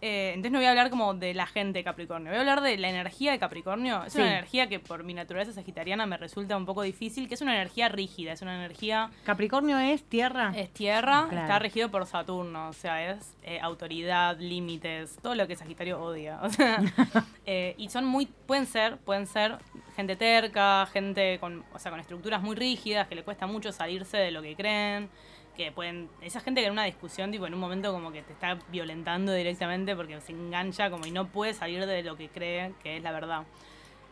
Eh, 0.01 0.30
entonces 0.30 0.51
no 0.51 0.60
voy 0.60 0.66
a 0.68 0.70
hablar 0.70 0.89
como 0.89 1.13
de 1.13 1.34
la 1.34 1.48
gente 1.48 1.80
de 1.80 1.84
Capricornio, 1.84 2.30
voy 2.30 2.38
a 2.38 2.42
hablar 2.42 2.62
de 2.62 2.77
la 2.77 2.89
energía 2.89 3.32
de 3.32 3.39
Capricornio. 3.39 4.04
Es 4.06 4.13
Sí. 4.13 4.20
una 4.20 4.30
energía 4.32 4.68
que 4.68 4.80
por 4.80 5.04
mi 5.04 5.13
naturaleza 5.13 5.54
sagitariana 5.54 6.06
me 6.06 6.18
resulta 6.18 6.56
un 6.56 6.66
poco 6.66 6.82
difícil, 6.84 7.27
que 7.27 7.34
es 7.36 7.42
una 7.42 7.56
energía 7.56 7.89
rígida, 7.89 8.32
es 8.34 8.42
una 8.42 8.56
energía 8.56 9.10
Capricornio 9.25 9.77
es 9.80 10.04
tierra. 10.04 10.51
es 10.56 10.72
tierra, 10.72 11.25
Claro. 11.30 11.44
está 11.46 11.60
regido 11.60 11.89
por 11.89 12.06
Saturno, 12.06 12.70
o 12.70 12.74
sea, 12.74 13.12
es 13.12 13.34
eh, 13.44 13.60
autoridad, 13.62 14.38
límites, 14.39 15.18
todo 15.22 15.36
lo 15.36 15.48
que 15.48 15.56
Sagitario 15.56 16.00
odia. 16.01 16.39
O 16.44 16.50
sea, 16.50 16.77
eh, 17.46 17.74
y 17.77 17.89
son 17.89 18.06
muy, 18.06 18.25
pueden 18.25 18.66
ser, 18.66 18.98
pueden 18.98 19.25
ser 19.27 19.58
gente 19.96 20.16
terca, 20.16 20.86
gente 20.88 21.39
con, 21.39 21.63
o 21.74 21.80
sea, 21.80 21.89
con 21.92 22.00
estructuras 22.00 22.42
muy 22.42 22.56
rígidas, 22.56 23.08
que 23.08 23.16
le 23.16 23.24
cuesta 23.24 23.48
mucho 23.48 23.72
salirse 23.72 24.18
de 24.18 24.32
lo 24.32 24.42
que 24.42 24.56
creen, 24.56 25.10
que 25.58 25.72
pueden, 25.74 26.08
esa 26.22 26.40
gente 26.40 26.62
que 26.62 26.68
en 26.68 26.72
una 26.74 26.86
discusión, 26.86 27.32
tipo, 27.32 27.46
en 27.48 27.54
un 27.54 27.60
momento 27.60 27.92
como 27.92 28.12
que 28.14 28.22
te 28.22 28.32
está 28.32 28.58
violentando 28.72 29.34
directamente 29.34 29.96
porque 29.96 30.22
se 30.22 30.32
engancha 30.32 30.90
como 30.90 31.06
y 31.06 31.12
no 31.12 31.28
puede 31.28 31.54
salir 31.54 31.86
de 31.86 32.04
lo 32.04 32.16
que 32.16 32.30
cree 32.30 32.72
que 32.84 32.98
es 32.98 33.04
la 33.04 33.12
verdad. 33.12 33.44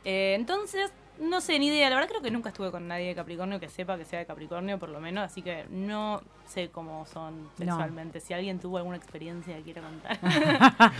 Eh, 0.04 0.34
entonces, 0.36 0.92
no 1.20 1.40
sé, 1.40 1.58
ni 1.60 1.68
idea. 1.68 1.90
La 1.90 1.96
verdad 1.96 2.10
creo 2.10 2.22
que 2.22 2.30
nunca 2.30 2.50
estuve 2.50 2.70
con 2.72 2.88
nadie 2.88 3.08
de 3.08 3.16
Capricornio 3.16 3.60
que 3.60 3.70
sepa 3.70 3.98
que 3.98 4.04
sea 4.06 4.20
de 4.20 4.26
Capricornio, 4.26 4.78
por 4.78 4.90
lo 4.90 5.00
menos. 5.00 5.24
Así 5.24 5.42
que 5.42 5.66
no 5.70 6.22
sé 6.46 6.70
cómo 6.70 7.06
son 7.06 7.50
sexualmente. 7.58 8.20
Si 8.20 8.34
alguien 8.34 8.60
tuvo 8.60 8.78
alguna 8.78 8.98
experiencia 8.98 9.56
que 9.56 9.62
quiera 9.64 9.82
contar. 9.82 10.20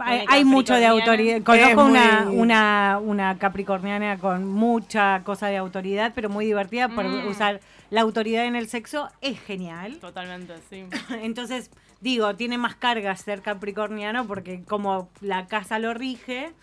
Hay, 0.00 0.24
hay 0.28 0.44
mucho 0.44 0.74
de 0.74 0.86
autoridad. 0.86 1.42
Conozco 1.42 1.84
una, 1.84 2.28
una, 2.30 2.98
una 3.02 3.38
capricorniana 3.38 4.18
con 4.18 4.46
mucha 4.48 5.22
cosa 5.24 5.48
de 5.48 5.58
autoridad, 5.58 6.12
pero 6.14 6.28
muy 6.30 6.46
divertida 6.46 6.88
por 6.88 7.04
Mm. 7.04 7.26
usar 7.28 7.60
la 7.92 8.00
autoridad 8.00 8.46
en 8.46 8.56
el 8.56 8.68
sexo. 8.68 9.10
Es 9.20 9.38
genial. 9.38 9.98
Totalmente, 9.98 10.54
sí. 10.70 10.86
Entonces, 11.22 11.70
digo, 12.00 12.34
tiene 12.36 12.56
más 12.56 12.74
carga 12.74 13.14
ser 13.16 13.42
capricorniano 13.42 14.26
porque 14.26 14.62
como 14.64 15.10
la 15.20 15.46
casa 15.46 15.78
lo 15.78 15.92
rige, 15.92 16.54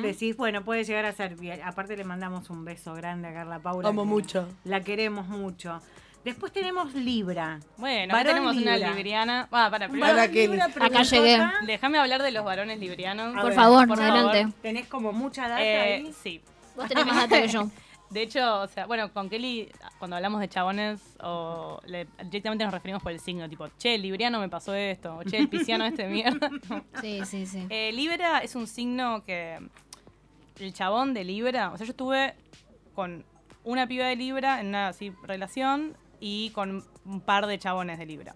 decís, 0.00 0.36
bueno, 0.36 0.64
puede 0.64 0.84
llegar 0.84 1.04
a 1.04 1.12
ser 1.12 1.34
bien. 1.34 1.60
Aparte 1.64 1.96
le 1.96 2.04
mandamos 2.04 2.50
un 2.50 2.64
beso 2.64 2.94
grande 2.94 3.26
a 3.28 3.34
Carla 3.34 3.58
Paula. 3.58 3.88
Amo 3.88 4.04
mucho. 4.04 4.48
La 4.62 4.80
queremos 4.82 5.26
mucho. 5.26 5.80
Después 6.24 6.52
tenemos 6.52 6.94
Libra. 6.94 7.58
Bueno, 7.78 8.14
acá 8.14 8.24
tenemos 8.24 8.56
una 8.56 8.76
libriana. 8.76 9.48
Ah, 9.50 9.68
para, 9.70 9.88
primero. 9.88 10.24
Libra 10.26 10.66
Acá 10.66 11.02
llegué. 11.02 11.38
Déjame 11.66 11.98
hablar 11.98 12.22
de 12.22 12.30
los 12.30 12.44
varones 12.44 12.78
librianos. 12.78 13.32
A 13.36 13.40
Por 13.40 13.50
ver, 13.50 13.54
favor, 13.54 13.88
por 13.88 14.00
adelante. 14.00 14.42
favor. 14.42 14.54
Tenés 14.62 14.86
como 14.86 15.12
mucha 15.12 15.48
data 15.48 15.62
Eh, 15.64 15.94
ahí. 15.94 16.14
sí. 16.22 16.40
Vos 16.76 16.86
tenés 16.88 17.06
más 17.06 17.16
data 17.16 17.42
que 17.42 17.48
yo. 17.48 17.68
De 18.10 18.22
hecho, 18.22 18.60
o 18.62 18.68
sea, 18.68 18.86
bueno, 18.86 19.12
con 19.12 19.28
Kelly, 19.28 19.68
cuando 19.98 20.16
hablamos 20.16 20.40
de 20.40 20.48
chabones, 20.48 21.00
o 21.20 21.80
le- 21.86 22.06
directamente 22.24 22.64
nos 22.64 22.72
referimos 22.72 23.02
por 23.02 23.10
el 23.12 23.18
signo, 23.20 23.48
tipo, 23.48 23.66
che, 23.78 23.96
el 23.96 24.02
libriano 24.02 24.38
me 24.38 24.48
pasó 24.48 24.74
esto, 24.74 25.16
o 25.16 25.22
che, 25.24 25.38
el 25.38 25.48
pisciano 25.48 25.84
este 25.84 26.04
de 26.04 26.08
mierda. 26.08 26.50
Sí, 27.00 27.20
sí, 27.24 27.46
sí. 27.46 27.66
Eh, 27.68 27.90
Libra 27.92 28.38
es 28.38 28.54
un 28.54 28.66
signo 28.66 29.24
que. 29.24 29.58
El 30.58 30.72
chabón 30.72 31.12
de 31.14 31.24
Libra. 31.24 31.70
O 31.72 31.76
sea, 31.76 31.86
yo 31.86 31.90
estuve 31.90 32.34
con 32.94 33.24
una 33.64 33.86
piba 33.86 34.06
de 34.06 34.16
Libra 34.16 34.60
en 34.60 34.68
una 34.68 34.88
así, 34.88 35.12
relación 35.24 35.96
y 36.20 36.50
con 36.50 36.84
un 37.04 37.20
par 37.20 37.46
de 37.46 37.58
chabones 37.58 37.98
de 37.98 38.06
Libra. 38.06 38.34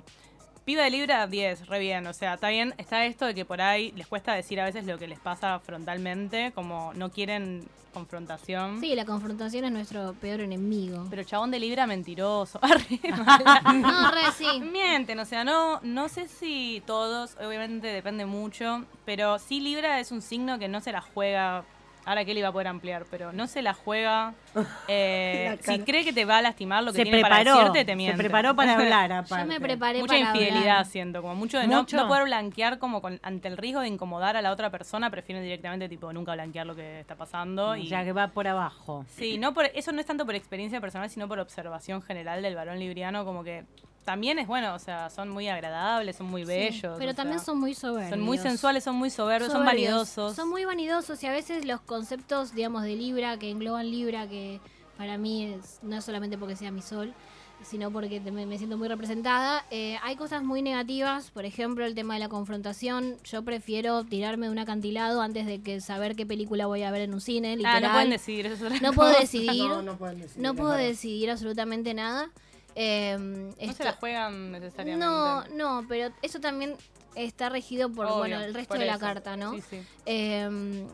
Piba 0.70 0.84
de 0.84 0.90
Libra, 0.90 1.26
10, 1.26 1.66
re 1.66 1.80
bien. 1.80 2.06
O 2.06 2.12
sea, 2.12 2.34
está 2.34 2.48
bien. 2.48 2.74
Está 2.78 3.04
esto 3.04 3.26
de 3.26 3.34
que 3.34 3.44
por 3.44 3.60
ahí 3.60 3.90
les 3.96 4.06
cuesta 4.06 4.34
decir 4.34 4.60
a 4.60 4.64
veces 4.64 4.86
lo 4.86 4.98
que 4.98 5.08
les 5.08 5.18
pasa 5.18 5.58
frontalmente, 5.58 6.52
como 6.54 6.92
no 6.94 7.10
quieren 7.10 7.66
confrontación. 7.92 8.78
Sí, 8.78 8.94
la 8.94 9.04
confrontación 9.04 9.64
es 9.64 9.72
nuestro 9.72 10.14
peor 10.20 10.42
enemigo. 10.42 11.08
Pero 11.10 11.24
chabón 11.24 11.50
de 11.50 11.58
Libra 11.58 11.88
mentiroso. 11.88 12.60
No, 13.74 14.10
re, 14.12 14.20
sí. 14.38 14.60
Mienten, 14.60 15.18
o 15.18 15.24
sea, 15.24 15.42
no, 15.42 15.80
no 15.82 16.08
sé 16.08 16.28
si 16.28 16.84
todos, 16.86 17.36
obviamente 17.44 17.88
depende 17.88 18.24
mucho, 18.24 18.84
pero 19.04 19.40
sí 19.40 19.58
Libra 19.58 19.98
es 19.98 20.12
un 20.12 20.22
signo 20.22 20.60
que 20.60 20.68
no 20.68 20.80
se 20.80 20.92
la 20.92 21.00
juega. 21.00 21.64
Ahora 22.10 22.24
Kelly 22.24 22.42
va 22.42 22.48
a 22.48 22.52
poder 22.52 22.66
ampliar, 22.66 23.04
pero 23.08 23.32
no 23.32 23.46
se 23.46 23.62
la 23.62 23.72
juega. 23.72 24.34
eh, 24.88 25.56
La 25.64 25.74
si 25.74 25.78
cree 25.82 26.02
que 26.02 26.12
te 26.12 26.24
va 26.24 26.38
a 26.38 26.42
lastimar 26.42 26.82
lo 26.82 26.90
que 26.90 26.96
se 26.96 27.02
tiene 27.04 27.20
preparó. 27.20 27.44
para 27.52 27.56
decirte, 27.68 27.84
te 27.84 27.94
miente. 27.94 28.16
se 28.16 28.18
preparó 28.24 28.56
para 28.56 28.74
hablar, 28.74 29.10
Yo 29.10 29.16
aparte. 29.18 29.44
me 29.46 29.60
preparé 29.60 30.00
Mucha 30.00 30.08
para 30.14 30.18
infidelidad 30.18 30.58
hablar. 30.78 30.86
siento, 30.86 31.22
como 31.22 31.36
mucho 31.36 31.60
de 31.60 31.68
no, 31.68 31.86
no 31.88 32.08
poder 32.08 32.24
blanquear 32.24 32.80
como 32.80 33.00
con- 33.00 33.20
ante 33.22 33.46
el 33.46 33.56
riesgo 33.56 33.80
de 33.82 33.86
incomodar 33.86 34.36
a 34.36 34.42
la 34.42 34.50
otra 34.50 34.70
persona, 34.70 35.08
prefieren 35.08 35.44
directamente 35.44 35.88
tipo 35.88 36.12
nunca 36.12 36.32
blanquear 36.32 36.66
lo 36.66 36.74
que 36.74 36.98
está 36.98 37.14
pasando. 37.14 37.76
Y 37.76 37.86
Ya 37.86 38.02
que 38.02 38.10
va 38.12 38.26
por 38.26 38.48
abajo. 38.48 39.04
Sí, 39.10 39.38
no 39.38 39.54
por, 39.54 39.66
eso 39.66 39.92
no 39.92 40.00
es 40.00 40.06
tanto 40.06 40.26
por 40.26 40.34
experiencia 40.34 40.80
personal, 40.80 41.08
sino 41.10 41.28
por 41.28 41.38
observación 41.38 42.02
general 42.02 42.42
del 42.42 42.56
varón 42.56 42.80
libriano, 42.80 43.24
como 43.24 43.44
que 43.44 43.66
también 44.04 44.38
es 44.38 44.46
bueno, 44.46 44.74
o 44.74 44.78
sea, 44.78 45.10
son 45.10 45.28
muy 45.28 45.48
agradables, 45.48 46.16
son 46.16 46.26
muy 46.26 46.42
Sí, 46.42 46.48
bellos. 46.48 46.96
pero 46.98 47.14
también 47.14 47.38
sea, 47.38 47.46
son 47.46 47.58
muy 47.60 47.74
soberbios. 47.74 48.10
son 48.10 48.20
muy 48.20 48.38
sensuales, 48.38 48.84
son 48.84 48.96
muy 48.96 49.10
soberbios, 49.10 49.52
son 49.52 49.64
vanidosos. 49.64 50.34
Son 50.34 50.48
muy 50.48 50.64
vanidosos 50.64 51.22
y 51.22 51.26
a 51.26 51.32
veces 51.32 51.64
los 51.64 51.80
conceptos, 51.80 52.54
digamos, 52.54 52.82
de 52.82 52.96
Libra, 52.96 53.38
que 53.38 53.50
engloban 53.50 53.90
Libra, 53.90 54.26
que 54.28 54.60
para 54.96 55.16
mí 55.18 55.44
es, 55.44 55.78
no 55.82 55.96
es 55.96 56.04
solamente 56.04 56.36
porque 56.38 56.56
sea 56.56 56.70
mi 56.70 56.82
sol, 56.82 57.14
sino 57.62 57.90
porque 57.90 58.20
me, 58.20 58.46
me 58.46 58.56
siento 58.56 58.78
muy 58.78 58.88
representada. 58.88 59.64
eh, 59.70 59.98
hay 60.02 60.16
cosas 60.16 60.42
muy 60.42 60.62
negativas, 60.62 61.30
por 61.30 61.44
ejemplo, 61.44 61.84
el 61.84 61.94
tema 61.94 62.14
de 62.14 62.20
la 62.20 62.28
confrontación. 62.30 63.18
Yo 63.24 63.42
prefiero 63.44 64.02
tirarme 64.04 64.46
de 64.46 64.52
un 64.52 64.58
acantilado 64.58 65.20
antes 65.20 65.44
de 65.44 65.60
que 65.60 65.80
saber 65.82 66.16
qué 66.16 66.24
película 66.24 66.66
voy 66.66 66.82
a 66.84 66.90
ver 66.90 67.02
en 67.02 67.12
un 67.12 67.20
cine. 67.20 67.52
Ah, 67.52 67.56
Literal. 67.56 67.82
no 67.82 67.92
pueden 67.92 68.10
decidir, 68.10 68.46
eso 68.46 68.64
No 68.80 68.92
puedo 68.94 69.10
decidir. 69.20 69.68
No, 69.68 69.82
no 69.82 69.96
pueden 69.98 70.20
decir. 70.20 70.42
No 70.42 70.54
puedo 70.54 70.72
decidir 70.72 71.30
absolutamente 71.30 71.92
nada. 71.92 72.30
Eh, 72.74 73.16
No 73.18 73.72
se 73.72 73.84
la 73.84 73.92
juegan 73.92 74.52
necesariamente. 74.52 75.04
no, 75.06 75.44
no, 75.48 75.86
pero 75.88 76.12
eso 76.22 76.40
también 76.40 76.76
está 77.14 77.48
regido 77.48 77.90
por 77.90 78.06
Obvio, 78.06 78.16
bueno 78.18 78.40
el 78.40 78.54
resto 78.54 78.74
de 78.74 78.86
la 78.86 78.92
eso. 78.92 79.00
carta, 79.00 79.36
¿no? 79.36 79.54
Sí, 79.54 79.62
sí. 79.68 79.82
Eh, 80.06 80.86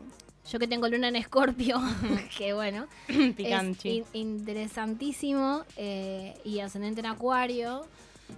yo 0.49 0.59
que 0.59 0.67
tengo 0.67 0.87
luna 0.87 1.09
en 1.09 1.15
Escorpio, 1.17 1.79
que 2.37 2.53
bueno, 2.53 2.87
Picanchi. 3.35 3.99
es 3.99 4.07
in- 4.13 4.29
interesantísimo 4.39 5.63
eh, 5.75 6.39
y 6.43 6.59
ascendente 6.59 6.99
en 7.01 7.05
Acuario. 7.07 7.85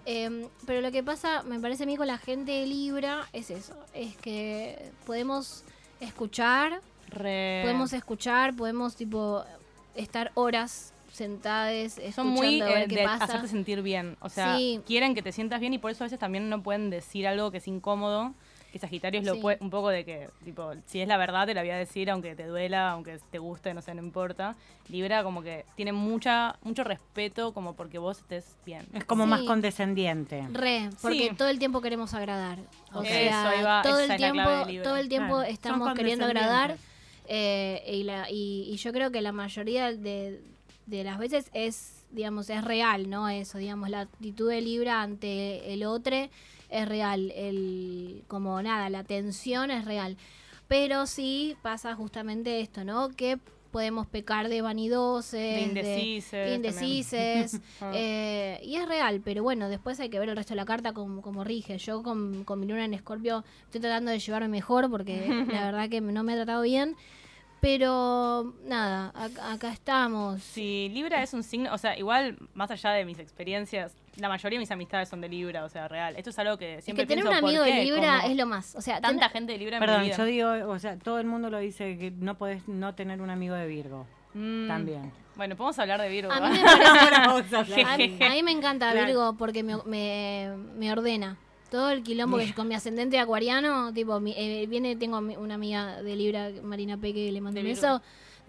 Eh, 0.05 0.47
pero 0.67 0.81
lo 0.81 0.91
que 0.91 1.01
pasa, 1.03 1.41
me 1.43 1.59
parece 1.59 1.83
a 1.83 1.85
mí 1.87 1.97
con 1.97 2.07
la 2.07 2.17
gente 2.19 2.51
de 2.51 2.65
Libra, 2.67 3.27
es 3.33 3.49
eso, 3.49 3.73
es 3.93 4.15
que 4.17 4.91
podemos 5.05 5.63
escuchar, 5.99 6.81
Re- 7.09 7.61
podemos 7.63 7.91
escuchar, 7.93 8.55
podemos 8.55 8.95
tipo 8.95 9.43
estar 9.95 10.31
horas 10.35 10.93
sentadas 11.19 11.99
son 12.15 12.27
muy 12.27 12.61
a 12.61 12.65
ver 12.65 12.77
eh, 12.83 12.85
qué 12.89 12.95
de 12.95 13.03
pasa. 13.03 13.25
hacerte 13.25 13.47
sentir 13.47 13.81
bien. 13.81 14.17
O 14.21 14.29
sea, 14.29 14.57
Sí. 14.57 14.81
quieren 14.85 15.13
que 15.13 15.21
te 15.21 15.31
sientas 15.31 15.59
bien 15.59 15.73
y 15.73 15.77
por 15.77 15.91
eso 15.91 16.03
a 16.03 16.07
veces 16.07 16.17
también 16.19 16.49
no 16.49 16.63
pueden 16.63 16.89
decir 16.89 17.27
algo 17.27 17.51
que 17.51 17.57
es 17.59 17.67
incómodo. 17.67 18.33
Que 18.71 18.77
Sagitario 18.77 19.19
es 19.19 19.25
lo 19.25 19.33
Sí. 19.33 19.39
pue- 19.41 19.57
un 19.61 19.71
poco 19.71 19.89
de 19.89 20.05
que, 20.05 20.29
tipo, 20.45 20.71
si 20.85 21.01
es 21.01 21.07
la 21.07 21.17
verdad 21.17 21.47
te 21.47 21.55
la 21.55 21.61
voy 21.61 21.71
a 21.71 21.75
decir, 21.75 22.07
aunque 22.11 22.35
te 22.35 22.45
duela, 22.45 22.91
aunque 22.91 23.17
te 23.31 23.39
guste, 23.39 23.73
no 23.73 23.81
sé, 23.81 23.95
no 23.95 24.01
importa. 24.03 24.55
Libra 24.89 25.23
como 25.23 25.41
que 25.41 25.65
tiene 25.75 25.91
mucha 25.91 26.55
mucho 26.61 26.83
respeto 26.83 27.51
como 27.51 27.73
porque 27.73 27.97
vos 27.97 28.19
estés 28.19 28.57
bien. 28.67 28.85
Es 28.93 29.05
como 29.05 29.23
Sí. 29.23 29.29
más 29.31 29.41
condescendiente. 29.41 30.47
Re, 30.51 30.89
porque 31.01 31.29
Sí. 31.29 31.35
todo 31.35 31.47
el 31.47 31.57
tiempo 31.57 31.81
queremos 31.81 32.13
agradar. 32.13 32.59
O 32.93 33.01
Eso, 33.01 33.11
sea, 33.11 33.49
ahí 33.49 33.63
va, 33.63 33.81
todo 33.81 33.97
el 33.97 34.03
es 34.03 34.09
la 34.09 34.17
clave 34.17 34.37
de 34.39 34.43
tiempo, 34.45 34.69
Libra. 34.71 34.83
todo 34.83 34.95
el 34.97 35.09
tiempo 35.09 35.27
Claro, 35.33 35.45
son 35.45 35.53
estamos 35.53 35.93
queriendo 35.95 36.25
agradar. 36.25 36.77
eh, 37.27 37.83
y, 37.91 38.03
la, 38.03 38.29
y, 38.29 38.69
y 38.71 38.77
yo 38.77 38.91
creo 38.91 39.11
que 39.11 39.21
la 39.21 39.31
mayoría 39.31 39.91
de, 39.93 40.41
de 40.89 41.03
las 41.03 41.19
veces 41.19 41.49
es, 41.53 42.05
digamos, 42.11 42.49
es 42.49 42.63
real, 42.63 43.09
¿no? 43.09 43.29
Eso, 43.29 43.57
digamos, 43.57 43.89
la 43.89 44.01
actitud 44.01 44.49
de 44.49 44.61
Libra 44.61 45.01
ante 45.01 45.73
el 45.73 45.83
otro 45.83 46.15
es 46.69 46.87
real. 46.87 47.31
El, 47.35 48.23
como 48.27 48.61
nada, 48.61 48.89
la 48.89 49.03
tensión 49.03 49.71
es 49.71 49.85
real. 49.85 50.17
Pero 50.67 51.07
sí 51.07 51.55
pasa 51.61 51.95
justamente 51.95 52.61
esto, 52.61 52.83
¿no? 52.83 53.09
Que 53.09 53.39
podemos 53.71 54.07
pecar 54.07 54.49
de 54.49 54.61
vanidoses, 54.61 55.31
De 55.31 55.61
indecises 55.61 56.55
indecises, 56.55 57.61
eh, 57.93 58.59
y 58.63 58.75
es 58.75 58.87
real, 58.87 59.21
pero 59.23 59.43
bueno, 59.43 59.69
después 59.69 59.99
hay 59.99 60.09
que 60.09 60.19
ver 60.19 60.29
el 60.29 60.35
resto 60.35 60.53
de 60.53 60.57
la 60.57 60.65
carta 60.65 60.93
como, 60.93 61.21
como 61.21 61.43
rige. 61.43 61.77
Yo 61.77 62.01
con, 62.03 62.43
con 62.43 62.59
mi 62.59 62.65
luna 62.65 62.85
en 62.85 62.93
Escorpio 62.93 63.43
estoy 63.65 63.81
tratando 63.81 64.11
de 64.11 64.19
llevarme 64.19 64.47
mejor 64.47 64.89
porque 64.89 65.27
la 65.51 65.65
verdad 65.65 65.89
que 65.89 66.01
no 66.01 66.23
me 66.23 66.33
ha 66.33 66.35
tratado 66.37 66.63
bien. 66.63 66.95
Pero 67.61 68.53
nada, 68.65 69.11
ac- 69.13 69.39
acá 69.53 69.69
estamos. 69.71 70.41
Si 70.41 70.89
Libra 70.93 71.21
es 71.21 71.33
un 71.33 71.43
signo, 71.43 71.73
o 71.73 71.77
sea, 71.77 71.97
igual, 71.97 72.37
más 72.53 72.71
allá 72.71 72.91
de 72.91 73.03
mis 73.05 73.19
experiencias, 73.19 73.93
la 74.15 74.29
mayoría 74.29 74.57
de 74.57 74.61
mis 74.61 74.71
amistades 74.71 75.09
son 75.09 75.21
de 75.21 75.29
Libra, 75.29 75.63
o 75.65 75.69
sea, 75.69 75.87
real. 75.87 76.15
Esto 76.17 76.29
es 76.29 76.39
algo 76.39 76.57
que 76.57 76.75
Es 76.75 76.85
siempre 76.85 77.05
que 77.05 77.09
tener 77.09 77.25
un 77.25 77.29
pienso, 77.31 77.41
¿por 77.41 77.49
amigo 77.49 77.63
de? 77.63 77.83
Libra 77.83 78.25
es 78.25 78.35
lo 78.37 78.45
más. 78.45 78.75
O 78.75 78.81
sea, 78.81 79.01
Tanta 79.01 79.27
ten- 79.27 79.31
gente 79.33 79.51
de 79.53 79.57
Libra 79.59 79.77
en 79.77 79.81
mi 79.81 79.87
Perdón, 79.87 80.03
vida. 80.05 80.17
yo 80.17 80.25
digo, 80.25 80.71
o 80.71 80.79
sea, 80.79 80.97
todo 80.97 81.19
el 81.19 81.27
mundo 81.27 81.49
lo 81.49 81.59
dice 81.59 81.97
que 81.97 82.11
no 82.11 82.37
podés 82.37 82.67
no 82.67 82.95
tener 82.95 83.21
un 83.21 83.29
amigo 83.29 83.55
de 83.55 83.67
Virgo. 83.67 84.05
Mm, 84.33 84.67
También. 84.67 85.11
Bueno, 85.35 85.55
podemos 85.55 85.79
hablar 85.79 86.01
de 86.01 86.09
Virgo. 86.09 86.31
a 86.31 86.39
mí 86.41 86.57
me 86.57 86.63
parece- 86.63 87.55
a 87.85 87.97
mí, 87.97 88.17
a 88.21 88.29
mí 88.29 88.43
me 88.43 88.51
encanta 88.51 88.91
Claro. 88.91 89.07
Virgo 89.07 89.35
porque 89.37 89.63
me, 89.63 89.77
me, 89.85 90.53
me 90.75 90.91
ordena. 90.91 91.37
Todo 91.69 91.91
el 91.91 92.01
quilombo 92.03 92.37
que 92.37 92.53
con 92.53 92.67
mi 92.67 92.73
ascendente 92.75 93.19
acuariano, 93.19 93.93
tipo, 93.93 94.19
mi- 94.19 94.33
eh, 94.35 94.65
viene, 94.67 94.95
tengo 94.95 95.17
una 95.19 95.53
amiga 95.55 96.01
de 96.01 96.15
Libra, 96.15 96.49
Marina 96.63 96.97
Peque, 96.97 97.31
le 97.31 97.41
De 97.53 97.59
un 97.61 97.65
Virgo. 97.67 97.81
beso, 97.81 98.01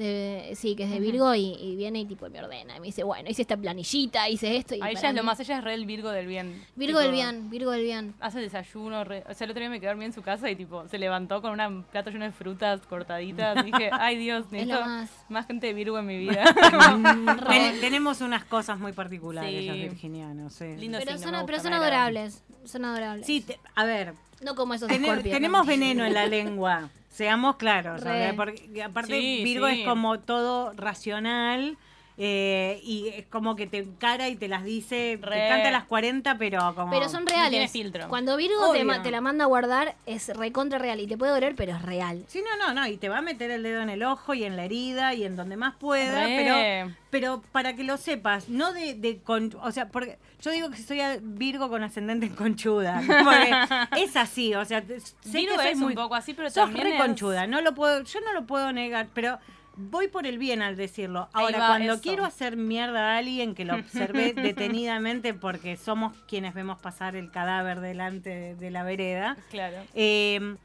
de- 0.04 0.52
sí, 0.56 0.74
que 0.74 0.84
es 0.84 0.90
de 0.90 0.98
Virgo 1.00 1.34
y, 1.34 1.54
y 1.60 1.76
viene 1.76 2.00
y 2.00 2.04
tipo 2.06 2.28
me 2.28 2.40
ordena. 2.42 2.76
Y 2.76 2.80
me 2.80 2.86
dice, 2.86 3.04
bueno, 3.04 3.28
hice 3.30 3.42
esta 3.42 3.56
planillita, 3.56 4.28
hice 4.28 4.56
esto. 4.56 4.74
Y 4.74 4.80
A 4.82 4.90
ella 4.90 5.10
es 5.10 5.14
lo 5.14 5.22
más, 5.22 5.38
ella 5.40 5.58
es 5.58 5.64
re 5.64 5.74
el 5.74 5.86
Virgo 5.86 6.10
del 6.10 6.26
bien. 6.26 6.64
Virgo 6.76 6.98
Tipo, 6.98 7.00
del 7.00 7.12
bien, 7.12 7.50
Virgo 7.50 7.70
del 7.70 7.82
bien. 7.82 8.14
Hace 8.20 8.40
desayuno, 8.40 9.04
re- 9.04 9.24
o 9.28 9.34
sea, 9.34 9.44
el 9.44 9.50
otro 9.52 9.60
día 9.60 9.70
me 9.70 9.78
quedé 9.80 9.88
dormida 9.90 10.06
en 10.06 10.12
su 10.12 10.22
casa 10.22 10.50
y 10.50 10.56
tipo, 10.56 10.86
se 10.88 10.98
levantó 10.98 11.40
con 11.40 11.58
un 11.60 11.82
plato 11.84 12.10
lleno 12.10 12.24
de 12.24 12.32
frutas 12.32 12.80
cortaditas. 12.88 13.56
Y 13.58 13.62
dije, 13.72 13.90
ay 13.92 14.16
Dios, 14.18 14.46
Es 14.46 14.52
lo 14.52 14.58
necesito 14.58 14.80
más. 14.80 15.10
más 15.28 15.46
gente 15.46 15.66
de 15.68 15.74
Virgo 15.74 15.98
en 15.98 16.06
mi 16.06 16.18
vida. 16.18 16.44
Ten- 17.48 17.80
tenemos 17.80 18.20
unas 18.20 18.44
cosas 18.44 18.78
muy 18.78 18.92
particulares 18.92 19.50
Sí. 19.60 19.66
los 19.66 19.76
virginianos. 19.76 20.52
sí. 20.54 20.76
Lindo 20.76 20.98
Pero 20.98 21.18
signo, 21.18 21.36
son, 21.38 21.46
pero 21.46 21.60
son 21.60 21.72
adorables. 21.72 22.42
Son 22.64 22.84
adorables. 22.84 23.26
Sí, 23.26 23.40
te- 23.40 23.58
a 23.74 23.84
ver, 23.84 24.14
No 24.42 24.54
como 24.54 24.74
esos 24.74 24.88
Tene- 24.88 25.06
Scorpio, 25.08 25.32
tenemos 25.32 25.60
¿no? 25.62 25.70
veneno 25.70 26.04
en 26.04 26.14
la 26.14 26.26
lengua, 26.26 26.90
seamos 27.10 27.56
claros. 27.56 28.02
Porque 28.36 28.82
aparte 28.82 29.12
Sí, 29.20 29.42
Virgo 29.44 29.68
sí. 29.68 29.82
es 29.82 29.86
como 29.88 30.20
todo 30.20 30.72
racional 30.74 31.76
eh, 32.22 32.78
y 32.84 33.08
es 33.08 33.26
como 33.28 33.56
que 33.56 33.66
te 33.66 33.78
encara 33.78 34.28
y 34.28 34.36
te 34.36 34.46
las 34.46 34.62
dice, 34.62 35.18
Re. 35.22 35.40
te 35.40 35.48
canta 35.48 35.68
a 35.68 35.72
las 35.72 35.84
40, 35.84 36.36
pero 36.36 36.74
como... 36.74 36.90
Pero 36.90 37.08
son 37.08 37.20
No 37.24 37.28
tiene 37.32 37.48
reales. 37.48 37.72
filtro. 37.72 38.08
Cuando 38.08 38.36
Virgo 38.36 38.60
te, 38.72 38.82
Obvio. 38.82 38.84
ma- 38.84 39.02
te 39.02 39.10
la 39.10 39.22
manda 39.22 39.44
a 39.44 39.46
guardar, 39.48 39.94
es 40.04 40.28
recontra 40.36 40.78
real. 40.78 41.00
Y 41.00 41.06
te 41.06 41.16
puede 41.16 41.32
doler, 41.32 41.54
pero 41.56 41.72
es 41.72 41.80
real. 41.80 42.22
Sí, 42.28 42.42
no, 42.42 42.66
no, 42.66 42.74
no, 42.78 42.86
y 42.86 42.98
te 42.98 43.08
va 43.08 43.18
a 43.18 43.22
meter 43.22 43.50
el 43.50 43.62
dedo 43.62 43.80
en 43.80 43.88
el 43.88 44.02
ojo 44.02 44.34
y 44.34 44.44
en 44.44 44.56
la 44.56 44.66
herida 44.66 45.14
y 45.14 45.24
en 45.24 45.34
donde 45.36 45.56
más 45.56 45.74
pueda, 45.76 46.26
Re. 46.26 46.36
pero 46.36 46.94
pero 47.10 47.42
para 47.50 47.74
que 47.74 47.82
lo 47.82 47.96
sepas, 47.96 48.48
no 48.48 48.72
de, 48.72 48.94
de 48.94 49.18
con, 49.18 49.50
o 49.62 49.72
sea, 49.72 49.88
porque 49.88 50.16
yo 50.42 50.52
digo 50.52 50.70
que 50.70 50.76
soy 50.76 51.00
Virgo 51.22 51.68
con 51.68 51.82
ascendente 51.82 52.26
en 52.26 52.36
conchuda, 52.36 53.02
porque 53.24 53.50
es 54.04 54.14
así, 54.16 54.54
o 54.54 54.64
sea, 54.64 54.80
sé 54.86 54.96
Virgo 55.24 55.56
que 55.60 55.70
es 55.70 55.78
muy 55.78 55.88
un 55.88 55.94
poco 55.94 56.14
así, 56.14 56.34
pero 56.34 56.48
sos 56.50 56.66
también 56.66 56.84
re 56.86 56.94
es- 56.96 57.00
conchuda, 57.02 57.48
no 57.48 57.62
lo 57.62 57.74
puedo, 57.74 58.04
yo 58.04 58.20
no 58.20 58.32
lo 58.32 58.46
puedo 58.46 58.72
negar, 58.72 59.08
pero 59.12 59.40
voy 59.80 60.08
por 60.08 60.26
el 60.26 60.38
bien 60.38 60.62
al 60.62 60.76
decirlo. 60.76 61.28
Ahora, 61.32 61.58
va, 61.58 61.66
cuando 61.68 61.94
eso. 61.94 62.02
quiero 62.02 62.24
hacer 62.24 62.56
mierda 62.56 63.14
a 63.14 63.18
alguien 63.18 63.54
que 63.54 63.64
lo 63.64 63.74
observé 63.76 64.32
detenidamente 64.34 65.34
porque 65.34 65.76
somos 65.76 66.14
quienes 66.28 66.54
vemos 66.54 66.78
pasar 66.78 67.16
el 67.16 67.30
cadáver 67.30 67.80
delante 67.80 68.30
de, 68.30 68.54
de 68.56 68.70
la 68.70 68.82
vereda, 68.84 69.36
Claro. 69.50 69.78
eh, 69.94 70.56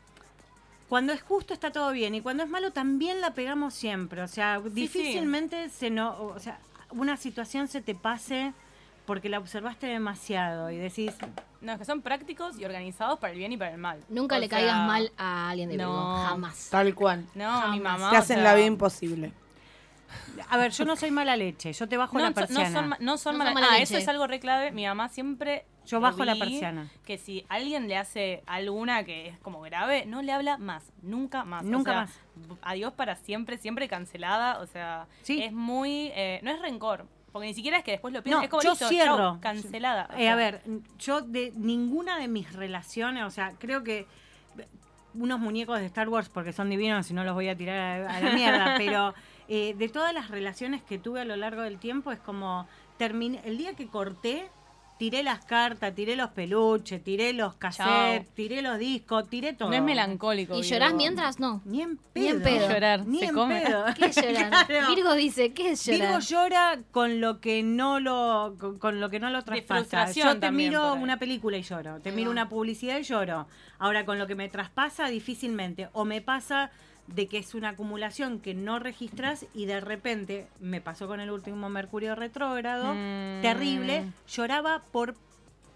cuando 0.89 1.13
es 1.13 1.21
justo 1.23 1.54
está 1.54 1.71
todo 1.71 1.91
bien 1.91 2.13
y 2.13 2.21
cuando 2.21 2.43
es 2.43 2.49
malo 2.49 2.71
también 2.71 3.19
la 3.21 3.32
pegamos 3.34 3.73
siempre. 3.73 4.21
O 4.21 4.28
sea, 4.28 4.62
sí. 4.63 4.69
difícilmente 4.71 5.69
se 5.69 5.89
no, 5.89 6.15
o 6.21 6.39
sea, 6.39 6.60
una 6.91 7.17
situación 7.17 7.67
se 7.67 7.82
te 7.82 7.95
pase 7.95 8.54
porque 9.06 9.30
la 9.30 9.38
observaste 9.39 9.88
demasiado 9.88 10.70
y 10.72 10.78
decís, 10.78 11.13
No, 11.62 11.74
es 11.74 11.80
que 11.80 11.86
son 11.86 12.02
prácticos 12.02 12.58
y 12.60 12.65
organizados 12.65 13.20
para 13.20 13.34
el 13.34 13.39
bien 13.39 13.52
y 13.52 13.58
para 13.58 13.72
el 13.72 13.78
mal. 13.78 14.00
Nunca 14.10 14.36
O 14.36 14.39
le 14.39 14.48
sea, 14.48 14.58
caigas 14.60 14.88
mal 14.88 15.12
a 15.18 15.50
alguien 15.50 15.70
de 15.70 15.78
Virgo. 15.78 15.91
no. 15.94 16.18
Jamás. 16.28 16.70
Tal 16.70 16.94
cual. 16.94 17.26
No, 17.36 17.68
mi 17.70 17.80
mamá. 17.80 18.10
Te 18.12 18.15
o 18.18 18.20
hacen 18.20 18.36
sea, 18.38 18.44
la 18.44 18.56
vida 18.56 18.65
imposible. 18.68 19.32
a 20.50 20.58
ver, 20.58 20.72
yo 20.72 20.86
no 20.86 20.96
soy 20.96 21.12
mala 21.12 21.36
leche, 21.36 21.74
yo 21.74 21.88
te 21.89 21.98
bajo 21.98 22.18
No, 22.18 22.24
la 22.24 22.28
so- 22.28 22.32
no 22.32 22.36
persiana. 22.48 22.70
son, 22.72 22.96
no 23.00 23.18
son 23.18 23.34
No 23.34 23.38
mala, 23.39 23.50
son 23.52 23.54
mala 23.56 23.68
Ah, 23.68 23.80
leche. 23.80 23.84
eso 23.84 23.98
es 23.98 24.08
algo 24.08 24.28
re 24.28 24.39
clave. 24.39 24.72
Mi 24.72 24.86
mamá 24.86 25.10
siempre. 25.10 25.65
Yo 25.86 26.00
bajo 26.00 26.26
la 26.26 26.36
persiana. 26.36 26.89
Que 27.06 27.18
si 27.20 27.46
alguien 27.48 27.88
le 27.88 27.98
hace 27.98 28.41
alguna 28.48 29.04
que 29.04 29.28
es 29.28 29.38
como 29.39 29.62
grave, 29.62 30.06
no 30.08 30.22
le 30.24 30.32
habla 30.32 30.58
más. 30.58 30.91
Nunca 31.04 31.44
más. 31.46 31.63
O 31.63 31.68
Nunca 31.68 31.91
sea, 31.91 32.02
más. 32.02 32.58
Adiós 32.63 32.94
para 32.94 33.15
siempre, 33.15 33.58
siempre 33.60 33.88
cancelada. 33.88 34.60
O 34.62 34.65
sea, 34.68 35.06
Sí. 35.22 35.44
es 35.44 35.52
muy. 35.54 36.12
eh, 36.15 36.39
no 36.44 36.50
es 36.52 36.60
rencor. 36.62 37.06
Porque 37.36 37.48
ni 37.48 37.54
siquiera 37.54 37.80
es 37.80 37.84
que 37.84 37.91
después 37.91 38.13
lo 38.13 38.24
piensen. 38.24 38.39
No, 38.39 38.43
es 38.45 38.50
como 38.50 38.63
yo 38.63 38.69
listo, 38.69 38.88
cierro. 38.88 39.17
chau, 39.17 39.41
cancelada. 39.41 40.10
Eh, 40.17 40.30
a 40.30 40.38
ver, 40.38 40.62
yo 40.98 41.19
de 41.19 41.52
ninguna 41.58 42.17
de 42.17 42.30
mis 42.30 42.54
relaciones, 42.54 43.26
o 43.26 43.30
sea, 43.30 43.52
creo 43.60 43.84
que 43.84 44.08
unos 45.15 45.41
muñecos 45.41 45.80
de 45.80 45.86
Star 45.86 46.08
Wars 46.08 46.30
porque 46.30 46.54
son 46.54 46.69
divinos 46.69 47.12
y 47.12 47.13
no 47.13 47.26
los 47.26 47.34
voy 47.34 47.50
a 47.50 47.58
tirar 47.58 48.08
a, 48.08 48.15
a 48.15 48.21
la 48.21 48.32
mierda, 48.32 48.76
pero 48.78 49.13
eh, 49.50 49.76
de 49.78 49.89
todas 49.89 50.13
las 50.13 50.30
relaciones 50.30 50.82
que 50.82 50.98
tuve 50.98 51.19
a 51.19 51.26
lo 51.26 51.36
largo 51.36 51.63
del 51.63 51.78
tiempo 51.78 52.13
es 52.13 52.19
como 52.19 52.69
terminé 52.98 53.41
el 53.43 53.58
día 53.58 53.74
que 53.74 53.88
corté 53.88 54.48
tiré 54.97 55.23
las 55.23 55.43
cartas, 55.43 55.93
tiré 55.93 56.15
los 56.15 56.29
peluches, 56.29 57.03
tiré 57.03 57.34
los 57.34 57.55
cassettes, 57.55 58.23
Chao. 58.25 58.34
tiré 58.36 58.62
los 58.62 58.79
discos, 58.79 59.27
tiré 59.29 59.53
todo. 59.53 59.69
No 59.69 59.75
es 59.75 59.81
melancólico. 59.81 60.53
¿Y 60.55 60.62
Virgo. 60.62 60.69
llorás 60.73 60.93
mientras? 60.93 61.39
No. 61.39 61.62
Ni 61.65 61.81
en 61.81 61.97
pedo. 61.97 62.23
Ni 62.23 62.27
en 62.29 62.41
pedo. 62.41 62.69
Llorar, 62.69 63.05
Ni 63.05 63.19
se 63.19 63.25
en 63.25 63.34
come. 63.34 63.62
pedo. 63.62 63.86
¿Qué 63.97 64.05
es 64.05 64.15
llorar? 64.15 64.65
Claro. 64.67 64.88
Virgo 64.95 65.13
dice, 65.13 65.53
¿qué 65.53 65.71
es 65.71 65.86
llorar? 65.86 66.01
Virgo 66.01 66.19
llora 66.19 66.79
con 66.91 67.19
lo 67.19 67.41
que 67.41 67.62
no 67.63 67.99
lo 67.99 68.55
con, 68.60 68.79
con 68.79 68.99
lo 69.01 69.10
que 69.10 69.19
no 69.19 69.29
lo 69.29 69.43
traspasa. 69.43 69.79
frustración 69.81 70.34
Yo 70.36 70.39
te 70.39 70.51
miro 70.51 70.93
una 70.93 71.19
película 71.19 71.58
y 71.58 71.63
lloro, 71.63 71.99
te 72.01 72.12
miro 72.12 72.29
va. 72.29 72.31
una 72.31 72.49
publicidad 72.49 72.97
y 72.97 73.03
lloro. 73.03 73.47
Ahora 73.79 74.05
con 74.05 74.17
lo 74.17 74.27
que 74.27 74.36
me 74.36 74.47
traspasa 74.49 75.08
difícilmente 75.10 75.89
o 75.93 76.05
me 76.05 76.21
pasa 76.21 76.71
de 77.08 77.28
que 77.28 77.38
es 77.38 77.54
una 77.54 77.70
acumulación 77.70 78.39
que 78.39 78.54
no 78.54 78.80
registras 78.80 79.46
y 79.54 79.65
de 79.65 79.80
repente 79.80 80.48
me 80.60 80.82
pasó 80.82 81.08
con 81.08 81.20
el 81.20 81.30
último 81.32 81.70
Mercurio 81.70 82.15
retrógrado, 82.15 82.94
Mm. 82.96 83.41
terrible, 83.41 84.06
lloraba 84.28 84.82
por 84.91 85.15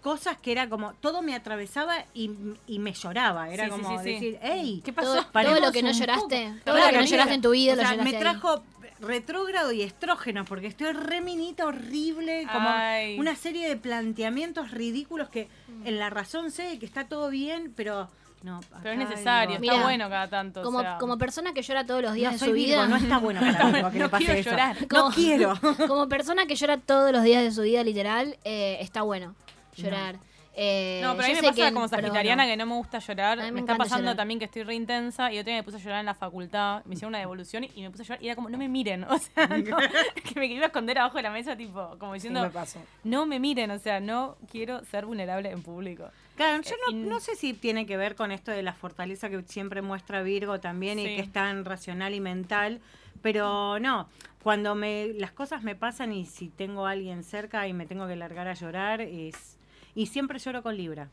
cosas 0.02 0.38
que 0.38 0.50
era 0.50 0.68
como 0.68 0.94
todo 0.94 1.20
me 1.22 1.34
atravesaba 1.34 1.94
y, 2.14 2.30
y 2.66 2.78
me 2.78 2.94
lloraba, 2.94 3.50
era 3.50 3.64
Sí, 3.66 3.70
como 3.70 3.90
sí, 3.98 4.04
sí. 4.04 4.12
decir, 4.14 4.38
hey, 4.42 4.80
¿Qué 4.84 4.92
Todo, 4.92 5.04
pasó? 5.14 5.22
todo 5.22 5.32
Paremos 5.32 5.60
lo 5.60 5.72
que 5.72 5.82
no 5.82 5.92
lloraste, 5.92 6.46
poco. 6.48 6.60
todo 6.64 6.78
lo 6.78 6.86
que 6.90 6.96
no 6.98 7.04
lloraste 7.04 7.34
en 7.34 7.42
tu 7.42 7.50
vida 7.50 7.72
o 7.72 7.76
lo 7.76 7.82
sea, 7.82 7.90
lloraste 7.92 8.10
me 8.10 8.16
ahí. 8.16 8.22
trajo 8.22 8.62
retrógrado 9.00 9.72
y 9.72 9.82
estrógeno 9.82 10.44
porque 10.44 10.66
estoy 10.66 10.92
reminita 10.92 11.64
horrible, 11.66 12.46
como 12.52 12.68
Ay. 12.70 13.18
una 13.18 13.34
serie 13.36 13.68
de 13.68 13.76
planteamientos 13.76 14.70
ridículos 14.72 15.28
que 15.30 15.48
en 15.84 15.98
la 15.98 16.10
razón 16.10 16.50
sé 16.50 16.78
que 16.78 16.86
está 16.86 17.06
todo 17.08 17.30
bien, 17.30 17.72
pero 17.76 18.08
no. 18.42 18.60
Pero 18.82 18.92
es 18.92 18.98
necesario, 19.08 19.58
digo, 19.58 19.64
está 19.64 19.72
Mira, 19.74 19.84
bueno 19.84 20.08
cada 20.08 20.28
tanto. 20.28 20.60
o 20.60 20.64
Como, 20.64 20.80
sea. 20.80 20.98
como 20.98 21.18
persona 21.18 21.52
que 21.52 21.62
llora 21.62 21.84
todos 21.84 22.02
los 22.02 22.14
días 22.14 22.32
no 22.32 22.34
de 22.34 22.38
soy 22.38 22.48
su 22.48 22.54
Virgo, 22.54 22.72
vida. 22.82 22.86
no 22.88 22.96
está 22.96 23.18
bueno 23.18 23.40
para 23.40 23.64
Virgo 23.70 23.90
que 23.90 23.98
No 23.98 24.04
le 24.06 24.08
pase 24.10 24.24
quiero 24.24 24.40
eso. 24.40 24.50
llorar. 24.50 24.76
No 24.90 25.10
quiero. 25.10 25.54
Como 25.88 26.08
persona 26.08 26.46
que 26.46 26.54
llora 26.54 26.78
todos 26.78 27.12
los 27.12 27.22
días 27.22 27.42
de 27.42 27.50
su 27.52 27.62
vida, 27.62 27.82
literal, 27.84 28.38
eh, 28.44 28.78
está 28.80 29.02
bueno 29.02 29.34
llorar. 29.76 30.16
Eh, 30.62 31.00
No, 31.02 31.12
pero 31.12 31.24
a 31.26 31.28
mí 31.28 31.34
yo 31.36 31.42
me 31.42 31.48
pasa 31.48 31.68
que- 31.68 31.72
como 31.72 31.86
sagitariana 31.88 32.42
no. 32.44 32.50
que 32.50 32.56
no 32.56 32.66
me 32.66 32.74
gusta 32.74 32.98
llorar. 32.98 33.38
Mí 33.38 33.44
Me, 33.44 33.52
me 33.52 33.60
está 33.60 33.76
pasando 33.76 34.02
llorar. 34.02 34.16
también 34.16 34.38
que 34.40 34.46
estoy 34.46 34.64
re 34.64 34.74
intensa 34.74 35.32
y 35.32 35.38
otro 35.38 35.50
día 35.52 35.60
me 35.60 35.62
puse 35.62 35.76
a 35.76 35.80
llorar 35.80 36.00
en 36.00 36.06
la 36.06 36.14
facultad. 36.14 36.82
Me 36.86 36.94
hicieron 36.94 37.10
una 37.10 37.18
devolución 37.18 37.64
y 37.64 37.82
me 37.82 37.90
puse 37.90 38.02
a 38.02 38.06
llorar 38.06 38.22
y 38.22 38.26
era 38.26 38.34
como, 38.34 38.50
no 38.50 38.58
me 38.58 38.68
miren. 38.68 39.04
O 39.08 39.16
sea, 39.18 39.46
no, 39.46 39.76
que 40.24 40.38
me 40.40 40.46
iba 40.46 40.64
a 40.64 40.66
esconder 40.66 40.98
abajo 40.98 41.16
de 41.18 41.22
la 41.22 41.30
mesa, 41.30 41.56
tipo, 41.56 41.96
como 41.98 42.12
Sí, 42.12 42.16
diciendo, 42.16 42.42
me 42.42 42.50
pasó. 42.50 42.80
no 43.04 43.26
me 43.26 43.38
miren. 43.38 43.70
O 43.70 43.78
sea, 43.78 44.00
no 44.00 44.36
quiero 44.50 44.84
ser 44.86 45.06
vulnerable 45.06 45.50
en 45.50 45.62
público. 45.62 46.10
Claro, 46.40 46.62
yo 46.62 46.74
Eh, 46.90 46.94
no, 46.94 47.10
no 47.10 47.20
sé 47.20 47.36
si 47.36 47.52
tiene 47.52 47.84
que 47.84 47.98
ver 47.98 48.14
con 48.14 48.32
esto 48.32 48.50
de 48.50 48.62
la 48.62 48.72
fortaleza 48.72 49.28
que 49.28 49.42
siempre 49.42 49.82
muestra 49.82 50.22
Virgo 50.22 50.58
también 50.58 50.98
y 50.98 51.04
que 51.04 51.20
es 51.20 51.30
tan 51.30 51.66
racional 51.66 52.14
y 52.14 52.20
mental, 52.20 52.80
pero 53.20 53.78
no, 53.78 54.08
cuando 54.42 54.74
me 54.74 55.12
las 55.18 55.32
cosas 55.32 55.62
me 55.62 55.74
pasan 55.74 56.14
y 56.14 56.24
si 56.24 56.48
tengo 56.48 56.86
a 56.86 56.92
alguien 56.92 57.24
cerca 57.24 57.68
y 57.68 57.74
me 57.74 57.84
tengo 57.84 58.06
que 58.06 58.16
largar 58.16 58.48
a 58.48 58.54
llorar 58.54 59.02
es 59.02 59.58
y 59.94 60.06
siempre 60.06 60.38
lloro 60.38 60.62
con 60.62 60.78
Libra. 60.78 61.10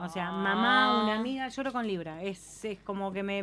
O 0.00 0.08
sea, 0.08 0.30
mamá, 0.30 1.02
una 1.02 1.14
Ah. 1.14 1.18
amiga, 1.18 1.48
lloro 1.48 1.72
con 1.72 1.84
Libra. 1.86 2.22
Es, 2.22 2.64
es 2.64 2.78
como 2.80 3.12
que 3.12 3.24
me, 3.24 3.42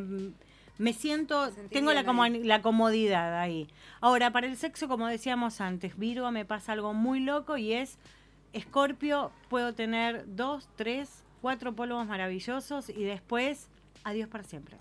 me 0.78 0.93
siento, 0.93 1.50
tengo 1.69 1.91
la, 1.91 2.06
como, 2.06 2.26
la 2.28 2.62
comodidad 2.62 3.39
ahí. 3.41 3.67
Ahora, 4.00 4.32
para 4.32 4.48
el 4.48 4.56
sexo, 4.56 4.88
como 4.88 5.08
decíamos 5.08 5.60
antes, 5.60 5.98
Virgo 5.98 6.32
me 6.32 6.45
pasa 6.45 6.71
algo 6.71 6.93
muy 6.93 7.19
loco 7.19 7.58
y 7.58 7.74
es, 7.74 7.98
Escorpio, 8.54 9.32
puedo 9.50 9.74
tener 9.74 10.24
dos, 10.28 10.69
tres, 10.78 11.24
cuatro 11.41 11.74
polvos 11.74 12.06
maravillosos 12.08 12.89
y 12.89 13.04
después, 13.04 13.67
adiós 14.04 14.28
para 14.30 14.43
siempre. 14.43 14.78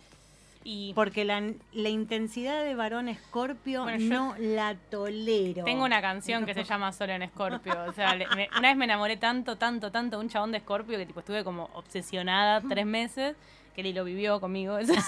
Y 0.66 0.94
Porque 0.94 1.26
la, 1.26 1.42
la 1.74 1.88
intensidad 1.90 2.64
de 2.64 2.74
varón 2.74 3.10
Escorpio 3.10 3.82
Bueno, 3.82 3.98
yo 3.98 4.08
no 4.08 4.34
la 4.38 4.74
tolero. 4.90 5.62
tengo 5.64 5.84
una 5.84 6.00
canción 6.00 6.46
que 6.46 6.54
se 6.54 6.64
llama 6.64 6.90
Solo 6.92 7.12
en 7.12 7.22
Escorpio. 7.22 7.74
O 7.88 7.92
sea, 7.92 8.14
le- 8.14 8.26
me- 8.34 8.48
una 8.58 8.68
vez 8.68 8.76
me 8.78 8.86
enamoré 8.86 9.18
tanto, 9.18 9.56
tanto, 9.56 9.90
tanto 9.92 10.16
de 10.18 10.24
un 10.24 10.30
chabón 10.30 10.52
de 10.52 10.58
Escorpio 10.58 10.96
que 10.96 11.04
tipo 11.04 11.20
estuve 11.20 11.44
como 11.44 11.68
obsesionada 11.74 12.62
tres 12.66 12.86
meses. 12.86 13.36
Que 13.76 13.82
ni 13.82 13.92
lo 13.92 14.04
vivió 14.04 14.40
conmigo. 14.40 14.78
Eso 14.78 14.94
sí. 14.94 15.00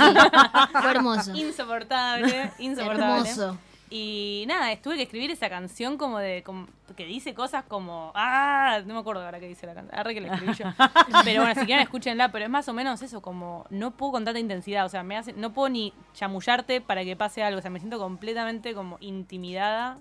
Fue 0.72 0.90
hermoso. 0.90 1.35
insoportable, 1.35 2.50
insoportable. 2.59 3.30
Hermoso. 3.30 3.59
Y 3.88 4.44
nada, 4.49 4.75
tuve 4.83 4.96
que 4.96 5.03
escribir 5.05 5.31
esa 5.31 5.49
canción 5.49 5.96
como 5.96 6.18
de 6.18 6.42
como- 6.42 6.66
que 6.96 7.05
dice 7.05 7.35
cosas 7.35 7.62
como 7.64 8.11
ah, 8.14 8.81
no 8.87 8.94
me 8.94 9.01
acuerdo 9.01 9.22
ahora 9.25 9.38
qué 9.38 9.46
dice 9.49 9.66
la 9.66 9.75
canción, 9.75 9.99
arre 9.99 10.14
que 10.14 10.20
la 10.20 10.35
escribí 10.35 10.55
yo. 10.55 10.64
Pero 11.25 11.42
bueno, 11.42 11.55
si 11.61 11.66
quieren 11.66 11.83
escúchenla, 11.85 12.33
pero 12.33 12.44
es 12.46 12.51
más 12.51 12.68
o 12.68 12.72
menos 12.72 13.03
eso, 13.03 13.20
como 13.22 13.64
no 13.70 13.90
puedo 13.92 14.12
con 14.12 14.25
tanta 14.25 14.40
intensidad, 14.40 14.85
o 14.87 14.88
sea, 14.88 15.03
me 15.03 15.16
hace 15.16 15.33
no 15.35 15.53
puedo 15.53 15.68
ni 15.68 15.92
chamullarte 16.14 16.81
para 16.81 17.05
que 17.05 17.14
pase 17.16 17.42
algo, 17.42 17.59
o 17.59 17.62
sea, 17.62 17.70
me 17.70 17.79
siento 17.79 17.99
completamente 17.99 18.75
como 18.75 18.96
intimidada 19.01 19.99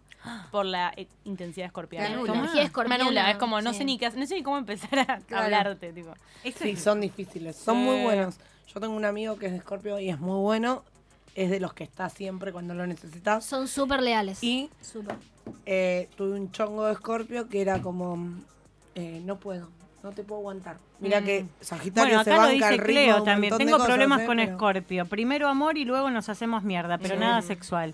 por 0.52 0.66
la 0.66 0.92
eh, 0.96 1.08
intensidad 1.26 1.68
escorpiana. 1.68 2.10
Me 2.10 2.96
anula, 2.96 3.30
es 3.32 3.38
como 3.38 3.62
no 3.62 3.72
sí. 3.74 3.80
sé 3.80 3.86
ni 3.86 3.98
qué 4.00 4.10
no 4.10 4.26
sé 4.26 4.36
ni 4.36 4.44
cómo 4.44 4.58
empezar 4.58 5.00
a 5.00 5.20
Claro. 5.20 5.44
hablarte, 5.46 5.94
tipo. 5.94 6.14
Eso 6.44 6.60
Sí, 6.64 6.76
son 6.76 7.02
difíciles. 7.02 7.56
Son 7.56 7.76
Sí. 7.76 7.82
muy 7.82 8.02
buenos. 8.04 8.38
Yo 8.74 8.80
tengo 8.80 8.96
un 8.96 9.06
amigo 9.06 9.38
que 9.38 9.46
es 9.48 9.52
de 9.52 9.60
Scorpio 9.60 10.00
y 10.00 10.10
es 10.10 10.20
muy 10.20 10.40
bueno. 10.40 10.84
Es 11.36 11.50
de 11.50 11.60
los 11.60 11.74
que 11.74 11.84
está 11.84 12.10
siempre 12.10 12.52
cuando 12.54 12.74
lo 12.74 12.88
necesitas. 12.88 13.46
Son 13.46 13.68
súper 13.68 14.02
leales. 14.02 14.42
Y 14.42 14.70
Súper. 14.82 15.16
eh, 15.66 16.10
tuve 16.16 16.40
un 16.40 16.52
chongo 16.52 16.86
de 16.86 16.96
Scorpio 16.96 17.50
que 17.50 17.62
era 17.62 17.82
como, 17.82 18.18
eh, 18.96 19.22
no 19.26 19.36
puedo, 19.38 19.70
no 20.02 20.12
te 20.12 20.24
puedo 20.24 20.40
aguantar. 20.40 20.78
Mira 21.02 21.22
que 21.22 21.46
Sagitario 21.60 22.16
Bueno, 22.16 22.24
se 22.24 22.32
acá 22.32 22.38
lo 22.38 22.48
banca 22.48 22.54
dice 22.54 22.70
el 22.70 22.80
ritmo, 22.80 23.02
Cleo 23.02 23.24
también. 23.24 23.58
Tengo 23.58 23.74
cosas, 23.74 23.88
problemas 23.88 24.22
¿eh? 24.22 24.26
con 24.26 24.38
Pero- 24.38 24.52
Escorpio. 24.52 25.06
Primero 25.08 25.50
amor 25.50 25.78
y 25.78 25.84
luego 25.84 26.10
nos 26.10 26.30
hacemos 26.30 26.64
mierda, 26.64 26.98
pero 26.98 27.16
Sí. 27.16 27.20
nada 27.20 27.42
sexual. 27.42 27.94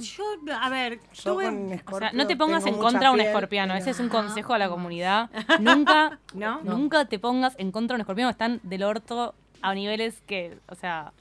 Yo, 0.00 0.24
a 0.60 0.68
ver, 0.70 0.98
Yo 1.12 1.34
tuve- 1.34 1.48
O 1.48 1.50
sea, 1.66 1.74
Escorpio 1.74 2.08
no 2.14 2.26
te 2.26 2.36
pongas 2.36 2.66
en 2.66 2.78
contra 2.78 3.08
de 3.10 3.14
un 3.14 3.20
escorpiano. 3.20 3.74
pero- 3.74 3.82
Ese 3.82 3.90
es 3.90 4.00
un 4.00 4.08
consejo 4.08 4.54
a 4.54 4.58
la 4.58 4.68
comunidad. 4.68 5.28
Nunca, 5.60 6.18
¿No? 6.34 6.60
nunca 6.64 7.04
te 7.04 7.18
pongas 7.18 7.54
en 7.58 7.70
contra 7.70 7.94
de 7.94 7.98
un 7.98 8.00
escorpiano. 8.00 8.30
Están 8.30 8.60
del 8.62 8.82
orto 8.82 9.34
a 9.60 9.74
niveles 9.74 10.22
que, 10.26 10.58
o 10.68 10.74
sea, 10.74 11.12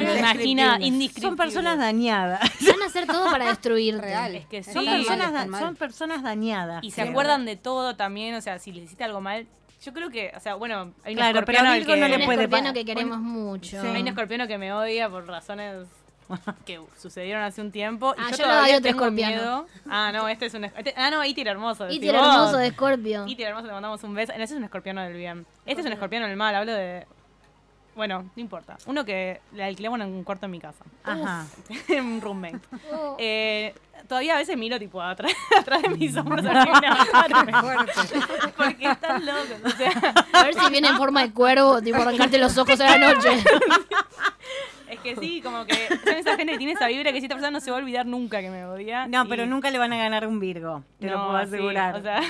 imagina 0.00 0.78
son 1.20 1.36
personas 1.36 1.78
dañadas. 1.78 2.40
Van 2.66 2.82
a 2.82 2.86
hacer 2.86 3.06
todo 3.06 3.30
para 3.30 3.46
destruirte. 3.46 4.02
Real. 4.02 4.34
Es 4.34 4.46
que 4.46 4.62
Son 4.62 4.84
personas, 4.84 5.28
están 5.28 5.32
da- 5.32 5.46
mal. 5.46 5.60
son 5.60 5.76
personas 5.76 6.22
dañadas. 6.22 6.82
Y 6.82 6.90
se 6.90 7.02
acuerdan 7.02 7.44
de 7.44 7.56
todo 7.56 7.94
también, 7.96 8.34
o 8.34 8.40
sea, 8.40 8.58
si 8.58 8.72
les 8.72 8.84
hiciste 8.84 9.04
algo 9.04 9.20
mal. 9.20 9.46
Yo 9.84 9.92
creo 9.92 10.10
que, 10.10 10.32
o 10.36 10.38
sea, 10.40 10.54
bueno, 10.54 10.92
hay 11.04 11.14
un 11.14 11.18
Claro, 11.18 11.42
pero 11.44 11.60
Virgo 11.72 11.94
que, 11.94 12.00
no 12.00 12.06
le 12.08 12.16
Un 12.18 12.24
puede 12.24 12.42
escorpiano 12.44 12.68
pa- 12.68 12.72
que 12.74 12.84
queremos 12.84 13.18
mucho. 13.18 13.80
Sí. 13.82 13.86
hay 13.88 14.00
un 14.02 14.08
escorpiano 14.08 14.46
que 14.46 14.56
me 14.56 14.72
odia 14.72 15.10
por 15.10 15.26
razones 15.26 15.88
que 16.64 16.80
sucedieron 16.96 17.42
hace 17.42 17.60
un 17.60 17.72
tiempo. 17.72 18.14
Y 18.16 18.20
Ah, 18.20 18.30
yo, 18.30 18.36
yo 18.36 18.44
todavía 18.44 18.76
otro 18.76 18.82
tengo 18.90 19.00
escorpiano. 19.04 19.34
miedo. 19.36 19.66
Ah, 19.90 20.12
no, 20.12 20.28
este 20.28 20.46
es 20.46 20.54
un. 20.54 20.64
este- 20.66 20.94
ah, 20.96 21.10
no, 21.10 21.24
Itir 21.24 21.48
hermoso. 21.48 21.86
Vos. 21.86 21.92
hermoso 22.00 22.56
de 22.58 22.68
Escorpio. 22.68 23.26
Itir 23.26 23.46
hermoso, 23.46 23.66
te 23.66 23.72
mandamos 23.72 24.02
un 24.04 24.14
beso. 24.14 24.32
Ese 24.32 24.42
es 24.44 24.52
un 24.52 24.62
escorpiano 24.64 25.02
del 25.02 25.14
bien. 25.14 25.44
Este 25.66 25.80
es 25.80 25.86
un 25.86 25.92
escorpiano 25.92 26.28
del 26.28 26.36
mal, 26.36 26.54
hablo 26.54 26.72
de. 26.72 27.04
Bueno, 27.94 28.22
no 28.22 28.40
importa. 28.40 28.78
Uno 28.86 29.04
que 29.04 29.40
le 29.52 29.64
alquilamos 29.64 30.00
en 30.00 30.06
un 30.08 30.24
cuarto 30.24 30.46
en 30.46 30.52
mi 30.52 30.60
casa. 30.60 30.84
Ajá. 31.04 31.46
un 31.90 32.20
roommate. 32.22 32.58
Oh. 32.92 33.16
Eh, 33.18 33.74
todavía 34.08 34.34
a 34.34 34.38
veces 34.38 34.56
miro 34.56 34.78
tipo 34.78 35.00
atrás, 35.02 35.32
atrás 35.60 35.82
de 35.82 35.90
mis 35.90 36.16
hombros 36.16 36.42
porque 38.56 38.86
están 38.90 39.24
locos. 39.26 39.46
O 39.64 39.70
sea, 39.70 39.92
A 40.32 40.44
ver 40.44 40.54
si 40.54 40.70
viene 40.70 40.88
en 40.88 40.96
forma 40.96 41.22
de 41.22 41.32
cuervo, 41.32 41.80
tipo 41.82 41.98
arrancarte 42.00 42.38
los 42.38 42.56
ojos 42.58 42.80
a 42.80 42.96
la 42.98 43.12
noche. 43.14 43.28
es 44.88 45.00
que 45.00 45.16
sí, 45.16 45.40
como 45.42 45.64
que 45.66 45.74
son 46.04 46.14
esa 46.14 46.36
gente 46.36 46.52
que 46.52 46.58
tiene 46.58 46.72
esa 46.72 46.86
vibra 46.88 47.12
que 47.12 47.18
si 47.20 47.26
esta 47.26 47.34
persona 47.34 47.50
no 47.50 47.60
se 47.60 47.70
va 47.70 47.76
a 47.78 47.80
olvidar 47.80 48.06
nunca 48.06 48.40
que 48.40 48.50
me 48.50 48.64
odia. 48.64 49.06
No, 49.06 49.24
y- 49.24 49.28
pero 49.28 49.46
nunca 49.46 49.70
le 49.70 49.78
van 49.78 49.92
a 49.92 49.96
ganar 49.96 50.26
un 50.26 50.40
Virgo, 50.40 50.82
te 50.98 51.06
lo 51.06 51.18
No, 51.18 51.26
puedo 51.28 51.38
sí, 51.40 51.44
asegurar. 51.48 51.96
o 51.96 52.02
sea, 52.02 52.20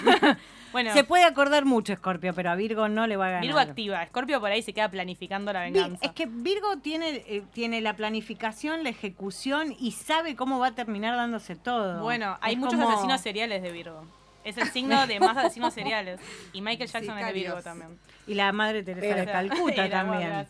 bueno, 0.72 0.92
Se 0.92 1.04
puede 1.04 1.24
acordar 1.24 1.64
mucho 1.64 1.94
Scorpio, 1.94 2.32
pero 2.35 2.50
a 2.50 2.54
Virgo 2.54 2.88
no 2.88 3.06
le 3.06 3.16
va 3.16 3.26
a 3.26 3.30
ganar. 3.30 3.42
Virgo 3.44 3.58
activa. 3.58 4.04
Scorpio 4.06 4.40
por 4.40 4.50
ahí 4.50 4.62
se 4.62 4.72
queda 4.72 4.88
planificando 4.90 5.52
la 5.52 5.61
venganza. 5.61 6.04
Es 6.04 6.12
que 6.12 6.26
Virgo 6.26 6.78
tiene, 6.78 7.22
eh, 7.26 7.42
tiene 7.52 7.80
la 7.80 7.94
planificación, 7.94 8.82
la 8.82 8.88
ejecución 8.90 9.74
y 9.78 9.92
sabe 9.92 10.35
cómo 10.37 10.58
va 10.58 10.68
a 10.68 10.74
terminar 10.74 11.16
dándose 11.16 11.56
todo. 11.56 12.02
Bueno, 12.02 12.38
hay 12.40 12.54
Es 12.54 12.58
muchos 12.58 12.74
como- 12.80 12.90
asesinos 12.90 13.20
seriales 13.20 13.62
de 13.62 13.70
Virgo. 13.72 14.04
Es 14.44 14.58
el 14.58 14.68
signo 14.70 15.06
de 15.06 15.20
más 15.20 15.37
asesinos 15.37 15.72
seriales. 15.72 16.18
Y 16.52 16.62
Michael 16.62 16.90
Jackson 16.92 17.18
es 17.18 17.26
de 17.26 17.32
Virgo 17.32 17.62
también. 17.62 17.98
Y 18.26 18.35
la 18.35 18.50
madre 18.52 18.82
Teresa 18.82 19.14
de 19.16 19.26
Calcuta 19.26 19.88
también. 19.90 20.46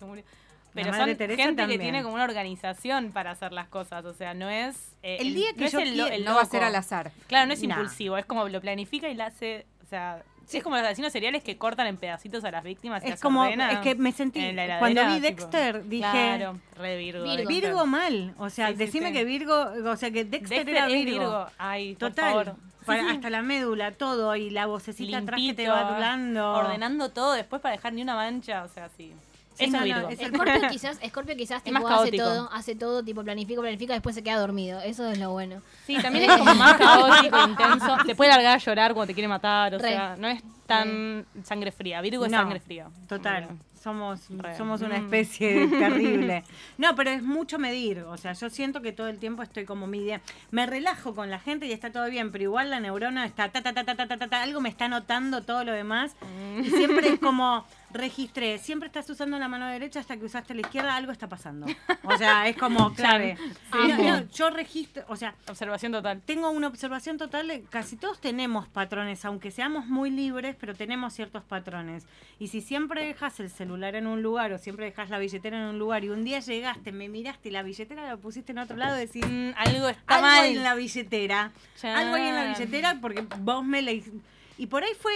Pero 0.75 0.95
son 0.95 1.15
Teresa 1.17 1.43
gente 1.43 1.67
que 1.67 1.79
tiene 1.79 2.03
como 2.03 2.15
una 2.15 2.25
organización 2.25 3.13
para 3.13 3.33
hacer 3.33 3.53
las 3.53 3.69
cosas. 3.69 4.07
O 4.07 4.15
sea, 4.15 4.33
no 4.33 4.49
es. 4.49 4.97
eh, 5.03 5.19
El 5.21 5.35
día 5.35 5.53
que 5.53 5.61
no 5.61 5.67
es 5.67 5.73
yo 5.73 5.81
el, 5.81 5.99
lo- 5.99 6.09
No 6.21 6.35
va 6.37 6.41
a 6.43 6.47
ser 6.47 6.65
al 6.65 6.75
azar. 6.75 7.13
Claro, 7.27 7.47
no 7.47 7.53
es 7.53 7.63
Nah. 7.63 7.75
impulsivo. 7.75 8.17
Es 8.17 8.25
como 8.25 8.49
lo 8.49 8.61
planifica 8.63 9.09
y 9.11 9.15
la 9.15 9.27
hace. 9.27 9.67
O 9.93 9.95
sea. 9.95 10.23
Es 10.59 10.63
como 10.63 10.77
los 10.77 10.85
asesinos 10.85 11.13
seriales 11.13 11.43
que 11.43 11.57
cortan 11.57 11.87
en 11.87 11.97
pedacitos 11.97 12.45
a 12.45 12.51
las 12.51 12.65
víctimas 12.65 13.03
y 13.03 13.07
Es 13.07 13.11
las 13.13 13.21
como, 13.21 13.45
es 13.47 13.79
que 13.79 13.95
me 13.95 14.13
sentí, 14.13 14.41
cuando 14.79 15.03
vi 15.07 15.15
tipo, 15.15 15.23
Dexter, 15.23 15.85
dije, 15.89 16.03
Claro, 16.11 16.59
re 16.77 16.97
Virgo. 16.99 17.25
Virgo. 17.47 17.87
Mal. 17.87 18.35
O 18.39 18.51
sea, 18.51 18.69
Sí, 18.69 18.73
sí, 18.75 18.79
decime 18.79 19.09
sí. 19.09 19.13
que 19.15 19.25
Virgo, 19.25 19.55
o 19.87 19.97
sea, 19.97 20.11
que 20.11 20.25
Dexter, 20.25 20.65
Dexter 20.65 20.69
era 20.77 20.87
Virgo. 20.89 21.21
Virgo. 21.21 21.47
Ay, 21.59 21.95
por 21.95 22.09
Total. 22.11 22.31
favor. 22.31 22.57
Para- 22.85 23.01
Sí, 23.03 23.09
sí. 23.09 23.15
Hasta 23.15 23.31
la 23.31 23.43
médula, 23.43 23.93
todo, 23.93 24.35
y 24.35 24.51
la 24.51 24.67
vocecita 24.67 25.19
atrás 25.19 25.41
que 25.41 25.55
te 25.55 25.69
va 25.69 25.89
hablando. 25.95 26.53
Ordenando 26.55 27.11
todo 27.11 27.33
después 27.35 27.63
para 27.63 27.77
dejar 27.77 27.93
ni 27.93 28.03
una 28.03 28.17
mancha. 28.17 28.65
O 28.65 28.69
sea, 28.69 28.89
sí. 28.97 29.13
Scorpio 29.57 30.69
quizás, 30.71 30.99
Scorpio 31.07 31.37
quizás 31.37 31.63
hace 31.65 32.13
todo, 32.13 32.51
hace 32.53 32.75
todo, 32.75 33.03
tipo 33.03 33.23
planifica, 33.23 33.61
planifica, 33.61 33.93
después 33.93 34.15
se 34.15 34.23
queda 34.23 34.39
dormido. 34.39 34.81
Eso 34.81 35.11
es 35.11 35.19
lo 35.19 35.31
bueno. 35.31 35.63
Sí, 35.87 35.97
también 36.01 36.31
es 36.31 36.37
como 36.37 36.55
más 36.55 36.75
caótico, 36.75 37.39
intenso. 37.49 37.97
Te 38.07 38.15
puede 38.15 38.31
largar 38.31 38.55
a 38.55 38.59
llorar 38.59 38.95
cuando 38.95 39.09
te 39.09 39.15
quiere 39.15 39.29
matar, 39.29 39.75
o 39.75 39.79
sea, 39.79 40.17
no 40.17 40.29
es 40.29 40.43
tan 40.67 41.27
sangre 41.45 41.73
fría. 41.73 42.01
Virgo 42.01 42.25
es 42.25 42.33
sangre 42.33 42.61
fría. 42.61 42.89
Total. 43.09 43.49
Somos, 43.83 44.21
somos 44.57 44.81
una 44.83 44.97
mm. 45.01 45.05
especie 45.05 45.67
terrible. 45.69 46.45
No, 46.79 46.95
pero 46.95 47.11
es 47.11 47.21
mucho 47.21 47.59
medir. 47.59 47.99
O 48.01 48.17
sea, 48.17 48.33
yo 48.33 48.49
siento 48.49 48.81
que 48.81 48.93
todo 48.93 49.09
el 49.09 49.19
tiempo 49.19 49.43
estoy 49.43 49.65
como 49.65 49.89
midiendo. 49.89 50.25
Me 50.53 50.67
relajo 50.67 51.17
con 51.17 51.31
la 51.31 51.41
gente 51.41 51.67
y 51.67 51.73
está 51.73 51.91
todo 51.91 52.09
bien, 52.09 52.31
pero 52.31 52.45
igual 52.45 52.71
la 52.71 52.79
neurona 52.79 53.27
está 53.27 53.49
ta, 53.49 53.61
ta, 53.61 53.73
ta, 53.73 53.85
ta, 53.85 53.97
ta, 53.97 54.07
ta, 54.07 54.17
ta, 54.17 54.29
ta 54.29 54.43
algo 54.43 54.61
me 54.61 54.69
está 54.69 54.87
notando 54.87 55.43
todo 55.43 55.65
lo 55.65 55.73
demás. 55.73 56.15
Mm. 56.21 56.61
Y 56.61 56.71
siempre 56.71 57.09
es 57.09 57.19
como 57.19 57.67
registré. 57.93 58.59
Siempre 58.59 58.87
estás 58.87 59.09
usando 59.11 59.39
la 59.39 59.49
mano 59.49 59.67
derecha 59.67 60.01
hasta 60.01 60.17
que 60.17 60.25
usaste 60.25 60.55
la 60.55 60.61
izquierda, 60.63 60.95
algo 60.97 61.13
está 61.13 61.29
pasando. 61.29 61.67
O 62.03 62.17
sea, 62.17 62.49
es 62.49 62.57
como 62.57 62.93
clave. 62.95 63.37
No, 63.73 63.97
no, 63.99 64.29
yo 64.31 64.51
registro, 64.51 65.05
o 65.09 65.17
sea, 65.17 65.35
Observación 65.49 65.93
total. 65.93 66.21
tengo 66.25 66.51
una 66.51 66.69
observación 66.69 67.19
total 67.19 67.49
de 67.49 67.63
casi 67.65 67.97
todos 67.97 68.21
tenemos 68.21 68.69
patrones, 68.69 69.25
aunque 69.25 69.51
seamos 69.51 69.87
muy 69.87 70.11
libres, 70.11 70.57
pero 70.59 70.75
tenemos 70.75 71.13
ciertos 71.13 71.43
patrones. 71.43 72.07
Y 72.39 72.49
si 72.49 72.61
siempre 72.61 73.05
dejas 73.05 73.39
el 73.41 73.51
celular 73.51 73.95
en 73.95 74.07
un 74.07 74.23
lugar 74.23 74.53
o 74.53 74.59
siempre 74.59 74.87
dejas 74.87 75.11
la 75.11 75.19
billetera 75.19 75.59
en 75.59 75.65
un 75.69 75.79
lugar 75.79 76.05
y 76.05 76.09
un 76.09 76.25
día 76.25 76.41
llegaste, 76.41 76.93
me 76.93 77.09
miraste 77.09 77.49
y 77.49 77.53
la 77.53 77.63
billetera 77.63 78.07
la 78.07 78.17
pusiste 78.17 78.53
en 78.53 78.59
otro 78.59 78.77
lado, 78.77 78.97
decís, 78.97 79.23
Mm, 79.27 79.51
algo 79.57 79.89
está 79.89 80.15
algo 80.17 80.27
mal. 80.27 80.47
en 80.47 80.63
la 80.63 80.75
billetera, 80.75 81.53
algo 81.83 82.15
hay 82.17 82.27
en 82.29 82.35
la 82.35 82.45
billetera 82.53 82.99
porque 83.01 83.25
vos 83.41 83.65
me 83.65 83.81
la... 83.83 83.93
Y 83.93 84.67
por 84.67 84.83
ahí 84.83 84.93
fue 85.01 85.13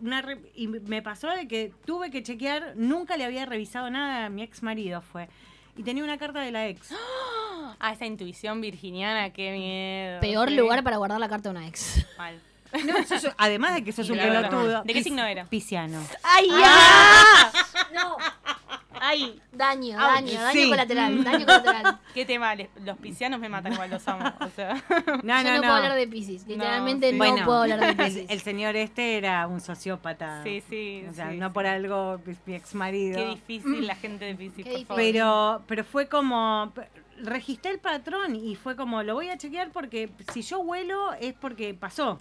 una... 0.00 0.22
re- 0.22 0.40
Y 0.54 0.68
me 0.68 1.02
pasó 1.02 1.28
de 1.28 1.46
que 1.48 1.72
tuve 1.84 2.10
que 2.10 2.22
chequear, 2.22 2.74
nunca 2.76 3.16
le 3.16 3.24
había 3.24 3.46
revisado 3.46 3.90
nada 3.90 4.26
a 4.26 4.30
mi 4.30 4.42
ex 4.42 4.62
marido 4.62 5.00
fue. 5.02 5.28
Y 5.76 5.82
tenía 5.82 6.02
una 6.04 6.18
carta 6.18 6.40
de 6.40 6.50
la 6.52 6.66
ex. 6.68 6.94
Ah, 7.82 7.92
esa 7.92 8.04
intuición 8.04 8.60
virginiana, 8.60 9.30
qué 9.30 9.52
miedo. 9.52 10.20
Peor 10.20 10.48
Sí. 10.50 10.56
lugar 10.56 10.82
para 10.82 10.96
guardar 10.98 11.18
la 11.20 11.28
carta 11.30 11.48
de 11.50 11.56
una 11.56 11.66
ex. 11.68 12.04
Mal. 12.18 12.38
No, 12.72 12.94
además 13.36 13.74
de 13.74 13.84
que 13.84 13.92
sos 13.92 14.08
un 14.10 14.16
Claro. 14.16 14.48
pelotudo. 14.48 14.82
¿De 14.84 14.92
qué 14.94 15.02
signo 15.02 15.24
era? 15.24 15.44
Pisciano. 15.46 15.98
¡Ay, 16.22 16.48
No, 17.94 18.16
¡Ay! 19.02 19.40
daño, 19.52 19.96
Ah, 19.98 20.14
daño, 20.14 20.40
daño 20.40 20.52
sí. 20.52 20.68
colateral, 20.68 21.24
daño 21.24 21.46
colateral. 21.46 21.98
Qué 22.14 22.26
tema. 22.26 22.54
Los 22.84 22.98
piscianos 22.98 23.40
me 23.40 23.48
matan 23.48 23.72
igual, 23.72 23.90
los 23.90 24.06
amo. 24.06 24.30
O 24.40 24.48
sea. 24.54 24.74
No, 25.22 25.38
Yo 25.42 25.44
no, 25.44 25.54
no, 25.56 25.60
puedo 25.62 25.72
hablar 25.74 25.94
de 25.96 26.06
Pisces, 26.06 26.46
literalmente 26.46 27.06
sí. 27.10 27.12
no 27.12 27.18
Bueno, 27.18 27.44
puedo 27.46 27.62
hablar 27.62 27.80
de 27.80 27.86
el, 27.88 27.96
Pisces. 27.96 28.30
el 28.30 28.40
señor 28.40 28.76
este 28.76 29.16
era 29.16 29.46
un 29.46 29.60
sociópata. 29.60 30.42
Sí, 30.44 30.62
sí. 30.68 31.04
O 31.10 31.14
sea, 31.14 31.30
sí, 31.30 31.36
no 31.38 31.48
sí. 31.48 31.54
por 31.54 31.66
algo 31.66 32.20
mi, 32.26 32.34
mi 32.46 32.54
ex 32.54 32.74
marido. 32.74 33.16
Qué 33.18 33.26
difícil 33.30 33.86
la 33.86 33.96
gente 33.96 34.24
de 34.26 34.34
Piscis, 34.34 34.66
por 34.66 34.72
favor. 34.86 34.96
Pero, 34.96 35.62
pero 35.66 35.84
fue 35.84 36.06
como. 36.08 36.72
Registré 37.22 37.72
el 37.72 37.78
patrón 37.80 38.34
y 38.34 38.54
fue 38.56 38.76
como, 38.76 39.02
lo 39.02 39.12
voy 39.14 39.28
a 39.28 39.36
chequear 39.36 39.70
porque 39.72 40.08
si 40.32 40.40
yo 40.42 40.60
huelo 40.60 41.12
es 41.20 41.34
porque 41.34 41.74
pasó. 41.74 42.18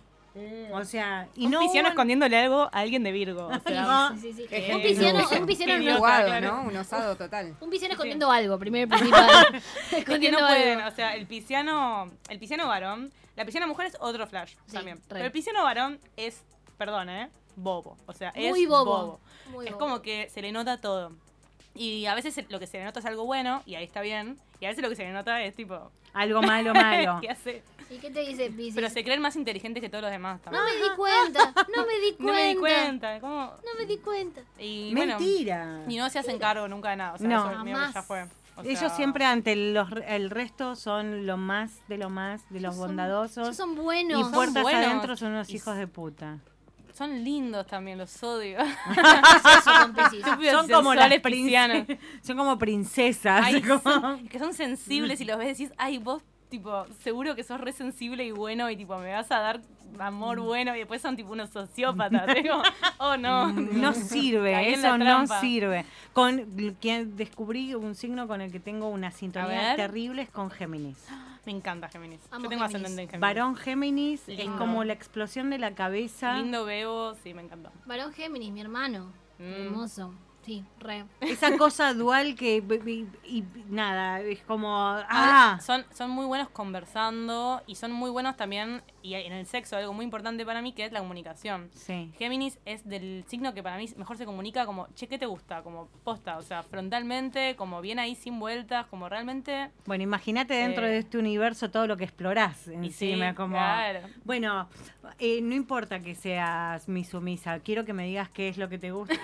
O 0.72 0.84
sea, 0.86 1.28
y 1.36 1.46
un 1.46 1.52
no. 1.52 1.60
pisciano 1.60 1.88
hubo- 1.88 1.92
escondiéndole 1.94 2.38
algo 2.38 2.62
a 2.64 2.68
alguien 2.80 3.04
de 3.04 3.12
Virgo. 3.12 3.48
O 3.48 3.60
sea, 3.60 3.82
No. 3.82 4.16
Sí, 4.16 4.22
sí, 4.22 4.34
sí. 4.34 4.46
Qué 4.50 4.72
Un 4.76 4.82
pisciano, 4.82 5.28
un 5.40 5.46
pisciano. 5.46 5.98
Jugado, 5.98 6.26
claro. 6.28 6.48
¿no? 6.56 6.62
Un 6.70 6.78
osado 6.78 7.16
total. 7.16 7.56
un 7.60 7.70
pisciano 7.70 7.94
escondiendo 7.94 8.32
algo, 8.32 8.58
primero 8.60 8.86
y 8.86 8.90
principal. 8.98 9.30
Es 9.56 9.64
que 9.90 9.98
escondiendo 10.00 10.40
no 10.42 10.48
pueden, 10.48 10.82
o 10.82 10.92
sea, 10.92 11.16
el 11.16 11.26
pisciano, 11.28 12.10
el 12.30 12.40
pisciano 12.40 12.68
varón, 12.68 13.12
la 13.36 13.46
pisciana 13.46 13.68
mujer 13.68 13.88
es 13.88 13.98
otro 14.00 14.28
flash 14.28 14.54
Sí, 14.68 14.74
también. 14.74 14.98
re. 14.98 15.04
Pero 15.10 15.26
el 15.26 15.32
pisciano 15.32 15.64
varón 15.64 16.00
es, 16.16 16.44
perdón, 16.78 17.10
¿eh? 17.10 17.30
Bobo. 17.56 17.98
O 18.06 18.14
sea, 18.14 18.30
es 18.36 18.50
Muy 18.50 18.66
bobo. 18.66 19.20
Muy 19.52 19.66
es 19.66 19.72
bobo. 19.74 19.80
como 19.80 20.02
que 20.02 20.30
se 20.30 20.42
le 20.42 20.52
nota 20.52 20.80
todo. 20.80 21.12
Y 21.76 22.06
a 22.06 22.16
veces 22.16 22.46
lo 22.50 22.60
que 22.60 22.68
se 22.68 22.78
le 22.78 22.86
nota 22.86 23.00
es 23.00 23.06
algo 23.06 23.26
bueno, 23.26 23.62
y 23.66 23.76
ahí 23.76 23.84
está 23.84 24.02
bien. 24.02 24.38
Y 24.60 24.66
a 24.66 24.70
veces 24.70 24.84
lo 24.84 24.90
que 24.90 24.96
se 24.96 25.04
le 25.04 25.12
nota 25.12 25.42
es 25.44 25.56
tipo, 25.56 25.92
Algo 26.14 26.42
malo, 26.42 26.74
malo. 26.74 27.20
¿qué 27.22 27.30
hace? 27.30 27.64
¿Y 27.90 27.98
qué 27.98 28.12
te 28.12 28.20
dice 28.22 28.50
Pisces? 28.52 28.76
Pero 28.76 28.90
se 28.90 29.04
creen 29.04 29.22
más 29.22 29.36
inteligentes 29.36 29.82
que 29.82 29.90
todos 29.90 30.04
los 30.04 30.12
demás 30.12 30.40
No 30.46 30.52
también. 30.52 30.64
me 30.66 30.84
di 30.90 30.96
cuenta, 30.96 31.54
no 31.76 31.86
me 31.86 32.00
di 32.00 32.12
cuenta. 32.14 32.24
No 32.24 32.34
me 32.34 32.48
di 32.50 32.56
cuenta. 32.56 33.20
¿cómo? 33.20 33.36
No 33.46 33.80
me 33.80 33.86
di 33.86 33.98
cuenta. 33.98 34.42
Y 34.60 34.94
bueno, 34.94 35.18
Mentira. 35.20 35.84
y 35.88 35.98
no 35.98 36.10
se 36.10 36.20
hacen 36.20 36.38
cargo 36.40 36.68
nunca 36.68 36.92
de 36.92 36.96
nada. 36.98 37.14
O 37.14 37.18
sea, 37.18 37.28
No. 37.28 37.50
eso 37.52 37.64
que 37.64 37.94
ya 37.94 38.04
fue. 38.04 38.28
O 38.56 38.62
Ellos 38.64 38.92
siempre 38.94 39.24
ante 39.26 39.56
los, 39.56 39.88
el 40.08 40.30
resto 40.30 40.76
son 40.76 41.26
lo 41.26 41.38
más 41.38 41.80
de 41.88 41.98
lo 41.98 42.10
más, 42.10 42.42
de 42.50 42.60
los 42.60 42.74
Ellos 42.74 42.76
son- 42.76 42.88
bondadosos. 42.88 43.56
Son 43.56 43.72
y 43.74 43.76
buenos. 43.78 44.22
Son 44.22 44.32
puertas 44.34 44.64
buenos. 44.64 44.86
adentro 44.86 45.16
son 45.16 45.32
unos 45.32 45.50
Y 45.50 45.56
hijos 45.56 45.78
de 45.78 45.88
puta. 45.88 46.40
Son 46.94 47.24
lindos 47.24 47.66
también, 47.68 47.98
los 47.98 48.22
odio. 48.22 48.60
Son 49.64 49.94
como 50.72 50.94
las. 50.94 51.10
Son 52.22 52.38
como 52.38 52.58
princesas. 52.58 53.42
Ay, 53.46 53.62
como- 53.62 53.80
son- 53.82 54.28
que 54.28 54.38
son 54.40 54.54
sensibles 54.54 55.22
y 55.22 55.26
los 55.26 55.38
ves 55.38 55.60
y 55.60 55.64
decís, 55.64 55.76
ay, 55.78 55.98
vos, 55.98 56.22
tipo, 56.50 56.86
seguro 57.04 57.36
que 57.36 57.44
sos 57.44 57.62
re 57.62 57.72
sensible 57.72 58.26
y 58.26 58.32
bueno 58.32 58.70
y, 58.70 58.76
tipo, 58.76 58.98
me 58.98 59.14
vas 59.14 59.32
a 59.32 59.40
dar 59.40 59.62
amor 60.00 60.40
bueno 60.40 60.76
y 60.76 60.80
después 60.80 61.02
son, 61.02 61.16
tipo, 61.16 61.32
unos 61.32 61.50
sociópatas. 61.50 62.28
Digo, 62.36 62.62
oh, 63.00 63.18
no. 63.18 63.52
No 63.52 63.94
sirve, 63.94 64.74
eso 64.74 64.98
no 64.98 65.26
sirve. 65.40 65.86
Con 66.14 66.46
quien 66.80 67.16
descubrí 67.16 67.76
un 67.76 67.96
signo 67.96 68.28
con 68.28 68.42
el 68.42 68.52
que 68.52 68.60
tengo 68.60 68.90
una 68.90 69.12
sintonía 69.12 69.62
ver. 69.62 69.76
terrible 69.78 70.24
es 70.24 70.30
con 70.30 70.50
Géminis. 70.52 71.08
Me 71.46 71.54
encanta 71.54 71.88
Géminis. 71.88 72.20
Amo 72.32 72.44
Yo 72.44 72.50
tengo 72.50 72.64
Géminis. 72.64 72.76
ascendente 72.76 73.02
en 73.04 73.08
Géminis. 73.10 73.22
Varón 73.22 73.56
Géminis 73.56 74.30
es 74.30 74.38
Lindo. 74.38 74.58
como 74.58 74.84
la 74.84 74.94
explosión 74.94 75.50
de 75.50 75.58
la 75.58 75.74
cabeza. 75.74 76.34
Lindo 76.34 76.66
bebo, 76.66 77.16
sí, 77.24 77.34
me 77.34 77.42
encanta. 77.42 77.72
Varón 77.86 78.12
Géminis, 78.14 78.52
mi 78.52 78.62
hermano. 78.62 79.12
Mm. 79.40 79.44
Hermoso. 79.44 80.14
Sí, 80.50 80.66
re. 80.80 81.06
Esa 81.22 81.56
cosa 81.60 81.94
dual 81.94 82.34
que 82.34 82.56
y, 82.88 83.08
y 83.24 83.44
nada, 83.70 84.20
es 84.22 84.42
como 84.42 84.76
Ah, 84.80 85.06
ah, 85.08 85.60
son, 85.62 85.86
son 85.94 86.10
muy 86.10 86.26
buenos 86.26 86.50
conversando 86.50 87.62
y 87.68 87.76
son 87.76 87.92
muy 87.92 88.10
buenos 88.10 88.36
también, 88.36 88.82
y 89.02 89.14
en 89.16 89.32
el 89.34 89.46
sexo, 89.46 89.78
algo 89.78 89.94
muy 89.94 90.04
importante 90.06 90.46
para 90.46 90.62
mí, 90.62 90.74
que 90.74 90.86
es 90.86 90.92
la 90.92 91.00
comunicación. 91.00 91.70
sí. 91.74 92.12
Géminis 92.18 92.60
es 92.66 92.88
del 92.88 93.24
signo 93.28 93.54
que 93.54 93.64
para 93.64 93.78
mí 93.78 93.86
mejor 93.98 94.18
se 94.18 94.26
comunica 94.26 94.66
como, 94.66 94.88
che, 94.96 95.08
¿qué 95.08 95.18
te 95.18 95.26
gusta? 95.26 95.62
Como 95.64 95.88
posta, 96.04 96.38
o 96.38 96.42
sea, 96.42 96.64
frontalmente, 96.64 97.56
como 97.56 97.82
bien 97.82 98.00
ahí 98.00 98.16
sin 98.16 98.40
vueltas, 98.40 98.86
como 98.88 99.08
realmente... 99.10 99.70
Bueno, 99.86 100.04
imagínate 100.04 100.54
dentro 100.54 100.86
Eh, 100.86 100.90
de 100.90 100.98
este 101.00 101.18
universo 101.18 101.70
todo 101.72 101.88
lo 101.88 101.96
que 101.98 102.04
explorás 102.04 102.68
encima, 102.68 103.30
sí, 103.30 103.36
como 103.36 103.56
claro. 103.56 104.02
bueno, 104.24 104.68
eh, 105.20 105.40
no 105.42 105.56
importa 105.56 106.00
que 106.02 106.16
seas 106.16 106.88
mi 106.90 107.04
sumisa, 107.04 107.60
quiero 107.60 107.86
que 107.86 107.94
me 107.94 108.06
digas 108.06 108.30
qué 108.30 108.50
es 108.50 108.58
lo 108.58 108.70
que 108.70 108.78
te 108.78 108.92
gusta. 108.92 109.16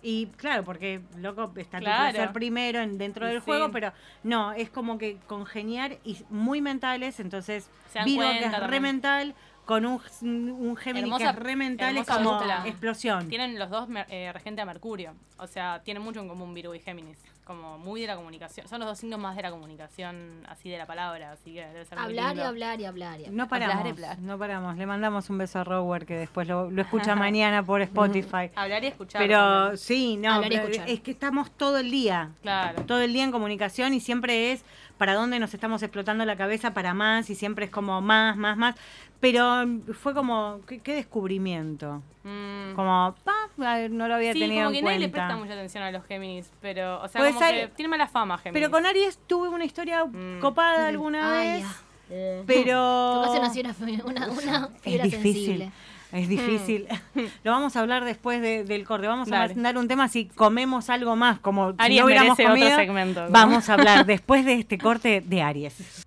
Y, 0.00 0.26
claro, 0.36 0.62
porque 0.62 1.00
loco 1.16 1.52
está 1.56 1.78
tu 1.78 1.84
Claro. 1.84 2.12
placer 2.14 2.32
primero 2.32 2.80
en, 2.80 2.98
dentro 2.98 3.26
del 3.26 3.40
sí. 3.40 3.44
juego, 3.44 3.72
pero 3.72 3.92
no, 4.22 4.52
es 4.52 4.70
como 4.70 4.96
que 4.96 5.16
congeniar 5.26 5.98
y 6.04 6.18
muy 6.30 6.60
mentales, 6.60 7.18
entonces 7.18 7.68
Virgo 8.04 8.22
que 8.22 8.38
es 8.38 8.44
re 8.44 8.50
también. 8.58 8.82
Mental 9.08 9.34
con 9.64 9.84
un, 9.84 10.00
un 10.22 10.76
Géminis 10.76 11.14
que 11.18 11.24
Hermosa- 11.24 11.30
es 11.30 11.36
re 11.36 11.54
mental, 11.56 11.96
es 11.98 12.06
como 12.06 12.32
dupla. 12.38 12.62
explosión. 12.66 13.28
Tienen 13.28 13.58
los 13.58 13.68
dos 13.68 13.86
eh, 14.08 14.30
regente 14.32 14.62
a 14.62 14.64
Mercurio, 14.64 15.14
o 15.36 15.46
sea, 15.46 15.82
tienen 15.84 16.02
mucho 16.02 16.20
en 16.20 16.28
común 16.28 16.54
Virgo 16.54 16.74
y 16.74 16.78
Géminis, 16.80 17.18
como 17.44 17.76
muy 17.76 18.00
de 18.00 18.06
la 18.06 18.16
comunicación. 18.16 18.66
Son 18.66 18.80
los 18.80 18.88
dos 18.88 18.98
signos 18.98 19.20
más 19.20 19.36
de 19.36 19.42
la 19.42 19.50
comunicación, 19.50 20.42
así 20.48 20.70
de 20.70 20.78
la 20.78 20.86
palabra, 20.86 21.32
así 21.32 21.52
que 21.52 21.66
debe 21.66 21.84
ser 21.84 21.98
muy 21.98 22.06
Hablar 22.06 22.36
y 22.36 22.40
hablar 22.40 22.80
y 22.80 22.86
hablar. 22.86 23.20
y 23.20 23.24
hablar. 23.26 23.36
No 23.36 23.46
paramos, 23.46 23.76
Hablar, 23.76 23.92
hablar. 23.92 24.18
no 24.20 24.38
paramos. 24.38 24.76
Le 24.78 24.86
mandamos 24.86 25.28
un 25.28 25.36
beso 25.36 25.58
a 25.58 25.64
Rower 25.64 26.06
que 26.06 26.14
después 26.16 26.48
lo, 26.48 26.70
lo 26.70 26.80
escucha 26.80 27.14
mañana 27.14 27.62
por 27.62 27.82
Spotify. 27.82 28.50
Hablar 28.54 28.82
y 28.84 28.86
escuchar. 28.86 29.20
Pero 29.20 29.38
también. 29.38 29.76
sí, 29.76 30.16
no, 30.16 30.32
Hablar 30.32 30.50
y 30.50 30.56
pero 30.56 30.68
escuchar. 30.68 30.88
es 30.88 31.00
que 31.00 31.10
estamos 31.10 31.50
todo 31.50 31.76
el 31.76 31.90
día, 31.90 32.30
Claro. 32.40 32.84
todo 32.86 33.02
el 33.02 33.12
día 33.12 33.24
en 33.24 33.32
comunicación 33.32 33.92
y 33.92 34.00
siempre 34.00 34.52
es 34.52 34.64
para 34.98 35.14
dónde 35.14 35.38
nos 35.38 35.54
estamos 35.54 35.82
explotando 35.82 36.24
la 36.24 36.36
cabeza 36.36 36.74
para 36.74 36.92
más 36.92 37.30
y 37.30 37.34
siempre 37.34 37.64
es 37.66 37.70
como 37.70 38.00
más, 38.02 38.36
más, 38.36 38.56
más. 38.56 38.74
Pero 39.20 39.64
fue 40.00 40.14
como, 40.14 40.60
qué, 40.66 40.78
qué 40.80 40.94
descubrimiento. 40.94 42.02
Mm. 42.24 42.74
Como, 42.74 43.14
pa, 43.24 43.32
ay, 43.64 43.88
no 43.88 44.06
lo 44.06 44.14
había 44.14 44.32
Sí, 44.32 44.40
tenido 44.40 44.64
como 44.64 44.72
que 44.72 44.78
en 44.80 44.84
nadie 44.84 44.98
le 44.98 45.08
presta 45.08 45.36
mucha 45.36 45.52
atención 45.54 45.82
a 45.82 45.90
los 45.90 46.04
Géminis, 46.04 46.50
pero, 46.60 47.00
o 47.02 47.08
sea, 47.08 47.20
Puede 47.20 47.32
como 47.34 47.46
ser- 47.46 47.68
que 47.70 47.74
tiene 47.74 47.88
mala 47.88 48.06
fama 48.06 48.38
Géminis. 48.38 48.60
Pero 48.60 48.70
con 48.70 48.86
Aries 48.86 49.18
tuve 49.26 49.48
una 49.48 49.64
historia 49.64 50.04
Mm. 50.04 50.40
copada 50.40 50.88
alguna 50.88 51.38
Ay, 51.40 51.48
vez, 51.62 51.62
ya. 52.10 52.42
pero... 52.46 53.12
Tocaste 53.24 53.38
una 53.40 53.50
fibra, 53.50 53.74
fe- 53.74 54.02
una, 54.04 54.28
una 54.28 54.70
Es 54.76 54.82
fibra 54.82 55.04
difícil. 55.04 55.22
sensible. 55.34 55.72
Es 56.12 56.28
difícil. 56.28 56.86
Lo 57.44 57.50
vamos 57.52 57.76
a 57.76 57.80
hablar 57.80 58.04
después 58.04 58.40
de- 58.40 58.64
del 58.64 58.84
corte. 58.86 59.06
Vamos 59.06 59.28
a 59.30 59.38
Dale. 59.48 59.54
dar 59.54 59.76
un 59.76 59.88
tema 59.88 60.08
si 60.08 60.26
comemos 60.26 60.88
algo 60.90 61.16
más, 61.16 61.38
como 61.38 61.70
si 61.72 61.76
Aries 61.78 62.00
no 62.00 62.06
hubiéramos 62.06 62.32
otro 62.32 62.48
comido. 62.48 62.76
segmento, 62.76 63.24
¿no? 63.24 63.30
Vamos 63.30 63.68
a 63.68 63.74
hablar 63.74 64.06
después 64.06 64.44
de 64.44 64.54
este 64.54 64.78
corte 64.78 65.20
de 65.24 65.42
Aries. 65.42 66.04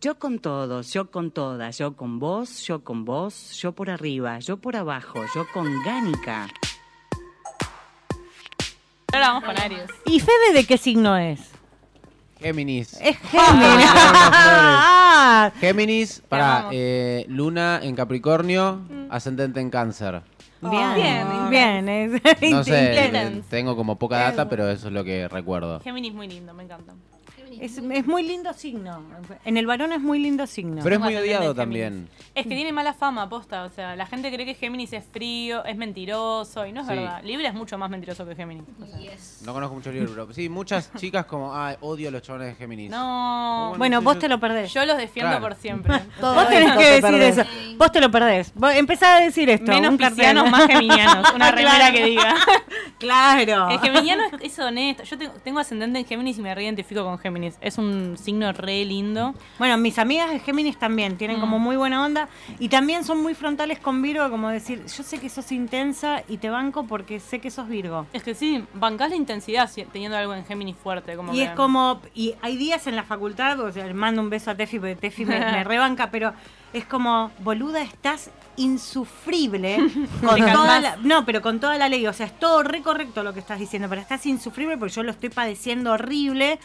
Yo 0.00 0.18
con 0.18 0.38
todos, 0.38 0.92
yo 0.92 1.10
con 1.10 1.30
todas, 1.32 1.76
yo 1.78 1.94
con 1.96 2.18
vos, 2.20 2.64
yo 2.66 2.84
con 2.84 3.04
vos, 3.04 3.58
yo 3.60 3.72
por 3.72 3.90
arriba, 3.90 4.38
yo 4.38 4.56
por 4.56 4.76
abajo, 4.76 5.24
yo 5.34 5.46
con 5.52 5.66
Gánica. 5.82 6.48
Ahora 9.12 9.28
vamos 9.28 9.44
con 9.44 9.58
Aries. 9.58 9.88
¿Y 10.04 10.20
Fede 10.20 10.52
de 10.54 10.64
qué 10.66 10.78
signo 10.78 11.16
es? 11.16 11.40
Géminis. 12.40 12.94
Es 13.00 13.16
Géminis. 13.18 13.90
Ah, 13.94 15.52
Géminis, 15.60 16.22
para 16.28 16.68
eh, 16.72 17.24
Luna 17.28 17.80
en 17.82 17.94
Capricornio, 17.96 18.80
ascendente 19.10 19.60
en 19.60 19.70
Cáncer. 19.70 20.22
bien, 20.60 20.94
Bien, 20.94 21.50
bien. 21.50 21.88
es 21.88 22.22
No 22.50 22.64
sé, 22.64 23.06
eh, 23.06 23.42
tengo 23.50 23.76
como 23.76 23.96
poca 23.96 24.18
data, 24.18 24.48
pero 24.48 24.68
eso 24.70 24.88
es 24.88 24.92
lo 24.92 25.04
que 25.04 25.28
recuerdo. 25.28 25.80
Géminis 25.80 26.14
muy 26.14 26.28
lindo, 26.28 26.54
me 26.54 26.64
encanta. 26.64 26.94
Es, 27.60 27.78
es 27.78 28.06
muy 28.06 28.22
lindo 28.22 28.52
signo. 28.52 29.02
En 29.44 29.56
el 29.56 29.66
varón 29.66 29.92
es 29.92 30.00
muy 30.00 30.18
lindo 30.18 30.46
signo. 30.46 30.82
Pero 30.82 30.96
es 30.96 31.00
muy 31.00 31.14
odiado 31.16 31.54
también. 31.54 32.08
Es 32.34 32.44
que 32.46 32.54
tiene 32.54 32.72
mala 32.72 32.92
fama, 32.94 33.28
posta. 33.28 33.64
O 33.64 33.68
sea, 33.70 33.96
la 33.96 34.06
gente 34.06 34.32
cree 34.32 34.46
que 34.46 34.54
Géminis 34.54 34.92
es 34.92 35.04
frío, 35.04 35.64
es 35.64 35.76
mentiroso, 35.76 36.66
y 36.66 36.72
no 36.72 36.80
es 36.82 36.86
Sí. 36.86 36.94
verdad. 36.94 37.22
Libra 37.24 37.48
es 37.48 37.54
mucho 37.54 37.76
más 37.78 37.90
mentiroso 37.90 38.26
que 38.26 38.34
Géminis. 38.34 38.64
O 38.82 38.86
sea, 38.86 38.98
Yes. 38.98 39.42
No 39.44 39.52
conozco 39.52 39.74
muchos 39.74 39.92
libros, 39.94 40.12
pero 40.14 40.32
sí, 40.32 40.48
muchas 40.48 40.92
chicas 40.94 41.26
como, 41.26 41.54
ay, 41.54 41.76
odio 41.80 42.08
a 42.08 42.10
los 42.12 42.22
chavales 42.22 42.48
de 42.48 42.54
Géminis. 42.54 42.90
No. 42.90 43.74
Bueno, 43.78 44.02
vos 44.02 44.14
yo- 44.14 44.20
te 44.20 44.28
lo 44.28 44.38
perdés. 44.40 44.72
Yo 44.72 44.84
los 44.84 44.96
defiendo 44.98 45.30
Claro. 45.38 45.44
por 45.48 45.54
siempre. 45.56 45.94
Vos 46.20 46.48
tenés 46.48 46.72
que 46.76 47.00
decir 47.00 47.14
eso. 47.22 47.42
Vos 47.78 47.92
te 47.92 48.00
lo 48.00 48.10
perdés. 48.10 48.52
Vos 48.54 48.74
empezá 48.74 49.16
a 49.16 49.20
decir 49.20 49.48
esto. 49.48 49.70
Menos 49.72 49.96
piscianos, 49.96 50.50
más 50.50 50.66
geminianos. 50.66 51.32
Una 51.34 51.50
remera 51.52 51.92
que 51.92 52.04
diga. 52.04 52.34
Claro. 52.98 53.68
El 53.70 53.78
geminiano 53.78 54.24
es, 54.40 54.52
es 54.52 54.58
honesto. 54.58 55.04
Yo 55.04 55.16
tengo, 55.16 55.32
tengo 55.44 55.60
ascendente 55.60 56.00
en 56.00 56.04
Géminis 56.04 56.38
y 56.38 56.42
me 56.42 56.52
reidentifico 56.52 57.04
con 57.04 57.16
Géminis. 57.18 57.56
Es 57.60 57.78
un 57.78 58.16
signo 58.18 58.50
re 58.52 58.84
lindo. 58.84 59.34
Bueno, 59.58 59.78
mis 59.78 59.98
amigas 60.00 60.30
de 60.30 60.40
Géminis 60.40 60.78
también 60.78 61.16
tienen 61.16 61.36
Mm. 61.38 61.40
como 61.40 61.58
muy 61.60 61.76
buena 61.76 62.04
onda 62.04 62.28
y 62.58 62.68
también 62.68 63.04
son 63.04 63.22
muy 63.22 63.34
frontales 63.34 63.78
con 63.78 64.02
Virgo, 64.02 64.28
como 64.30 64.48
decir, 64.48 64.82
yo 64.84 65.02
sé 65.04 65.20
que 65.20 65.28
sos 65.28 65.52
intensa 65.52 66.22
y 66.28 66.38
te 66.38 66.50
banco 66.50 66.86
porque 66.88 67.20
sé 67.20 67.38
que 67.40 67.50
sos 67.52 67.68
Virgo. 67.68 68.06
Es 68.12 68.24
que 68.24 68.34
sí, 68.34 68.64
bancás 68.74 69.10
la 69.10 69.16
intensidad 69.16 69.70
si- 69.70 69.84
teniendo 69.84 70.16
algo 70.16 70.34
en 70.34 70.44
Géminis 70.44 70.74
fuerte. 70.76 71.14
Como 71.14 71.32
Y 71.32 71.36
que- 71.36 71.44
es 71.44 71.50
como, 71.52 72.00
y 72.14 72.34
hay 72.42 72.56
días 72.56 72.86
en 72.88 72.96
la 72.96 73.04
facultad, 73.04 73.60
o 73.60 73.70
sea, 73.70 73.86
le 73.86 73.94
mando 73.94 74.20
un 74.22 74.30
beso 74.30 74.50
a 74.50 74.56
Tefi 74.56 74.78
porque 74.80 74.96
Tefi 74.96 75.24
me, 75.24 75.38
me 75.38 75.62
rebanca, 75.64 76.10
pero 76.10 76.32
es 76.72 76.84
como, 76.84 77.30
boluda, 77.40 77.82
estás 77.82 78.30
insufrible 78.56 79.76
con 80.24 80.38
toda 80.38 80.80
la, 80.80 80.96
no, 80.96 81.24
pero 81.24 81.40
con 81.40 81.60
toda 81.60 81.78
la 81.78 81.88
ley, 81.88 82.06
o 82.06 82.12
sea, 82.12 82.26
es 82.26 82.38
todo 82.38 82.62
re 82.62 82.82
correcto 82.82 83.22
lo 83.22 83.32
que 83.32 83.40
estás 83.40 83.58
diciendo, 83.58 83.88
pero 83.88 84.00
estás 84.00 84.26
insufrible 84.26 84.76
porque 84.76 84.94
yo 84.94 85.02
lo 85.02 85.12
estoy 85.12 85.30
padeciendo 85.30 85.92
horrible, 85.92 86.58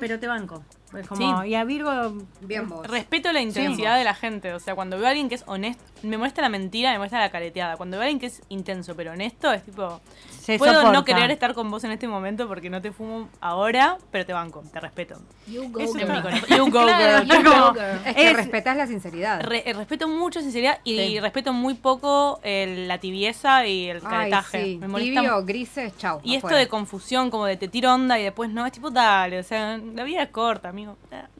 pero 0.00 0.18
te 0.18 0.26
banco. 0.26 0.62
Es 0.98 1.08
como, 1.08 1.42
Sí. 1.42 1.48
y 1.50 1.54
a 1.54 1.64
Virgo 1.64 2.14
Bien 2.40 2.68
vos. 2.68 2.86
Respeto 2.86 3.32
la 3.32 3.40
intensidad 3.40 3.96
de 3.98 4.04
la 4.04 4.14
gente. 4.14 4.52
O 4.54 4.60
sea, 4.60 4.74
cuando 4.74 4.96
veo 4.96 5.06
a 5.06 5.10
alguien 5.10 5.28
que 5.28 5.34
es 5.36 5.44
honesto, 5.46 5.82
me 6.02 6.16
molesta 6.18 6.42
la 6.42 6.48
mentira, 6.48 6.92
me 6.92 6.98
molesta 6.98 7.18
la 7.18 7.30
careteada. 7.30 7.76
Cuando 7.76 7.96
veo 7.96 8.02
a 8.02 8.04
alguien 8.06 8.20
que 8.20 8.26
es 8.26 8.42
intenso 8.48 8.94
pero 8.96 9.12
honesto, 9.12 9.52
es 9.52 9.62
tipo. 9.64 10.00
se 10.40 10.58
Puedo 10.58 10.74
soporta. 10.74 10.92
no 10.96 11.04
querer 11.04 11.30
estar 11.32 11.54
con 11.54 11.68
vos 11.72 11.82
en 11.82 11.90
este 11.90 12.06
momento 12.06 12.46
porque 12.46 12.70
no 12.70 12.80
te 12.80 12.92
fumo 12.92 13.28
ahora, 13.40 13.98
pero 14.12 14.24
te 14.24 14.32
banco, 14.32 14.62
te 14.72 14.78
respeto. 14.78 15.16
You 15.48 15.68
go, 15.72 15.80
Eso 15.80 15.94
girl. 15.94 16.06
You 16.56 16.64
go, 16.70 16.82
Claro, 16.84 17.24
girl. 17.26 17.36
You 17.44 17.50
go, 17.50 17.72
girl. 17.72 18.00
Es 18.06 18.14
que 18.14 18.30
Es- 18.30 18.36
respetás 18.36 18.76
la 18.76 18.86
sinceridad. 18.86 19.40
Re- 19.42 19.68
eh, 19.68 19.72
respeto 19.72 20.06
mucho 20.06 20.40
sinceridad 20.40 20.78
y 20.84 20.96
Sí. 20.98 21.18
respeto 21.20 21.52
muy 21.52 21.74
poco 21.74 22.38
el- 22.44 22.86
la 22.86 22.98
tibieza 22.98 23.66
y 23.66 23.88
el 23.88 23.96
Ay, 23.96 24.02
caretaje. 24.02 24.64
sí. 24.64 24.78
Me 24.78 24.86
molesta 24.86 25.20
Tibio, 25.20 25.44
grises, 25.44 25.96
chau. 25.98 26.20
Y 26.22 26.36
esto 26.36 26.54
de 26.54 26.68
confusión, 26.68 27.28
como 27.30 27.46
de 27.46 27.56
te 27.56 27.66
tiro 27.66 27.92
onda 27.92 28.16
y 28.20 28.22
después 28.22 28.48
no, 28.48 28.64
es 28.66 28.70
tipo, 28.72 28.90
dale, 28.90 29.40
o 29.40 29.42
sea, 29.42 29.78
la 29.78 30.04
vida 30.04 30.22
es 30.22 30.28
corta, 30.30 30.68
amigo. 30.68 30.85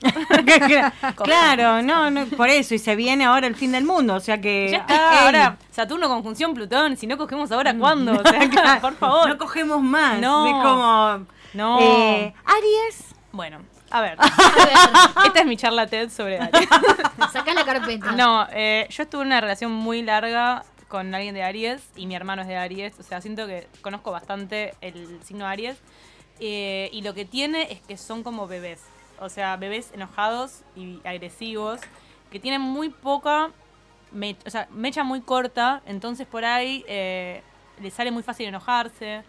claro, 1.17 1.83
no, 1.83 2.11
no, 2.11 2.27
por 2.27 2.49
eso, 2.49 2.75
y 2.75 2.79
se 2.79 2.97
viene 2.97 3.25
ahora 3.25 3.47
el 3.47 3.55
fin 3.55 3.73
del 3.73 3.85
mundo, 3.85 4.15
o 4.15 4.21
sea 4.21 4.41
que... 4.41 4.69
Ya 4.71 4.79
está, 4.79 5.25
ahora 5.25 5.57
Saturno 5.71 6.09
conjunción 6.09 6.55
Plutón, 6.55 6.97
si 6.97 7.07
no 7.07 7.17
cogemos 7.19 7.53
ahora, 7.53 7.75
¿cuándo? 7.77 8.13
O 8.13 8.23
sea, 8.23 8.79
por 8.81 8.95
favor. 8.97 9.29
No 9.29 9.39
cogemos 9.39 9.83
más, 9.83 10.19
No. 10.21 10.47
es 10.47 10.53
como... 10.65 11.27
No. 11.55 11.79
eh, 11.81 12.35
Aries, 12.45 13.15
Bueno, 13.33 13.61
a 13.91 14.01
ver. 14.01 14.19
Esta 15.25 15.41
es 15.41 15.47
mi 15.47 15.57
charla 15.57 15.87
TED 15.87 16.11
sobre 16.11 16.39
Aries. 16.39 16.69
Sacá 17.33 17.55
la 17.55 17.65
carpeta. 17.65 18.13
No, 18.13 18.47
eh, 18.53 18.87
yo 18.91 19.03
estuve 19.05 19.23
en 19.23 19.29
una 19.29 19.41
relación 19.41 19.73
muy 19.73 20.03
larga 20.03 20.65
con 20.89 21.15
alguien 21.15 21.35
de 21.35 21.43
Aries 21.43 21.83
y 21.97 22.07
mi 22.07 22.15
hermano 22.15 22.43
es 22.43 22.49
de 22.49 22.57
Aries. 22.57 22.99
O 22.99 23.03
sea, 23.03 23.21
siento 23.21 23.47
que 23.47 23.69
conozco 23.81 24.11
bastante 24.13 24.75
el 24.81 25.19
signo 25.25 25.47
Aries. 25.47 25.79
Eh, 26.41 26.91
y 26.93 27.03
lo 27.03 27.15
que 27.15 27.25
tiene 27.25 27.73
es 27.73 27.81
que 27.81 27.97
son 27.97 28.23
como 28.23 28.47
bebés. 28.47 28.83
O 29.21 29.29
sea, 29.29 29.57
bebés 29.57 29.93
enojados 29.93 30.63
y 30.75 31.01
agresivos 31.05 31.81
que 32.31 32.41
tienen 32.41 32.61
muy 32.61 32.89
poca, 32.91 33.51
me- 34.13 34.37
o 34.47 34.51
sea, 34.51 34.69
mecha 34.71 35.05
muy 35.05 35.21
corta. 35.21 35.83
Entonces 35.87 36.27
por 36.27 36.45
ahí 36.45 36.85
eh, 36.89 37.43
les 37.81 37.95
sale 37.95 38.11
muy 38.11 38.23
fácil 38.23 38.47
enojarse. 38.47 39.23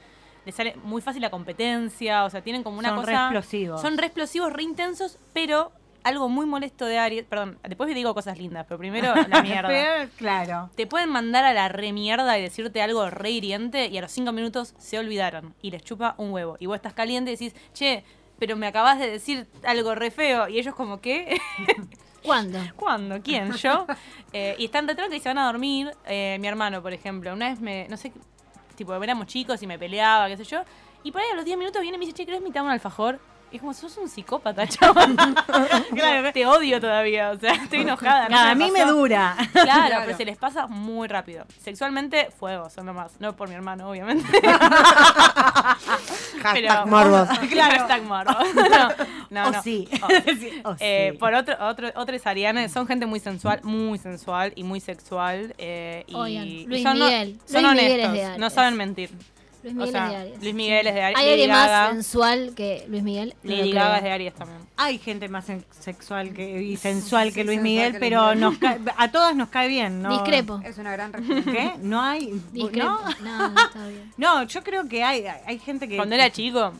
Les 0.45 0.55
sale 0.55 0.75
muy 0.83 1.01
fácil 1.01 1.21
la 1.21 1.29
competencia. 1.29 2.23
O 2.25 2.29
sea, 2.29 2.41
tienen 2.41 2.63
como 2.63 2.79
una 2.79 2.89
Son 2.89 2.99
re 3.05 3.11
cosa... 3.13 3.23
explosivos. 3.25 3.81
Son 3.81 3.97
re 3.97 4.05
explosivos, 4.07 4.53
re 4.53 4.63
intensos, 4.63 5.19
pero 5.33 5.71
algo 6.03 6.29
muy 6.29 6.45
molesto 6.45 6.85
de 6.85 6.97
Aries. 6.97 7.25
Perdón, 7.25 7.59
después 7.67 7.93
digo 7.93 8.13
cosas 8.13 8.37
lindas, 8.37 8.65
pero 8.67 8.77
primero 8.77 9.13
la 9.27 9.41
mierda. 9.43 9.67
Pero, 9.67 10.09
claro. 10.17 10.69
Te 10.75 10.87
pueden 10.87 11.09
mandar 11.09 11.43
a 11.43 11.53
la 11.53 11.67
re 11.67 11.91
mierda 11.91 12.37
y 12.39 12.41
decirte 12.41 12.81
algo 12.81 13.09
re 13.09 13.31
hiriente 13.31 13.87
y 13.87 13.97
a 13.97 14.01
los 14.01 14.11
cinco 14.11 14.31
minutos 14.31 14.73
se 14.77 14.97
olvidaron 14.97 15.53
y 15.61 15.71
les 15.71 15.83
chupa 15.83 16.15
un 16.17 16.31
huevo. 16.31 16.55
Y 16.59 16.65
vos 16.67 16.77
estás 16.77 16.93
caliente 16.93 17.31
y 17.31 17.35
decís, 17.35 17.53
che, 17.73 18.05
pero 18.39 18.55
me 18.55 18.67
acabas 18.67 18.99
de 18.99 19.09
decir 19.09 19.47
algo 19.63 19.95
re 19.95 20.11
feo. 20.11 20.47
Y 20.47 20.59
ellos 20.59 20.75
como, 20.75 21.01
¿qué? 21.01 21.39
¿Cuándo? 22.23 22.59
¿Cuándo? 22.75 23.21
¿Quién? 23.21 23.53
¿Yo? 23.53 23.85
Eh, 24.33 24.55
y 24.59 24.65
están 24.65 24.85
re 24.89 24.93
tranquilos 24.93 25.21
y 25.21 25.23
se 25.23 25.29
van 25.29 25.37
a 25.37 25.45
dormir. 25.45 25.89
Eh, 26.05 26.37
mi 26.41 26.49
hermano, 26.49 26.81
por 26.81 26.91
ejemplo, 26.91 27.31
una 27.33 27.49
vez 27.49 27.61
me, 27.61 27.87
no 27.87 27.95
sé, 27.95 28.11
tipo, 28.75 28.93
éramos 29.01 29.27
chicos 29.27 29.63
y 29.63 29.67
me 29.67 29.79
peleaba, 29.79 30.27
qué 30.27 30.35
sé 30.35 30.43
yo. 30.43 30.63
Y 31.01 31.13
por 31.13 31.21
ahí 31.21 31.29
a 31.31 31.35
los 31.35 31.45
10 31.45 31.57
minutos 31.57 31.81
viene 31.81 31.95
y 31.95 31.99
me 31.99 32.05
dice, 32.05 32.17
che, 32.17 32.25
¿querés 32.25 32.41
mitad 32.41 32.61
un 32.61 32.69
alfajor? 32.69 33.21
Es 33.51 33.61
como, 33.61 33.73
sos 33.73 33.95
un 33.97 34.09
psicópata, 34.09 34.67
chaval. 34.67 35.15
Claro. 35.93 36.33
Te 36.33 36.45
odio 36.45 36.81
todavía, 36.81 37.31
o 37.31 37.39
sea, 37.39 37.53
estoy 37.53 37.79
enojada. 37.81 38.27
no 38.29 38.37
se 38.37 38.49
a 38.49 38.55
mí 38.55 38.69
me 38.71 38.83
dura. 38.85 39.35
Claro, 39.53 39.67
Claro. 39.87 40.01
pero 40.05 40.17
se 40.17 40.25
les 40.25 40.37
pasa 40.37 40.67
muy 40.67 41.07
rápido. 41.07 41.45
Sexualmente, 41.63 42.29
fuego, 42.37 42.69
son 42.69 42.85
nomás. 42.85 43.13
No 43.19 43.35
por 43.35 43.47
mi 43.49 43.55
hermano, 43.55 43.89
obviamente. 43.89 44.25
Hashtag 46.43 46.87
morbos. 46.87 47.27
Claro. 47.49 47.77
Hashtag 47.77 48.03
morbo. 48.03 48.33
No, 48.53 48.89
no, 49.29 49.47
O 49.47 49.51
no. 49.51 49.63
sí. 49.63 49.87
O 50.01 50.07
Sí, 50.39 50.61
o 50.63 50.75
Eh, 50.79 51.09
sí. 51.13 51.17
Por 51.17 51.33
otro, 51.33 51.55
otro, 51.67 51.89
otros 51.95 52.25
arianes 52.27 52.71
son 52.71 52.85
gente 52.87 53.05
muy 53.05 53.19
sensual, 53.19 53.59
muy 53.63 53.97
sensual 53.97 54.51
y 54.55 54.63
muy 54.63 54.79
sexual. 54.79 55.53
eh, 55.57 56.03
y, 56.07 56.15
Oigan, 56.15 56.45
y 56.47 56.65
Luis 56.65 56.83
son, 56.83 56.93
Miguel. 56.99 57.39
son 57.45 57.63
Luis 57.63 57.73
Miguel 57.75 57.99
es 58.01 58.07
honestos, 58.09 58.31
de 58.33 58.37
no 58.39 58.49
saben 58.49 58.75
mentir. 58.77 59.09
Luis 59.71 59.75
O 59.75 59.79
Miguel 59.79 59.91
sea, 59.91 60.05
es 60.05 60.09
de 60.11 60.17
Aries. 60.17 60.41
Luis 60.43 60.53
Miguel 60.55 60.87
es 60.87 60.93
de 60.95 61.01
Aries. 61.03 61.19
¿Hay 61.19 61.29
alguien 61.29 61.49
más 61.51 61.89
sensual 61.91 62.53
que 62.55 62.85
Luis 62.87 63.03
Miguel? 63.03 63.35
No 63.43 63.55
Lady. 63.55 63.71
Gaga 63.71 63.97
es 63.97 64.03
de 64.03 64.11
Aries 64.11 64.33
también. 64.33 64.59
Hay 64.77 64.97
gente 64.99 65.27
más 65.29 65.45
sexual 65.79 66.33
que, 66.33 66.61
y 66.61 66.77
sensual 66.77 67.29
Sí, 67.29 67.33
que 67.35 67.43
Luis 67.43 67.61
Miguel, 67.61 67.93
que 67.93 67.99
Luis 67.99 68.09
pero 68.09 68.21
Miguel. 68.25 68.39
nos 68.39 68.57
cae- 68.57 68.79
a 68.97 69.11
todas 69.11 69.35
nos 69.35 69.49
cae 69.49 69.67
bien, 69.67 70.01
¿no? 70.01 70.09
Discrepo. 70.11 70.59
Es 70.63 70.77
una 70.77 70.91
gran. 70.91 71.11
¿Qué? 71.45 71.73
No 71.81 72.01
hay. 72.01 72.41
Discrepo. 72.51 72.87
¿no? 72.89 72.99
No, 73.23 73.49
no, 73.49 73.61
está 73.61 73.87
bien. 73.87 74.11
No, 74.17 74.43
yo 74.43 74.63
creo 74.63 74.87
que 74.87 75.03
hay, 75.03 75.25
hay 75.45 75.59
gente 75.59 75.87
que. 75.87 75.95
Cuando 75.95 76.15
era 76.15 76.29
chico. 76.31 76.73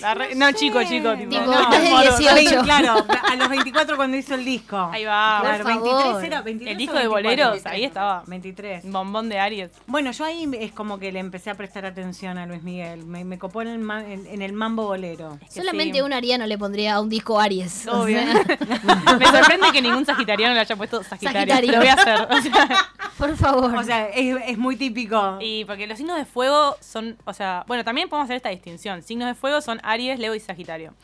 La 0.00 0.14
re- 0.14 0.34
no, 0.34 0.50
chico, 0.52 0.82
chico, 0.84 1.14
tipo. 1.16 1.30
Tipo, 1.30 1.44
No, 1.46 1.70
de 1.70 1.90
bueno, 1.90 2.16
18. 2.18 2.62
Claro, 2.62 3.06
a 3.30 3.36
los 3.36 3.48
24 3.48 3.96
cuando 3.96 4.16
hizo 4.16 4.34
el 4.34 4.44
disco. 4.44 4.76
Ahí 4.92 5.04
va. 5.04 5.38
Claro, 5.42 5.64
favor. 5.64 6.02
23 6.04 6.24
era 6.24 6.42
23 6.42 6.70
El 6.70 6.76
o 6.76 6.78
disco 6.78 6.94
de 6.94 7.08
24. 7.08 7.10
boleros, 7.48 7.66
ahí 7.66 7.84
estaba. 7.84 8.22
23. 8.26 8.90
Bombón 8.90 9.28
de 9.28 9.38
Aries. 9.38 9.70
Bueno, 9.86 10.10
yo 10.10 10.24
ahí 10.24 10.48
es 10.60 10.72
como 10.72 10.98
que 10.98 11.12
le 11.12 11.18
empecé 11.20 11.50
a 11.50 11.54
prestar 11.54 11.86
atención 11.86 12.38
a 12.38 12.46
Luis 12.46 12.62
Miguel. 12.62 13.04
Me, 13.06 13.24
me 13.24 13.38
copó 13.38 13.62
en 13.62 13.68
el, 13.68 13.78
ma- 13.78 14.04
en, 14.04 14.26
en 14.26 14.42
el 14.42 14.52
mambo 14.52 14.84
bolero. 14.86 15.38
Es 15.42 15.54
que 15.54 15.60
Solamente 15.60 15.98
sí. 15.98 16.00
un 16.02 16.12
ariano 16.12 16.46
le 16.46 16.58
pondría 16.58 16.94
a 16.96 17.00
un 17.00 17.08
disco 17.08 17.38
Aries. 17.40 17.86
o 17.86 18.02
Obvio. 18.02 18.18
sea, 18.20 18.34
Me 19.18 19.26
sorprende 19.26 19.72
que 19.72 19.80
ningún 19.82 20.04
sagitariano 20.04 20.54
le 20.54 20.60
haya 20.60 20.76
puesto 20.76 21.02
Sagitario. 21.02 21.40
Sagitario. 21.54 21.72
Lo 21.72 21.78
voy 21.78 21.88
a 21.88 21.92
hacer. 21.94 22.28
O 22.30 22.40
sea, 22.42 22.88
por 23.18 23.36
favor. 23.36 23.76
O 23.76 23.82
sea, 23.82 24.06
es, 24.08 24.36
es 24.46 24.58
muy 24.58 24.76
típico. 24.76 25.38
y 25.40 25.64
porque 25.64 25.86
los 25.86 25.98
signos 25.98 26.16
de 26.16 26.24
fuego 26.24 26.76
son, 26.80 27.16
o 27.24 27.32
sea, 27.32 27.64
bueno, 27.66 27.84
también 27.84 28.08
podemos 28.08 28.24
hacer 28.26 28.36
esta 28.36 28.48
distinción. 28.50 29.02
Signos 29.02 29.28
de 29.28 29.34
fuego 29.34 29.60
son 29.60 29.80
Aries, 29.90 30.18
Leo 30.18 30.34
y 30.34 30.40
Sagitario. 30.40 30.94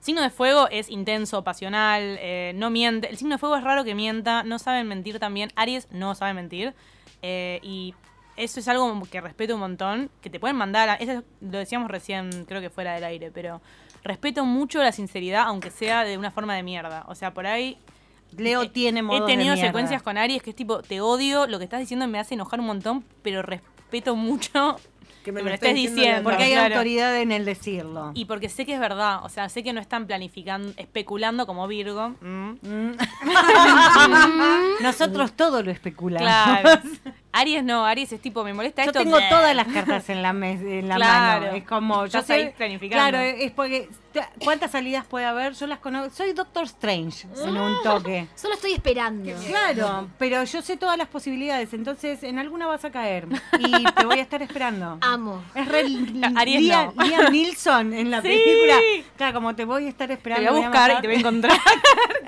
Signo 0.00 0.22
de 0.22 0.30
fuego 0.30 0.66
es 0.70 0.88
intenso, 0.88 1.44
pasional, 1.44 2.16
eh, 2.20 2.52
no 2.54 2.70
miente. 2.70 3.08
El 3.10 3.18
signo 3.18 3.34
de 3.34 3.38
fuego 3.38 3.56
es 3.56 3.62
raro 3.64 3.84
que 3.84 3.94
mienta, 3.94 4.42
no 4.44 4.58
saben 4.58 4.88
mentir 4.88 5.18
también. 5.18 5.50
Aries 5.56 5.88
no 5.90 6.14
sabe 6.14 6.32
mentir. 6.34 6.74
eh, 7.22 7.60
y 7.62 7.94
eso 8.38 8.60
es 8.60 8.68
algo 8.68 9.02
que 9.10 9.20
respeto 9.20 9.52
un 9.54 9.60
montón, 9.60 10.10
que 10.22 10.30
te 10.30 10.40
pueden 10.40 10.56
mandar, 10.56 10.88
a- 10.88 10.94
eso 10.94 11.22
lo 11.42 11.58
decíamos 11.58 11.90
recién, 11.90 12.46
creo 12.48 12.62
que 12.62 12.70
fuera 12.70 12.94
del 12.94 13.04
aire, 13.04 13.30
pero 13.30 13.60
respeto 14.02 14.46
mucho 14.46 14.82
la 14.82 14.90
sinceridad, 14.92 15.42
aunque 15.46 15.70
sea 15.70 16.04
de 16.04 16.16
una 16.16 16.30
forma 16.30 16.54
de 16.54 16.62
mierda. 16.62 17.04
O 17.08 17.14
sea, 17.14 17.34
por 17.34 17.46
ahí 17.46 17.76
Leo 18.38 18.62
He- 18.62 18.68
tiene 18.70 19.02
modos 19.02 19.28
He 19.28 19.32
tenido 19.34 19.54
de 19.54 19.60
secuencias 19.60 20.02
con 20.02 20.16
Aries 20.16 20.42
que 20.42 20.48
es 20.48 20.56
tipo, 20.56 20.80
te 20.80 21.02
odio, 21.02 21.46
lo 21.46 21.58
que 21.58 21.64
estás 21.64 21.80
diciendo 21.80 22.06
me 22.08 22.18
hace 22.18 22.32
enojar 22.32 22.58
un 22.60 22.66
montón, 22.66 23.04
pero 23.22 23.42
respeto 23.42 24.16
mucho 24.16 24.76
Que 25.24 25.32
me 25.32 25.40
que 25.40 25.44
lo 25.44 25.48
lo 25.50 25.54
estés 25.54 25.70
estés 25.70 25.74
diciendo 25.74 26.00
diciendo. 26.00 26.30
Porque 26.30 26.44
hay 26.44 26.52
claro. 26.52 26.74
autoridad 26.74 27.16
en 27.20 27.32
el 27.32 27.44
decirlo. 27.44 28.12
Y 28.14 28.24
porque 28.24 28.48
sé 28.48 28.64
que 28.64 28.74
es 28.74 28.80
verdad, 28.80 29.24
o 29.24 29.28
sea, 29.28 29.48
sé 29.48 29.62
que 29.62 29.72
no 29.72 29.80
están 29.80 30.06
planificando, 30.06 30.72
especulando 30.76 31.46
como 31.46 31.66
Virgo. 31.66 32.14
Mm. 32.20 32.50
Mm. 32.70 32.96
Nosotros 34.82 35.32
todo 35.32 35.62
lo 35.62 35.70
especulamos. 35.70 36.28
Claro. 36.28 36.80
Aries 37.32 37.62
no, 37.62 37.84
Aries 37.86 38.12
es 38.12 38.20
tipo, 38.20 38.42
me 38.42 38.52
molesta 38.52 38.82
Yo 38.84 38.90
esto. 38.90 39.02
tengo 39.04 39.18
todas 39.28 39.54
las 39.54 39.66
cartas 39.68 40.08
en 40.10 40.20
la, 40.22 40.32
mes- 40.32 40.60
en 40.62 40.88
la 40.88 40.96
Claro. 40.96 41.40
mano. 41.46 41.56
Es 41.56 41.64
como, 41.64 42.06
yo 42.06 42.18
Estás 42.20 42.26
sé. 42.26 42.54
Claro, 42.90 43.18
es 43.18 43.52
porque, 43.52 43.88
te- 44.12 44.24
¿cuántas 44.42 44.72
salidas 44.72 45.06
puede 45.06 45.26
haber? 45.26 45.54
Yo 45.54 45.68
las 45.68 45.78
conozco. 45.78 46.10
Soy 46.12 46.32
Doctor 46.32 46.64
Strange 46.64 47.28
en 47.44 47.56
un 47.56 47.76
toque. 47.84 48.26
Solo 48.34 48.54
estoy 48.54 48.72
esperando. 48.72 49.30
Claro, 49.46 50.08
pero 50.18 50.42
yo 50.42 50.60
sé 50.60 50.76
todas 50.76 50.98
las 50.98 51.06
posibilidades, 51.06 51.72
entonces 51.72 52.22
en 52.24 52.38
alguna 52.40 52.66
vas 52.66 52.84
a 52.84 52.90
caer 52.90 53.28
y 53.58 53.84
te 53.84 54.04
voy 54.06 54.18
a 54.18 54.22
estar 54.22 54.42
esperando. 54.42 54.98
Amo. 55.02 55.42
Es 55.54 55.68
re 55.68 55.80
Aries 56.36 56.62
Liam, 56.62 56.92
no. 56.96 57.04
Liam 57.04 57.32
Neeson 57.32 57.92
en 57.94 58.10
la 58.10 58.22
Sí. 58.22 58.28
película. 58.28 58.76
Claro, 59.16 59.34
como 59.34 59.54
te 59.54 59.64
voy 59.64 59.86
a 59.86 59.88
estar 59.88 60.08
Te 60.08 60.14
esperando. 60.14 60.50
voy 60.52 60.62
a 60.62 60.66
buscar 60.66 60.90
y 60.98 61.00
te 61.00 61.06
voy 61.06 61.16
a 61.16 61.18
encontrar. 61.20 61.58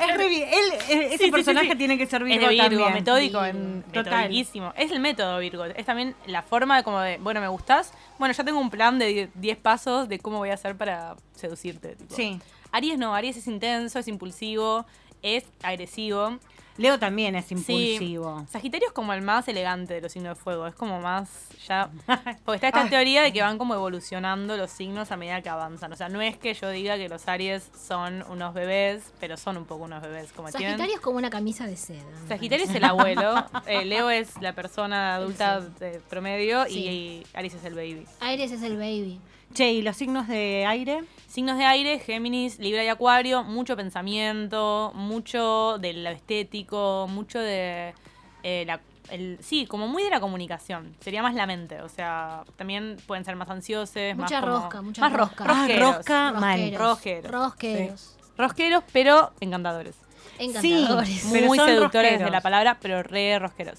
Es 0.03 0.17
re. 0.17 0.27
Él, 0.27 0.65
eh, 0.89 1.09
ese 1.13 1.25
Sí, 1.27 1.31
personaje 1.31 1.67
sí, 1.67 1.73
sí. 1.73 1.79
tiene 1.79 1.97
que 1.99 2.07
ser 2.07 2.23
Es 2.23 2.29
Virgo, 2.29 2.47
de 2.49 2.53
Virgo, 2.55 2.69
también. 2.85 2.93
metódico, 2.95 3.45
en, 3.45 3.83
Total. 3.93 4.31
Es 4.77 4.92
el 4.93 5.01
método 5.01 5.39
Virgo. 5.39 5.65
Es 5.65 5.87
también 5.87 6.15
la 6.27 6.43
forma 6.43 6.77
de 6.77 6.85
como 6.85 7.01
de, 7.01 7.19
bueno, 7.19 7.41
me 7.41 7.49
gustás. 7.49 7.93
Bueno, 8.19 8.35
ya 8.35 8.45
tengo 8.45 8.61
un 8.61 8.71
plan 8.71 8.99
de 8.99 9.07
die- 9.07 9.31
10 9.35 9.57
pasos 9.59 10.09
de 10.09 10.19
cómo 10.19 10.39
voy 10.39 10.51
a 10.51 10.55
hacer 10.55 10.77
para 10.77 11.17
seducirte. 11.35 11.97
tipo. 11.97 12.15
Sí. 12.15 12.41
Aries 12.71 12.99
no, 12.99 13.15
Aries 13.15 13.37
es 13.37 13.47
intenso, 13.47 13.99
es 13.99 14.09
impulsivo, 14.09 14.87
es 15.23 15.45
agresivo. 15.63 16.39
Leo 16.79 16.99
también 16.99 17.35
es 17.37 17.47
Sí. 17.47 17.55
impulsivo. 17.55 18.47
Sagitario 18.51 18.89
es 18.89 18.95
como 18.95 19.13
el 19.13 19.23
más 19.23 19.47
elegante 19.49 19.95
de 19.95 20.01
los 20.01 20.13
signos 20.13 20.37
de 20.39 20.43
fuego. 20.43 20.67
Es 20.67 20.75
como 20.75 21.01
más 21.01 21.29
ya. 21.69 21.91
Porque 22.45 22.57
está 22.67 22.69
esta 22.69 22.89
teoría 22.89 23.23
de 23.23 23.33
que 23.33 23.43
van 23.43 23.59
como 23.59 23.75
evolucionando 23.75 24.57
los 24.57 24.71
signos 24.71 25.11
a 25.13 25.17
medida 25.17 25.43
que 25.43 25.49
avanzan. 25.49 25.93
O 25.93 25.97
sea, 25.97 26.09
no 26.09 26.21
es 26.23 26.37
que 26.39 26.55
yo 26.55 26.71
diga 26.71 26.97
que 26.97 27.09
los 27.09 27.29
Aries 27.29 27.71
son 27.79 28.25
unos 28.31 28.55
bebés, 28.55 29.13
pero 29.21 29.37
son 29.37 29.57
un 29.59 29.65
poco 29.67 29.85
unos 29.85 30.01
bebés. 30.03 30.33
Como 30.33 30.49
tienen- 30.49 30.71
Sagitario 30.71 30.95
es 30.95 31.01
como 31.01 31.19
una 31.19 31.31
camisa 31.31 31.67
de 31.67 31.77
seda. 31.77 32.03
Sagitario 32.29 32.65
es 32.65 32.75
el 32.75 32.85
abuelo, 32.85 33.45
eh, 33.67 33.85
Leo 33.85 34.11
es 34.11 34.41
la 34.41 34.55
persona 34.55 35.17
adulta 35.17 35.61
de 35.61 36.01
promedio 36.09 36.65
Sí. 36.67 36.79
y 36.89 37.27
Aries 37.35 37.55
es 37.55 37.65
el 37.65 37.75
baby. 37.75 38.07
Aries 38.21 38.51
es 38.53 38.63
el 38.63 38.77
baby. 38.77 39.21
Che, 39.55 39.73
¿y 39.73 39.83
los 39.83 39.97
signos 39.97 40.29
de 40.29 40.65
aire? 40.67 41.05
Signos 41.29 41.59
de 41.59 41.65
aire, 41.65 41.99
Géminis, 41.99 42.59
Libra 42.59 42.85
y 42.85 42.89
Acuario, 42.89 43.43
mucho 43.45 43.77
pensamiento, 43.77 44.93
mucho 44.95 45.79
de 45.79 45.93
lo 45.95 46.11
estético, 46.11 47.07
mucho 47.11 47.39
de 47.39 47.95
eh, 48.43 48.65
la 48.67 48.81
el, 49.11 49.39
sí, 49.43 49.67
como 49.67 49.89
muy 49.89 50.03
de 50.05 50.11
la 50.11 50.21
comunicación. 50.21 50.95
Sería 51.01 51.23
más 51.23 51.35
la 51.35 51.45
mente. 51.47 51.83
O 51.83 51.89
sea, 51.89 52.45
también 52.57 52.97
pueden 53.07 53.25
ser 53.25 53.37
más 53.37 53.51
ansiosos, 53.51 53.95
Mucha 54.15 54.17
más 54.17 54.33
como- 54.41 54.47
rosca, 54.61 54.83
mucha 54.83 55.01
más 55.03 55.13
rosca. 55.13 55.45
ros- 55.45 55.57
Ah, 55.57 55.61
rosqueros. 55.67 55.97
rosca. 55.97 56.33
mal. 56.33 56.75
Rosqueros. 56.75 56.81
Rosqueros. 56.81 57.33
Rosqueros. 57.33 58.17
Rosqueros, 58.39 58.85
pero 58.93 59.33
encantadores. 59.41 59.97
Encantadores. 60.39 61.29
Pero 61.31 61.47
muy 61.49 61.59
son 61.59 61.69
seductores 61.69 62.11
de 62.13 62.17
rosqueros. 62.19 62.33
la 62.33 62.41
palabra, 62.41 62.79
pero 62.81 63.03
re 63.03 63.39
rosqueros. 63.39 63.79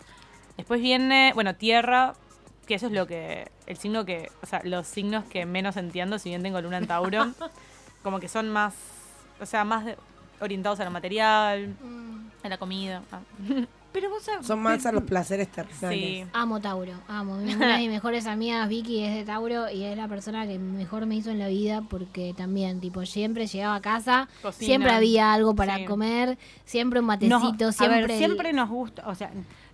Después 0.57 0.81
viene, 0.81 1.31
bueno, 1.33 1.55
tierra, 1.55 2.13
que 2.67 2.75
eso 2.75 2.87
es 2.87 2.93
lo 2.93 3.05
que, 3.07 3.47
el 3.67 3.77
signo 3.77 4.05
que, 4.05 4.29
o 4.41 4.45
sea, 4.45 4.61
los 4.63 4.87
signos 4.87 5.23
que 5.25 5.45
menos 5.45 5.77
entiendo, 5.77 6.19
si 6.19 6.29
bien 6.29 6.41
tengo 6.43 6.61
luna 6.61 6.77
en 6.77 6.87
Tauro, 6.87 7.25
como 8.03 8.19
que 8.19 8.27
son 8.27 8.49
más, 8.49 8.73
o 9.41 9.45
sea, 9.45 9.63
más 9.63 9.85
de- 9.85 9.97
orientados 10.41 10.79
a 10.79 10.85
lo 10.85 10.91
material, 10.91 11.75
Mm, 11.81 12.27
a 12.45 12.49
la 12.49 12.57
comida. 12.57 13.01
ah. 13.11 13.19
Pero 13.93 14.09
vos 14.09 14.27
sab- 14.27 14.41
Son 14.41 14.59
más 14.59 14.83
a 14.87 14.91
los 14.91 15.03
placeres 15.03 15.47
Sí. 15.49 15.53
terrenales. 15.53 16.27
Amo 16.33 16.59
Tauro, 16.59 16.93
amo. 17.07 17.35
Mi- 17.35 17.53
Una 17.53 17.73
de 17.73 17.77
mis 17.77 17.89
mejores 17.91 18.25
amigas, 18.25 18.67
Vicky, 18.67 19.03
es 19.03 19.13
de 19.13 19.23
Tauro 19.23 19.69
y 19.69 19.83
es 19.83 19.95
la 19.95 20.07
persona 20.07 20.47
que 20.47 20.57
mejor 20.57 21.05
me 21.05 21.13
hizo 21.15 21.29
en 21.29 21.37
la 21.37 21.47
vida 21.47 21.83
porque 21.87 22.33
también, 22.35 22.79
tipo, 22.79 23.05
siempre 23.05 23.45
llegaba 23.45 23.75
a 23.75 23.81
casa, 23.81 24.27
Cocina. 24.41 24.65
siempre 24.65 24.91
había 24.93 25.31
algo 25.31 25.53
para 25.55 25.77
Sí. 25.77 25.85
comer, 25.85 26.39
siempre 26.65 27.01
un 27.01 27.05
matecito, 27.05 27.71
siempre... 27.71 28.07
ver, 28.07 28.17
siempre 28.17 28.51
nos 28.51 28.67
gusta, 28.67 29.07
o 29.07 29.13
sea, 29.13 29.29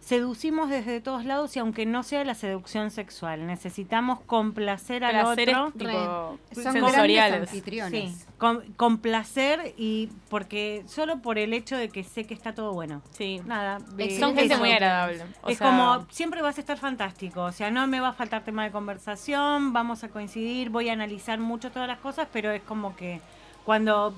seducimos 0.09 0.71
desde 0.71 1.01
todos 1.01 1.23
lados 1.23 1.55
y 1.55 1.59
aunque 1.59 1.85
no 1.85 2.01
sea 2.01 2.25
la 2.25 2.33
seducción 2.33 2.89
sexual, 2.89 3.45
necesitamos 3.45 4.19
complacer 4.21 5.03
al 5.03 5.11
Placeres 5.11 5.55
otro. 5.55 5.71
tipo 5.77 5.87
Son 5.93 6.63
grandes 6.63 6.83
sensoriales. 6.83 7.41
anfitriones. 7.41 8.17
Sí, 8.17 8.25
con, 8.39 8.73
complacer 8.73 9.75
y 9.77 10.09
porque 10.29 10.83
solo 10.87 11.21
por 11.21 11.37
el 11.37 11.53
hecho 11.53 11.77
de 11.77 11.89
que 11.89 12.03
sé 12.03 12.23
que 12.23 12.33
está 12.33 12.55
todo 12.55 12.73
bueno. 12.73 13.03
Sí. 13.11 13.39
Nada, 13.45 13.75
Excelente 13.75 14.19
Son 14.19 14.35
gente 14.35 14.53
eso. 14.55 14.63
muy 14.63 14.71
agradable. 14.71 15.25
O 15.43 15.49
es 15.49 15.59
sea, 15.59 15.67
como, 15.67 16.07
siempre 16.09 16.41
vas 16.41 16.57
a 16.57 16.61
estar 16.61 16.79
fantástico, 16.79 17.43
o 17.43 17.51
sea, 17.51 17.69
no 17.69 17.85
me 17.85 17.99
va 17.99 18.07
a 18.07 18.13
faltar 18.13 18.43
tema 18.43 18.63
de 18.63 18.71
conversación, 18.71 19.73
vamos 19.73 20.03
a 20.03 20.09
coincidir, 20.09 20.71
voy 20.71 20.89
a 20.89 20.93
analizar 20.93 21.37
mucho 21.37 21.69
todas 21.69 21.87
las 21.87 21.99
cosas, 21.99 22.27
pero 22.33 22.49
es 22.49 22.63
como 22.63 22.95
que 22.95 23.21
cuando 23.69 24.17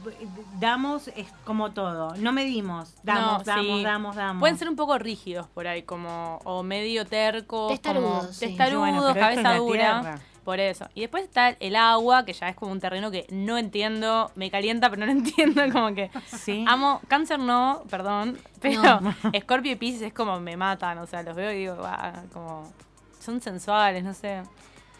damos 0.53 1.09
es 1.09 1.27
como 1.43 1.73
todo, 1.73 2.15
no 2.15 2.31
medimos, 2.31 2.95
damos, 3.03 3.39
No, 3.39 3.43
damos, 3.43 3.65
sí. 3.65 3.83
damos, 3.83 4.15
damos. 4.15 4.39
Pueden 4.39 4.57
ser 4.57 4.69
un 4.69 4.77
poco 4.77 4.97
rígidos 4.97 5.45
por 5.49 5.67
ahí, 5.67 5.83
como, 5.83 6.39
o 6.45 6.63
medio 6.63 7.05
tercos, 7.05 7.67
Testarudos, 7.67 8.19
como 8.21 8.31
sí. 8.31 8.45
testarudos, 8.47 8.79
Bueno, 8.79 8.97
pero 9.13 9.25
esto 9.25 9.39
es 9.41 9.43
cabeza 9.43 9.57
dura. 9.57 10.19
Por 10.45 10.61
eso. 10.61 10.87
Y 10.93 11.01
después 11.01 11.25
está 11.25 11.49
el 11.49 11.75
agua, 11.75 12.23
que 12.23 12.31
ya 12.31 12.47
es 12.47 12.55
como 12.55 12.71
un 12.71 12.79
terreno 12.79 13.11
que 13.11 13.27
no 13.29 13.57
entiendo, 13.57 14.31
me 14.35 14.49
calienta, 14.49 14.89
pero 14.89 15.01
no 15.01 15.05
lo 15.07 15.11
entiendo, 15.19 15.63
como 15.73 15.93
que 15.93 16.09
Sí. 16.27 16.63
amo, 16.65 17.01
cáncer 17.09 17.37
no, 17.39 17.83
perdón, 17.89 18.37
pero 18.61 18.81
No. 19.01 19.01
Scorpio 19.41 19.73
y 19.73 19.75
Pisces 19.75 20.01
es 20.03 20.13
como 20.13 20.39
me 20.39 20.55
matan, 20.55 20.97
o 20.99 21.05
sea, 21.07 21.23
los 21.23 21.35
veo 21.35 21.51
y 21.51 21.57
digo, 21.57 21.75
"Guau", 21.75 22.29
como 22.31 22.71
son 23.19 23.41
sensuales, 23.41 24.01
no 24.05 24.13
sé. 24.13 24.43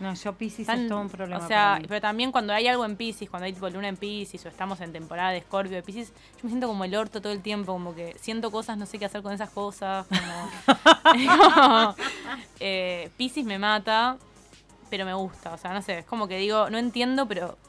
No, 0.02 0.16
yo 0.16 0.34
Pisces 0.34 0.68
es 0.68 0.88
todo 0.88 0.99
un 0.99 1.10
problema. 1.10 1.43
O 1.43 1.47
sea, 1.47 1.80
pero 1.88 2.02
también 2.02 2.32
cuando 2.32 2.54
hay 2.54 2.68
algo 2.68 2.84
en 2.86 2.95
Pisces, 2.95 3.30
cuando 3.30 3.45
hay 3.45 3.54
tipo 3.54 3.70
luna 3.70 3.88
en 3.88 3.97
Pisces 3.97 4.43
o 4.45 4.49
estamos 4.49 4.82
en 4.82 4.91
temporada 4.91 5.30
de 5.30 5.41
Scorpio 5.41 5.76
de 5.76 5.84
Pisces, 5.84 6.10
yo 6.10 6.39
me 6.43 6.49
siento 6.49 6.68
como 6.68 6.84
el 6.84 6.95
orto 6.95 7.22
todo 7.22 7.32
el 7.32 7.41
tiempo, 7.41 7.72
como 7.74 7.93
que 7.93 8.16
siento 8.20 8.49
cosas, 8.49 8.80
no 8.80 8.88
sé 8.88 8.97
qué 8.97 9.06
hacer 9.06 9.22
con 9.22 9.32
esas 9.32 9.52
cosas. 9.52 10.08
Como, 10.08 11.95
eh, 12.60 13.12
Pisces 13.16 13.45
me 13.45 13.60
mata, 13.60 14.18
pero 14.89 15.06
me 15.06 15.14
gusta. 15.14 15.54
O 15.54 15.58
sea, 15.58 15.72
no 15.72 15.84
sé, 15.84 15.99
es 15.99 16.06
como 16.06 16.28
que 16.28 16.38
digo, 16.38 16.72
no 16.72 16.80
entiendo, 16.80 17.28
pero 17.28 17.60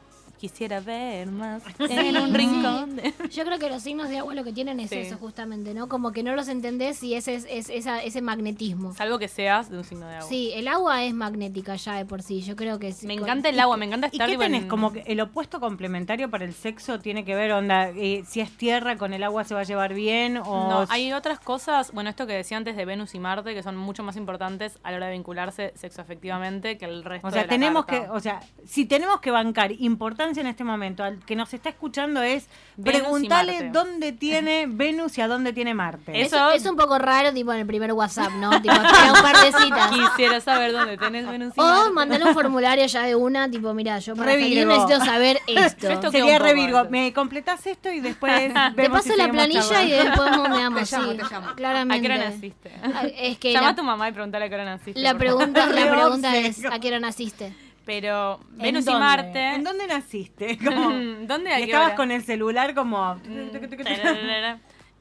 Quisiera 0.43 0.81
ver 0.81 1.31
más 1.31 1.63
en 1.79 2.17
un 2.17 2.35
rincón. 2.35 2.97
de- 2.97 3.15
Yo 3.31 3.45
creo 3.45 3.61
que 3.61 3.69
los 3.69 3.81
signos 3.81 4.09
de 4.09 4.19
agua 4.19 4.35
lo 4.35 4.43
que 4.43 4.53
tienen 4.53 4.81
es 4.81 4.91
Sí. 4.91 4.97
eso, 4.97 5.17
justamente, 5.17 5.73
¿no? 5.73 5.89
Como 5.89 6.11
que 6.11 6.25
no 6.25 6.35
los 6.35 6.49
entendés 6.49 7.01
y 7.05 7.15
ese 7.15 7.37
es, 7.37 7.47
es- 7.49 7.71
esa- 7.71 8.03
ese 8.03 8.21
magnetismo. 8.23 8.93
Salvo 8.93 9.21
que 9.21 9.29
seas 9.29 9.71
de 9.71 9.79
un 9.79 9.85
signo 9.85 10.09
de 10.09 10.17
agua. 10.17 10.29
Sí, 10.29 10.51
el 10.55 10.67
agua 10.67 11.05
es 11.05 11.15
magnética 11.15 11.77
ya 11.77 11.95
de 11.95 12.05
por 12.07 12.23
sí. 12.23 12.43
Yo 12.43 12.57
creo 12.57 12.81
que 12.81 12.91
sí. 12.93 13.07
Me 13.07 13.15
con- 13.15 13.23
encanta 13.23 13.51
el 13.51 13.61
agua, 13.61 13.77
me 13.77 13.87
encanta 13.87 14.09
¿Y 14.09 14.17
estar 14.17 14.27
qué 14.27 14.33
tipo, 14.33 14.43
en- 14.43 14.53
tenés? 14.53 14.69
Como 14.69 14.93
que 14.93 15.05
el 15.07 15.21
opuesto 15.21 15.61
complementario 15.61 16.29
para 16.29 16.45
el 16.45 16.55
sexo 16.55 16.99
tiene 16.99 17.25
que 17.25 17.37
ver, 17.37 17.53
onda, 17.53 17.91
eh, 17.91 18.25
si 18.27 18.41
es 18.41 18.51
tierra 18.57 18.97
con 18.97 19.13
el 19.13 19.23
agua 19.23 19.45
se 19.45 19.55
va 19.55 19.61
a 19.61 19.65
llevar 19.65 19.95
bien 19.95 20.39
o... 20.39 20.43
No, 20.69 20.87
hay 20.89 21.13
otras 21.13 21.39
cosas, 21.39 21.93
bueno, 21.93 22.11
esto 22.11 22.27
que 22.27 22.33
decía 22.33 22.57
antes 22.57 22.75
de 22.77 22.85
Venus 22.85 23.15
y 23.15 23.21
Marte, 23.21 23.55
que 23.55 23.63
son 23.63 23.77
mucho 23.77 24.03
más 24.03 24.17
importantes 24.17 24.81
a 24.83 24.91
la 24.91 24.97
hora 24.97 25.07
de 25.07 25.13
vincularse 25.13 25.73
sexoafectivamente 25.77 26.79
que 26.79 26.87
el 26.87 27.05
resto 27.05 27.29
O 27.29 27.31
sea, 27.31 27.43
de 27.43 27.47
la 27.47 27.51
tenemos 27.51 27.85
carta. 27.87 28.07
que, 28.07 28.11
o 28.11 28.19
sea, 28.19 28.41
si 28.67 28.87
tenemos 28.87 29.21
que 29.21 29.31
bancar 29.31 29.71
importancia 29.73 30.32
en 30.39 30.47
este 30.47 30.65
momento, 30.65 31.05
al 31.05 31.19
que 31.25 31.37
nos 31.37 31.53
está 31.55 31.69
escuchando 31.71 32.23
es 32.23 32.47
preguntarle 32.83 33.71
dónde 33.71 34.13
tiene 34.13 34.67
Venus 34.69 35.17
y 35.19 35.21
a 35.21 35.29
dónde 35.29 35.53
tiene 35.53 35.75
Marte. 35.75 36.21
Es, 36.21 36.29
Eso- 36.29 36.51
es 36.51 36.65
un 36.67 36.77
poco 36.77 36.99
raro, 36.99 37.33
tipo 37.33 37.53
en 37.53 37.61
el 37.61 37.67
primer 37.67 37.93
WhatsApp, 37.93 38.33
¿no? 38.33 38.51
Tipo, 38.63 38.75
un 38.75 39.23
par 39.23 39.37
de 39.39 39.53
citas. 39.53 39.91
Quisiera 39.91 40.41
saber 40.41 40.73
dónde 40.73 40.97
tenés 40.97 41.27
Venus 41.29 41.53
y 41.57 41.61
O 41.61 41.65
Marte. 41.65 41.91
mandale 41.93 42.25
un 42.25 42.35
formulario 42.35 42.87
ya 42.87 43.03
de 43.03 43.15
una, 43.15 43.51
tipo, 43.51 43.73
mira, 43.75 43.99
yo 43.99 44.15
para 44.17 44.35
Virgo. 44.37 44.73
necesito 44.73 45.05
saber 45.05 45.39
esto. 45.47 45.89
Esto 45.89 46.11
Sería 46.11 46.37
un 46.37 46.43
re 46.43 46.51
poco 46.51 46.61
Virgo. 46.63 46.81
eso. 46.81 46.91
Me 46.91 47.13
completás 47.13 47.67
esto 47.67 47.91
y 47.91 48.01
después 48.01 48.33
Te 48.53 48.71
vemos 48.75 49.03
si 49.03 49.11
paso 49.11 49.23
la 49.23 49.29
planilla 49.31 49.83
y 49.83 49.91
después 49.91 50.31
llamo, 50.31 50.85
sí. 50.85 50.97
te 51.17 51.23
llamo. 51.31 51.55
Claramente. 51.55 51.95
¿A 51.97 52.01
qué 52.01 52.07
hora 52.21 52.31
naciste? 52.31 52.73
Ay, 52.95 53.15
Es 53.19 53.39
que 53.39 53.53
Llama 53.53 53.67
la, 53.69 53.73
a 53.73 53.77
tu 53.77 53.83
mamá 53.83 54.09
y 54.09 54.13
preguntale 54.13 54.45
a 54.45 54.49
qué 54.49 54.55
hora 54.55 54.65
naciste. 54.65 55.01
la 55.01 55.15
pregunta, 55.17 55.67
la 55.67 55.73
Re 55.73 55.91
pregunta 55.91 56.37
es, 56.37 56.65
¿a 56.65 56.79
qué 56.79 56.89
hora 56.89 57.01
naciste? 57.01 57.53
Pero 57.85 58.41
¿En 58.53 58.59
Venus 58.59 58.87
y? 58.87 58.91
Marte. 58.93 59.55
¿En 59.55 59.65
dónde 59.65 59.87
naciste? 59.87 60.57
Como, 60.65 60.91
¿Dónde? 61.27 61.51
¿A 61.53 61.59
y 61.61 61.65
qué 61.65 61.71
estabas 61.71 61.89
hora? 61.89 61.97
con 61.97 62.11
el 62.11 62.23
celular 62.23 62.75
como... 62.75 63.21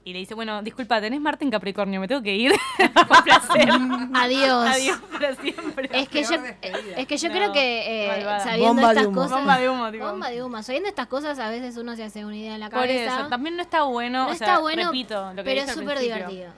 Y 0.03 0.13
le 0.13 0.19
dice, 0.19 0.34
bueno, 0.34 0.63
disculpa, 0.63 0.99
tenés 0.99 1.21
Marte 1.21 1.45
en 1.45 1.51
Capricornio, 1.51 1.99
me 1.99 2.07
tengo 2.07 2.23
que 2.23 2.34
ir. 2.34 2.51
Fue 3.07 3.23
placer. 3.23 3.69
Adiós. 4.15 4.67
Adiós 4.67 4.99
para 5.11 5.36
siempre. 5.36 5.89
Es 5.93 6.09
que 6.09 6.23
yo, 6.23 6.38
es 6.97 7.05
que 7.05 7.17
yo 7.17 7.27
No, 7.29 7.36
creo 7.36 7.53
que 7.53 8.07
eh, 8.07 8.23
sabiendo 8.43 8.67
Bomba 8.67 8.82
de 8.82 8.93
estas 8.95 9.05
humo. 9.05 9.21
cosas. 9.21 9.38
Bomba 9.38 9.59
de 9.59 9.69
humo, 9.69 9.91
tipo. 9.91 10.07
Bomba 10.07 10.29
de 10.32 10.43
humo. 10.43 10.63
Sabiendo 10.63 10.89
estas 10.89 11.05
cosas, 11.05 11.38
a 11.38 11.51
veces 11.51 11.77
uno 11.77 11.95
se 11.95 12.03
hace 12.03 12.25
una 12.25 12.36
idea 12.36 12.55
en 12.55 12.61
la 12.61 12.71
Por 12.71 12.79
cabeza. 12.79 13.19
eso, 13.19 13.27
también 13.27 13.55
no 13.55 13.61
está 13.61 13.84
bueno. 13.84 14.23
no 14.23 14.29
o 14.29 14.34
está 14.34 14.45
sea, 14.45 14.57
bueno, 14.59 14.86
repito, 14.86 15.34
lo 15.36 15.43
que 15.43 15.49
pero 15.51 15.61
es 15.61 15.71
súper 15.71 15.99
divertido. 15.99 16.51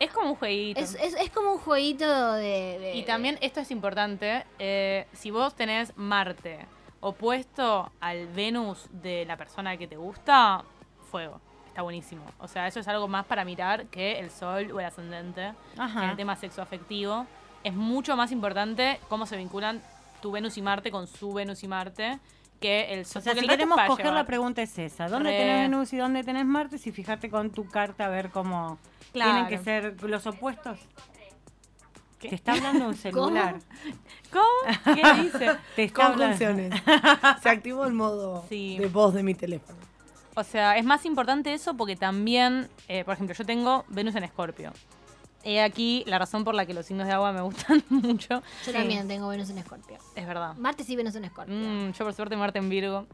Es 0.00 0.10
como 0.10 0.30
un 0.30 0.34
jueguito. 0.36 0.80
Es, 0.80 0.94
es, 0.96 1.14
es 1.14 1.30
como 1.30 1.52
un 1.52 1.58
jueguito 1.58 2.32
de. 2.32 2.78
de- 2.80 2.94
Y 2.96 3.02
también 3.04 3.38
esto 3.40 3.60
es 3.60 3.70
importante, 3.70 4.44
eh, 4.58 5.06
si 5.12 5.30
vos 5.30 5.54
tenés 5.54 5.92
Marte 5.96 6.58
opuesto 7.00 7.90
al 8.00 8.26
Venus 8.28 8.86
de 8.90 9.24
la 9.26 9.36
persona 9.36 9.76
que 9.76 9.86
te 9.86 9.96
gusta, 9.96 10.64
fuego. 11.10 11.40
Está 11.68 11.82
buenísimo. 11.82 12.24
O 12.38 12.48
sea, 12.48 12.66
eso 12.66 12.80
es 12.80 12.88
algo 12.88 13.08
más 13.08 13.24
para 13.26 13.44
mirar 13.44 13.86
que 13.86 14.18
el 14.18 14.30
sol 14.30 14.70
o 14.72 14.80
el 14.80 14.86
ascendente 14.86 15.52
Ajá. 15.78 16.04
en 16.04 16.10
el 16.10 16.16
tema 16.16 16.34
sexoafectivo. 16.36 17.26
Es 17.62 17.74
mucho 17.74 18.16
más 18.16 18.32
importante 18.32 18.98
cómo 19.08 19.26
se 19.26 19.36
vinculan 19.36 19.82
tu 20.20 20.32
Venus 20.32 20.56
y 20.58 20.62
Marte 20.62 20.90
con 20.90 21.06
su 21.06 21.32
Venus 21.32 21.62
y 21.62 21.68
Marte 21.68 22.18
que 22.60 22.92
el 22.92 23.00
O 23.00 23.04
sol. 23.04 23.22
sea, 23.22 23.32
porque 23.32 23.42
si 23.42 23.48
queremos 23.48 23.78
coger 23.86 24.12
la 24.12 24.24
pregunta 24.24 24.60
es 24.62 24.78
esa. 24.78 25.08
¿Dónde 25.08 25.30
Re. 25.30 25.38
tenés 25.38 25.60
Venus 25.70 25.92
y 25.92 25.96
dónde 25.96 26.24
tenés 26.24 26.44
Marte? 26.44 26.76
Si 26.78 26.90
fijarte 26.92 27.30
con 27.30 27.50
tu 27.50 27.66
carta 27.68 28.06
a 28.06 28.08
ver 28.08 28.30
cómo 28.30 28.78
Claro. 29.12 29.32
tienen 29.32 29.48
que 29.48 29.58
ser 29.64 30.02
los 30.02 30.26
opuestos. 30.26 30.78
Te 32.20 32.34
está 32.34 32.52
hablando 32.52 32.86
un 32.86 32.94
celular. 32.96 33.58
¿Cómo? 34.32 34.94
¿Qué 34.94 35.22
dice? 35.22 35.56
Te 35.76 35.84
está 35.84 36.06
hablando. 36.06 36.36
Se 37.42 37.48
activó 37.48 37.86
el 37.86 37.94
modo 37.94 38.44
Sí. 38.48 38.76
de 38.78 38.88
voz 38.88 39.14
de 39.14 39.22
mi 39.22 39.34
teléfono. 39.34 39.78
O 40.36 40.44
sea, 40.44 40.76
es 40.76 40.84
más 40.84 41.04
importante 41.06 41.52
eso 41.52 41.74
porque 41.76 41.96
también, 41.96 42.68
eh, 42.88 43.04
por 43.04 43.14
ejemplo, 43.14 43.34
yo 43.34 43.44
tengo 43.44 43.84
Venus 43.88 44.14
en 44.14 44.24
Escorpio. 44.24 44.72
He 45.42 45.62
aquí 45.62 46.04
la 46.06 46.18
razón 46.18 46.44
por 46.44 46.54
la 46.54 46.66
que 46.66 46.74
los 46.74 46.84
signos 46.84 47.06
de 47.06 47.14
agua 47.14 47.32
me 47.32 47.40
gustan 47.40 47.82
mucho. 47.88 48.42
Yo 48.66 48.72
también 48.72 49.08
tengo 49.08 49.26
Venus 49.28 49.48
en 49.48 49.56
Escorpio. 49.58 49.96
Es 50.14 50.26
verdad. 50.26 50.54
Marte 50.56 50.84
sí, 50.84 50.94
Venus 50.96 51.14
en 51.14 51.24
Escorpio. 51.24 51.54
Mm, 51.54 51.92
yo 51.92 52.04
por 52.04 52.12
suerte 52.12 52.36
Marte 52.36 52.58
en 52.58 52.68
Virgo. 52.68 53.06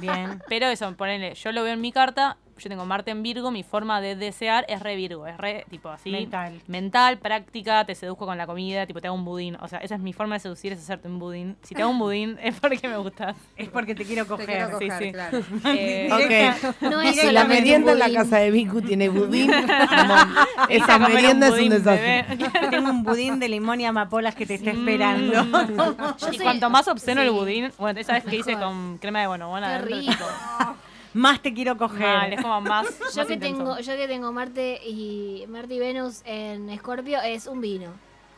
Bien. 0.00 0.42
Pero 0.48 0.66
eso, 0.66 0.94
ponele, 0.94 1.34
yo 1.34 1.52
lo 1.52 1.62
veo 1.62 1.72
en 1.72 1.80
mi 1.80 1.90
carta, 1.90 2.36
yo 2.58 2.68
tengo 2.68 2.84
Marte 2.86 3.10
en 3.10 3.22
Virgo, 3.22 3.50
mi 3.50 3.62
forma 3.62 4.00
de 4.00 4.16
desear 4.16 4.64
es 4.68 4.80
re 4.80 4.96
Virgo, 4.96 5.26
es 5.26 5.36
re 5.36 5.64
tipo 5.70 5.88
así. 5.88 6.10
Mental. 6.10 6.60
Mental, 6.66 7.18
práctica, 7.18 7.84
te 7.84 7.94
seduzco 7.94 8.26
con 8.26 8.38
la 8.38 8.46
comida, 8.46 8.86
tipo 8.86 9.00
te 9.00 9.06
hago 9.08 9.16
un 9.16 9.24
budín. 9.24 9.56
O 9.60 9.68
sea, 9.68 9.78
esa 9.80 9.94
es 9.96 10.00
mi 10.00 10.12
forma 10.12 10.34
de 10.36 10.40
seducir, 10.40 10.72
es 10.72 10.78
hacerte 10.80 11.08
un 11.08 11.18
budín. 11.18 11.56
Si 11.62 11.74
te 11.74 11.82
hago 11.82 11.90
un 11.90 11.98
budín 11.98 12.38
es 12.42 12.58
porque 12.60 12.86
me 12.88 12.96
gustas. 12.96 13.36
Es 13.56 13.68
porque 13.68 13.94
te 13.94 14.04
quiero 14.04 14.24
Te 14.24 14.28
coger. 14.28 14.46
quiero 14.46 14.78
sí, 14.78 14.88
coger, 14.88 15.02
sí. 15.06 15.12
claro. 15.12 15.38
Eh, 15.76 16.08
Ok. 16.12 16.82
No 16.90 17.00
es 17.00 17.16
Si 17.16 17.30
la 17.32 17.44
merienda 17.44 17.92
en 17.92 17.98
la 17.98 18.12
casa 18.12 18.38
de 18.38 18.50
Vicu 18.50 18.80
tiene 18.82 19.08
budín, 19.08 19.50
esa 20.68 20.98
merienda 20.98 21.48
es 21.48 21.54
un 21.54 21.68
desastre. 21.70 22.24
Tengo 22.70 22.90
un 22.90 23.02
budín 23.02 23.38
de 23.38 23.48
limón 23.48 23.80
y 23.80 23.86
amapolas 23.86 24.34
que 24.34 24.46
te 24.46 24.54
está 24.54 24.70
esperando. 24.70 25.44
Yo 26.18 26.32
y 26.32 26.38
cuanto 26.38 26.70
más 26.70 26.86
obsceno 26.88 27.22
el 27.22 27.30
budín, 27.30 27.72
bueno, 27.78 27.98
esa 28.00 28.14
vez 28.14 28.24
que 28.24 28.36
hice 28.36 28.54
con 28.56 28.98
crema 28.98 29.20
de 29.20 29.26
bonobona. 29.26 29.78
Qué 29.80 29.84
rico. 29.86 30.24
Más 31.14 31.40
te 31.40 31.54
quiero 31.54 31.76
coger. 31.76 32.00
mal, 32.00 32.32
es 32.32 32.42
como 32.42 32.60
más. 32.60 32.86
Yo 32.98 33.04
más 33.16 33.26
que 33.26 33.34
intenso. 33.34 33.58
tengo, 33.58 33.78
yo 33.78 33.96
que 33.96 34.08
tengo 34.08 34.32
Marte 34.32 34.80
y 34.86 35.44
Marte 35.48 35.74
y 35.74 35.78
Venus 35.78 36.22
en 36.24 36.68
Escorpio 36.70 37.20
es 37.22 37.46
un 37.46 37.60
vino. 37.60 37.90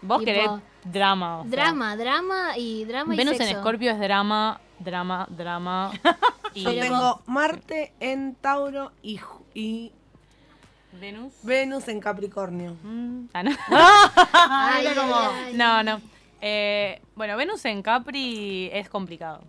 Vos 0.02 0.18
tipo, 0.18 0.26
querés 0.26 0.50
drama. 0.84 1.38
o 1.38 1.42
sea. 1.42 1.50
Drama, 1.50 1.96
drama 1.96 2.58
y 2.58 2.84
drama 2.84 3.14
y 3.14 3.16
Venus 3.16 3.32
en 3.32 3.38
sexo. 3.38 3.56
Escorpio 3.56 3.90
es 3.92 3.98
drama, 3.98 4.60
drama, 4.78 5.26
drama. 5.30 5.90
y 6.54 6.62
Yo 6.64 6.70
tengo 6.78 7.22
Marte 7.26 7.94
en 7.98 8.34
Tauro 8.34 8.92
y, 9.02 9.18
y 9.54 9.92
Venus. 11.00 11.32
Venus 11.42 11.88
en 11.88 12.00
Capricornio. 12.00 12.76
Mm, 12.82 13.24
ah, 13.32 13.42
no. 13.42 13.50
Ay, 14.32 14.86
Era 14.86 14.94
como- 15.02 15.14
ay, 15.16 15.44
ay. 15.46 15.54
no, 15.54 15.82
no. 15.82 16.00
Eh, 16.42 17.00
bueno, 17.14 17.36
Venus 17.38 17.64
en 17.64 17.82
Capri 17.82 18.68
es 18.72 18.88
complicado. 18.90 19.42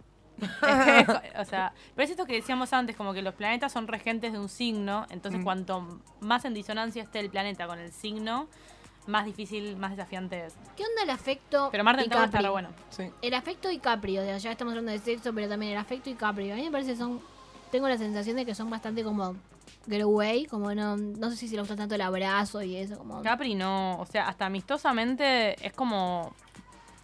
O 1.40 1.46
sea, 1.46 1.74
pero 1.96 2.06
es 2.06 2.12
esto 2.12 2.26
que 2.26 2.34
decíamos 2.34 2.74
antes, 2.74 2.96
como 2.96 3.14
que 3.14 3.22
los 3.22 3.34
planetas 3.34 3.72
son 3.72 3.88
regentes 3.88 4.34
de 4.34 4.40
un 4.40 4.50
signo, 4.50 5.06
entonces 5.10 5.44
cuanto 5.44 6.00
más 6.20 6.46
en 6.46 6.54
disonancia 6.54 7.04
esté 7.04 7.20
el 7.20 7.30
planeta 7.30 7.68
con 7.68 7.80
el 7.80 7.92
signo, 7.92 8.48
más 9.08 9.26
difícil, 9.26 9.78
más 9.78 9.92
desafiante 9.92 10.46
es. 10.46 10.54
¿Qué 10.76 10.84
onda 10.84 11.04
el 11.04 11.10
afecto 11.10 11.70
Pero 11.72 11.84
Marte 11.84 12.04
está 12.04 12.26
Capri? 12.26 12.44
re 12.44 12.50
bueno. 12.50 12.70
Sí. 12.90 13.10
El 13.22 13.34
afecto 13.34 13.72
y 13.72 13.80
Capri, 13.80 14.18
o 14.20 14.22
sea, 14.24 14.38
ya 14.38 14.52
estamos 14.52 14.74
hablando 14.74 14.92
de 14.92 15.00
sexo, 15.00 15.34
pero 15.34 15.48
también 15.48 15.72
el 15.72 15.78
afecto 15.78 16.10
y 16.10 16.14
Capri. 16.14 16.52
A 16.52 16.56
mí 16.56 16.64
me 16.64 16.72
parece 16.72 16.92
que 16.92 16.98
son. 16.98 17.22
Tengo 17.72 17.88
la 17.88 17.98
sensación 17.98 18.36
de 18.36 18.46
que 18.46 18.54
son 18.54 18.70
bastante 18.70 19.04
como. 19.04 19.36
Getaway, 19.90 20.46
como 20.46 20.74
no. 20.76 20.98
No 20.98 21.30
sé 21.30 21.38
si 21.38 21.48
se 21.48 21.56
le 21.56 21.62
gusta 21.62 21.78
tanto 21.78 21.96
el 21.96 22.02
abrazo 22.02 22.62
y 22.62 22.76
eso, 22.76 22.98
como. 22.98 23.22
Capri 23.22 23.56
no, 23.56 23.98
o 23.98 24.06
sea, 24.06 24.28
hasta 24.28 24.46
amistosamente 24.46 25.56
es 25.66 25.72
como... 25.74 26.34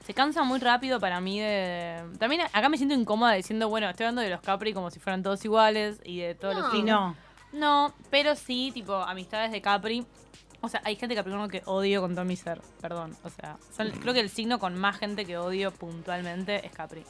Se 0.05 0.13
cansa 0.13 0.43
muy 0.43 0.59
rápido 0.59 0.99
para 0.99 1.21
mí 1.21 1.39
de... 1.39 2.03
También 2.19 2.41
acá 2.51 2.67
me 2.69 2.77
siento 2.77 2.93
incómoda 2.93 3.31
diciendo, 3.33 3.69
bueno, 3.69 3.89
estoy 3.89 4.05
hablando 4.05 4.21
de 4.21 4.29
los 4.29 4.41
Capri 4.41 4.73
como 4.73 4.91
si 4.91 4.99
fueran 4.99 5.23
todos 5.23 5.43
iguales 5.45 6.01
y 6.03 6.19
de 6.19 6.35
todos 6.35 6.55
los 6.55 6.63
No. 6.65 6.69
Y 6.69 6.75
signos. 6.77 7.15
no. 7.15 7.33
No, 7.53 7.93
pero 8.09 8.35
sí, 8.35 8.71
tipo, 8.73 8.93
amistades 8.95 9.51
de 9.51 9.61
Capri. 9.61 10.05
O 10.59 10.67
sea, 10.69 10.81
hay 10.85 10.95
gente 10.95 11.13
Capricornio 11.15 11.47
que 11.49 11.61
odio 11.65 12.01
con 12.01 12.15
todo 12.15 12.25
mi 12.25 12.35
ser, 12.35 12.61
perdón. 12.81 13.15
O 13.23 13.29
sea, 13.29 13.57
son- 13.75 13.91
creo 13.91 14.13
que 14.13 14.19
el 14.21 14.29
signo 14.29 14.59
con 14.59 14.75
más 14.75 14.97
gente 14.97 15.23
que 15.25 15.37
odio 15.37 15.71
puntualmente 15.71 16.65
es 16.65 16.71
Capri. 16.73 17.03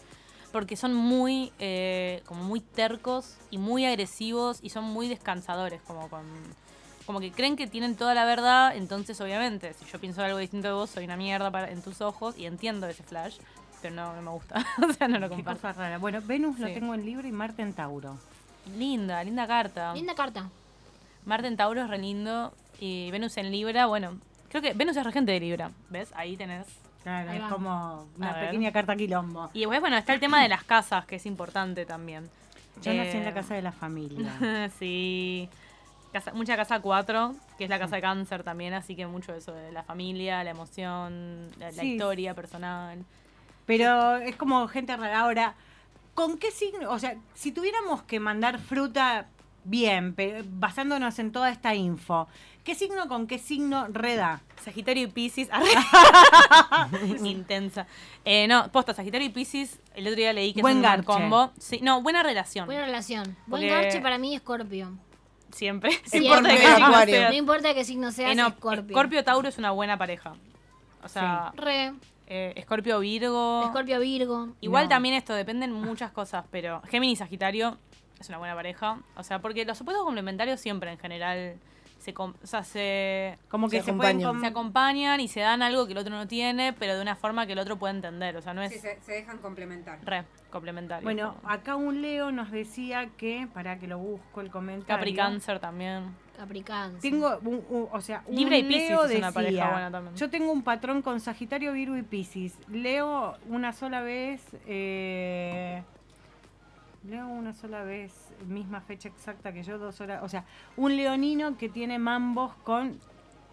Porque 0.51 0.75
son 0.75 0.93
muy, 0.93 1.51
eh, 1.59 2.21
como 2.25 2.43
muy 2.43 2.59
tercos 2.59 3.37
y 3.49 3.57
muy 3.57 3.85
agresivos 3.85 4.59
y 4.61 4.69
son 4.69 4.83
muy 4.83 5.07
descansadores, 5.07 5.81
como 5.81 6.09
con... 6.09 6.23
Como 7.05 7.19
que 7.19 7.31
creen 7.31 7.55
que 7.57 7.67
tienen 7.67 7.95
toda 7.95 8.13
la 8.13 8.23
verdad, 8.25 8.75
entonces 8.75 9.19
obviamente, 9.19 9.73
si 9.73 9.85
yo 9.85 9.99
pienso 9.99 10.23
algo 10.23 10.37
distinto 10.37 10.67
de 10.69 10.73
vos, 10.73 10.89
soy 10.89 11.03
una 11.03 11.17
mierda 11.17 11.51
para, 11.51 11.69
en 11.69 11.81
tus 11.81 11.99
ojos 12.01 12.37
y 12.37 12.45
entiendo 12.45 12.87
ese 12.87 13.03
flash, 13.03 13.37
pero 13.81 13.93
no, 13.93 14.15
no 14.15 14.21
me 14.21 14.29
gusta. 14.31 14.65
o 14.89 14.93
sea, 14.93 15.07
no 15.09 15.19
lo 15.19 15.27
Qué 15.29 15.35
comparto. 15.35 15.61
cosa 15.61 15.73
rara. 15.73 15.97
Bueno, 15.97 16.19
Venus 16.23 16.59
lo 16.59 16.67
tengo 16.67 16.93
en 16.93 17.05
Libra 17.05 17.27
y 17.27 17.31
Marte 17.33 17.61
en 17.61 17.73
Tauro. 17.73 18.17
Linda, 18.77 19.21
linda 19.23 19.45
carta. 19.45 19.93
Linda 19.93 20.15
carta. 20.15 20.49
Marte 21.25 21.47
en 21.47 21.57
Tauro 21.57 21.81
es 21.83 21.89
re 21.89 21.97
lindo. 21.97 22.53
Y 22.79 23.11
Venus 23.11 23.35
en 23.37 23.51
Libra, 23.51 23.85
bueno, 23.87 24.17
creo 24.49 24.61
que 24.61 24.73
Venus 24.73 24.95
es 24.95 25.03
regente 25.03 25.31
de 25.33 25.39
Libra. 25.41 25.71
¿Ves? 25.89 26.09
Ahí 26.15 26.37
tenés. 26.37 26.65
Claro, 27.03 27.29
Ahí 27.31 27.37
es 27.37 27.43
va. 27.43 27.49
como 27.49 28.07
una 28.17 28.29
A 28.31 28.33
ver. 28.35 28.45
pequeña 28.45 28.71
carta 28.71 28.95
quilombo. 28.95 29.49
Y 29.53 29.59
después, 29.59 29.81
bueno, 29.81 29.97
está 29.97 30.13
el 30.13 30.21
tema 30.21 30.41
de 30.41 30.47
las 30.47 30.63
casas, 30.63 31.05
que 31.05 31.17
es 31.17 31.25
importante 31.25 31.85
también. 31.85 32.29
Yo 32.81 32.93
nací 32.93 33.17
en 33.17 33.23
la 33.25 33.31
Eh, 33.31 33.33
casa 33.33 33.55
de 33.55 33.61
la 33.61 33.73
familia. 33.73 34.69
sí. 34.79 35.49
Casa- 36.13 36.31
mucha 36.33 36.55
casa 36.55 36.79
4, 36.79 37.35
que 37.57 37.65
es 37.65 37.69
la 37.69 37.79
casa 37.79 37.97
de 37.97 38.01
cáncer 38.01 38.43
también, 38.43 38.73
así 38.73 38.95
que 38.95 39.07
mucho 39.07 39.33
eso 39.33 39.53
de 39.53 39.71
la 39.71 39.83
familia, 39.83 40.43
la 40.43 40.51
emoción, 40.51 41.49
la, 41.57 41.83
historia 41.83 42.33
personal. 42.33 43.03
Pero 43.65 44.17
es 44.17 44.35
como 44.35 44.67
gente 44.67 44.95
rara. 44.95 45.19
Ahora, 45.19 45.55
¿con 46.13 46.37
qué 46.37 46.51
signo? 46.51 46.91
O 46.91 46.99
sea, 46.99 47.17
si 47.33 47.51
tuviéramos 47.51 48.03
que 48.03 48.19
mandar 48.19 48.59
fruta 48.59 49.27
Bien, 49.65 50.13
pero 50.13 50.43
basándonos 50.45 51.17
en 51.19 51.31
toda 51.31 51.49
esta 51.49 51.73
info, 51.73 52.27
¿qué 52.65 52.75
signo 52.75 53.07
con 53.07 53.27
qué 53.27 53.39
signo 53.39 53.87
reda? 53.89 54.41
Sagitario 54.61 55.03
y 55.03 55.07
Pisces. 55.07 55.49
Intensa. 57.23 57.87
Eh, 58.25 58.47
no, 58.47 58.69
posta, 58.71 58.93
Sagitario 58.93 59.27
y 59.27 59.29
Pisces. 59.29 59.79
El 59.95 60.07
otro 60.07 60.17
día 60.17 60.33
leí 60.33 60.53
que 60.53 60.61
Buen 60.61 60.73
es 60.73 60.77
un 60.77 60.81
garche. 60.83 61.05
combo. 61.05 61.51
Sí, 61.57 61.79
no, 61.81 62.01
buena 62.01 62.23
relación. 62.23 62.65
Buena 62.65 62.85
relación. 62.85 63.37
Buen 63.47 63.67
garche 63.67 64.01
para 64.01 64.17
mí, 64.17 64.35
Escorpio. 64.35 64.97
Siempre. 65.53 65.91
No 66.03 66.09
Siempre. 66.09 66.53
importa 66.53 66.53
qué 66.53 66.65
signo 66.75 67.03
seas. 67.05 67.29
No 67.31 67.35
importa 67.37 67.73
qué 67.73 67.83
signo 67.83 68.09
Eh, 68.17 68.35
no, 68.35 68.47
Escorpio. 68.47 68.95
Scorpio 68.95 69.23
Tauro 69.23 69.47
es 69.49 69.57
una 69.57 69.71
buena 69.71 69.97
pareja. 69.97 70.33
O 71.03 71.07
sea, 71.09 71.51
Re. 71.55 71.93
eh, 72.27 72.59
Scorpio 72.63 72.99
Virgo. 72.99 73.63
Escorpio 73.65 73.99
Virgo. 73.99 74.49
Igual 74.61 74.85
No. 74.85 74.89
también 74.89 75.15
esto 75.15 75.33
dependen 75.33 75.71
muchas 75.73 76.11
cosas, 76.11 76.45
pero 76.51 76.81
Géminis 76.89 77.19
Sagitario 77.19 77.77
es 78.19 78.29
una 78.29 78.37
buena 78.37 78.55
pareja. 78.55 78.99
O 79.15 79.23
sea, 79.23 79.39
porque 79.39 79.65
los 79.65 79.79
opuestos 79.81 80.03
complementarios 80.05 80.59
siempre 80.61 80.91
en 80.91 80.97
general 80.97 81.55
se, 82.03 82.13
o 82.17 82.33
sea, 82.43 82.63
se, 82.63 83.37
Como 83.49 83.69
que 83.69 83.81
Se 83.81 83.89
acompañan. 83.91 84.29
com- 84.31 84.39
se 84.41 84.47
acompañan 84.47 85.19
y 85.19 85.27
se 85.27 85.39
dan 85.39 85.61
algo 85.61 85.85
que 85.85 85.93
el 85.93 85.97
otro 85.97 86.13
no 86.15 86.27
tiene, 86.27 86.73
pero 86.73 86.95
de 86.95 87.01
una 87.01 87.15
forma 87.15 87.45
que 87.47 87.53
el 87.53 87.59
otro 87.59 87.77
puede 87.77 87.95
entender. 87.95 88.35
O 88.37 88.41
sea, 88.41 88.53
no 88.53 88.61
es 88.61 88.71
Sí, 88.73 88.79
se, 88.79 88.99
se 89.01 89.11
dejan 89.13 89.37
complementar. 89.39 89.99
re 90.03 90.25
complementario. 90.51 91.03
Bueno, 91.03 91.35
acá 91.45 91.75
un 91.75 92.01
Leo 92.03 92.31
nos 92.31 92.51
decía 92.51 93.09
que, 93.17 93.47
para 93.53 93.79
que 93.79 93.87
lo 93.87 93.97
busco 93.97 94.41
el 94.41 94.51
comentario. 94.51 94.85
Capri 94.95 95.15
Cáncer 95.15 95.59
también. 95.59 96.15
Capricancer. 96.37 96.99
Tengo, 97.01 97.37
un, 97.43 97.63
un- 97.69 97.87
o 97.91 98.01
sea, 98.01 98.23
un 98.27 98.35
Libra 98.35 98.57
y 98.57 98.63
Piscis 98.63 98.89
Leo 98.89 99.05
es 99.05 99.17
una 99.17 99.27
decía, 99.27 99.31
pareja 99.31 99.69
buena 99.71 99.91
también. 99.91 100.15
Yo 100.15 100.29
tengo 100.29 100.51
un 100.51 100.63
patrón 100.63 101.01
con 101.01 101.19
Sagitario, 101.19 101.73
Virgo 101.73 101.95
y 101.97 102.01
Piscis. 102.03 102.57
Leo 102.69 103.37
una 103.49 103.71
sola 103.73 104.01
vez, 104.01 104.41
eh, 104.67 105.83
una 107.27 107.53
sola 107.53 107.83
vez, 107.83 108.33
misma 108.47 108.81
fecha 108.81 109.09
exacta 109.09 109.53
que 109.53 109.63
yo, 109.63 109.77
dos 109.77 110.01
horas. 110.01 110.23
O 110.23 110.29
sea, 110.29 110.45
un 110.77 110.95
leonino 110.95 111.57
que 111.57 111.69
tiene 111.69 111.99
mambos 111.99 112.53
con 112.63 112.99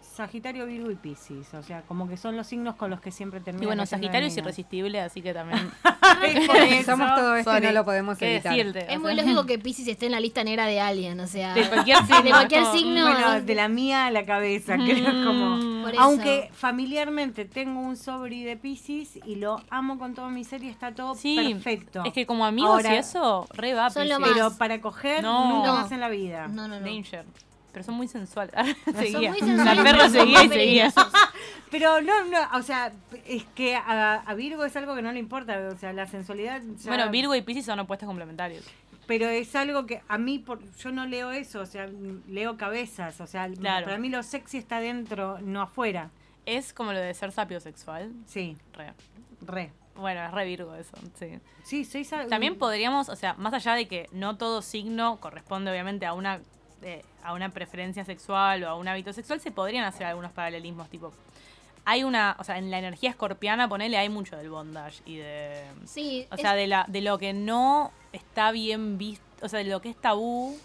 Sagitario, 0.01 0.65
Virgo 0.65 0.91
y 0.91 0.95
Piscis. 0.95 1.53
O 1.53 1.63
sea, 1.63 1.81
como 1.83 2.07
que 2.09 2.17
son 2.17 2.35
los 2.37 2.47
signos 2.47 2.75
con 2.75 2.89
los 2.89 2.99
que 3.01 3.11
siempre 3.11 3.39
termino. 3.39 3.63
Y 3.63 3.65
bueno, 3.67 3.85
Sagitario 3.85 4.27
es 4.27 4.37
irresistible, 4.37 4.99
así 5.01 5.21
que 5.21 5.33
también. 5.33 5.71
Somos 6.85 7.15
todo 7.15 7.35
esto 7.35 7.57
y 7.57 7.61
no 7.61 7.71
lo 7.71 7.85
podemos 7.85 8.17
¿Qué 8.17 8.33
evitar. 8.35 8.53
decirte? 8.55 8.91
Es 8.91 8.97
O 8.97 9.01
muy 9.01 9.13
sea, 9.15 9.23
lógico 9.23 9.45
que 9.45 9.59
Pisces 9.59 9.87
esté 9.87 10.07
en 10.07 10.11
la 10.13 10.19
lista 10.19 10.43
negra 10.43 10.65
de 10.65 10.79
Alien, 10.79 11.19
o 11.19 11.27
sea. 11.27 11.53
De 11.53 11.67
cualquier 11.67 11.97
signo. 11.99 12.21
de 12.23 12.29
cualquier 12.29 12.61
como- 12.63 12.73
signo. 12.73 13.01
Bueno, 13.11 13.41
de 13.41 13.55
la 13.55 13.67
mía 13.67 14.05
a 14.07 14.11
la 14.11 14.25
cabeza, 14.25 14.75
creo 14.75 15.13
Mm. 15.13 15.25
como. 15.25 15.71
Aunque 15.99 16.49
familiarmente 16.53 17.45
tengo 17.45 17.79
un 17.79 17.97
sobri 17.97 18.43
de 18.43 18.55
Piscis 18.57 19.17
y 19.25 19.35
lo 19.35 19.61
amo 19.69 19.97
con 19.99 20.13
todo 20.13 20.29
mi 20.29 20.43
ser 20.43 20.63
y 20.63 20.69
está 20.69 20.93
todo 20.93 21.15
Sí, 21.15 21.35
perfecto. 21.53 22.03
Es 22.05 22.13
que 22.13 22.25
como 22.25 22.45
amigos 22.45 22.71
Ahora- 22.71 22.95
y 22.95 22.97
eso, 22.97 23.47
re 23.53 23.73
va. 23.73 23.89
Pero 23.93 24.19
para 24.57 24.79
coger, 24.81 25.21
No. 25.23 25.49
nunca 25.57 25.67
No. 25.67 25.73
más 25.75 25.91
en 25.91 25.99
la 25.99 26.09
vida. 26.09 26.47
No, 26.47 26.67
no, 26.67 26.79
no. 26.79 26.85
Danger. 26.85 27.25
Pero 27.71 27.83
son 27.85 27.95
muy 27.95 28.07
sensuales. 28.09 28.53
Son 28.85 28.95
seguía. 28.95 29.29
muy 29.31 29.39
La 29.39 29.45
sensuales, 29.47 29.83
perra 29.83 29.91
pero 29.91 30.03
son 30.03 30.11
seguía 30.11 30.43
y 30.43 30.49
seguía. 30.49 30.93
Pero 31.71 32.01
no, 32.01 32.25
no, 32.25 32.37
o 32.57 32.61
sea, 32.63 32.91
es 33.25 33.45
que 33.55 33.75
a, 33.77 34.15
a 34.15 34.33
Virgo 34.33 34.65
es 34.65 34.75
algo 34.75 34.93
que 34.93 35.01
no 35.01 35.11
le 35.13 35.19
importa, 35.19 35.69
o 35.73 35.77
sea, 35.77 35.93
la 35.93 36.05
sensualidad. 36.05 36.61
ya- 36.77 36.89
Bueno, 36.89 37.09
Virgo 37.09 37.33
y 37.33 37.41
Piscis 37.41 37.65
son 37.65 37.79
opuestos 37.79 38.07
complementarios. 38.07 38.65
Pero 39.07 39.27
es 39.29 39.55
algo 39.55 39.85
que 39.85 40.01
a 40.09 40.17
mí, 40.17 40.37
por, 40.39 40.59
yo 40.75 40.91
no 40.91 41.05
leo 41.05 41.31
eso, 41.31 41.61
o 41.61 41.65
sea, 41.65 41.89
leo 42.27 42.57
cabezas, 42.57 43.21
o 43.21 43.27
sea, 43.27 43.47
Claro. 43.49 43.85
para 43.85 43.97
mí 43.99 44.09
lo 44.09 44.21
sexy 44.21 44.57
está 44.57 44.81
dentro, 44.81 45.39
no 45.41 45.61
afuera. 45.61 46.11
Es 46.45 46.73
como 46.73 46.91
lo 46.91 46.99
de 46.99 47.13
ser 47.13 47.31
sapiosexual. 47.31 48.11
Sí, 48.25 48.57
Re. 48.73 48.93
re. 49.45 49.71
Bueno, 49.95 50.25
es 50.25 50.31
re 50.31 50.45
Virgo 50.45 50.75
eso, 50.75 50.97
sí. 51.19 51.39
Sí, 51.63 51.85
soy 51.85 52.05
También 52.27 52.57
podríamos, 52.57 53.07
o 53.09 53.15
sea, 53.15 53.33
más 53.35 53.53
allá 53.53 53.75
de 53.75 53.87
que 53.87 54.07
no 54.11 54.35
todo 54.37 54.61
signo 54.61 55.17
corresponde 55.21 55.71
obviamente 55.71 56.05
a 56.05 56.13
una 56.13 56.41
eh, 56.83 57.03
a 57.23 57.33
una 57.33 57.49
preferencia 57.49 58.03
sexual 58.05 58.63
o 58.63 58.69
a 58.69 58.75
un 58.75 58.87
hábito 58.87 59.13
sexual, 59.13 59.39
se 59.39 59.51
podrían 59.51 59.83
hacer 59.85 60.07
algunos 60.07 60.31
paralelismos, 60.31 60.89
tipo, 60.89 61.11
hay 61.85 62.03
una, 62.03 62.35
o 62.39 62.43
sea, 62.43 62.57
en 62.57 62.69
la 62.71 62.79
energía 62.79 63.09
escorpiana, 63.09 63.67
ponele, 63.67 63.97
hay 63.97 64.09
mucho 64.09 64.37
del 64.37 64.49
bondage 64.49 65.01
y 65.05 65.17
de... 65.17 65.63
Sí, 65.85 66.27
O 66.31 66.35
es- 66.35 66.41
sea, 66.41 66.53
de, 66.53 66.67
la, 66.67 66.85
de 66.87 67.01
lo 67.01 67.17
que 67.17 67.33
no 67.33 67.91
está 68.13 68.51
bien 68.51 68.97
visto, 68.97 69.23
o 69.41 69.49
sea, 69.49 69.59
de 69.59 69.65
lo 69.65 69.81
que 69.81 69.89
es 69.89 69.95
tabú, 69.95 70.57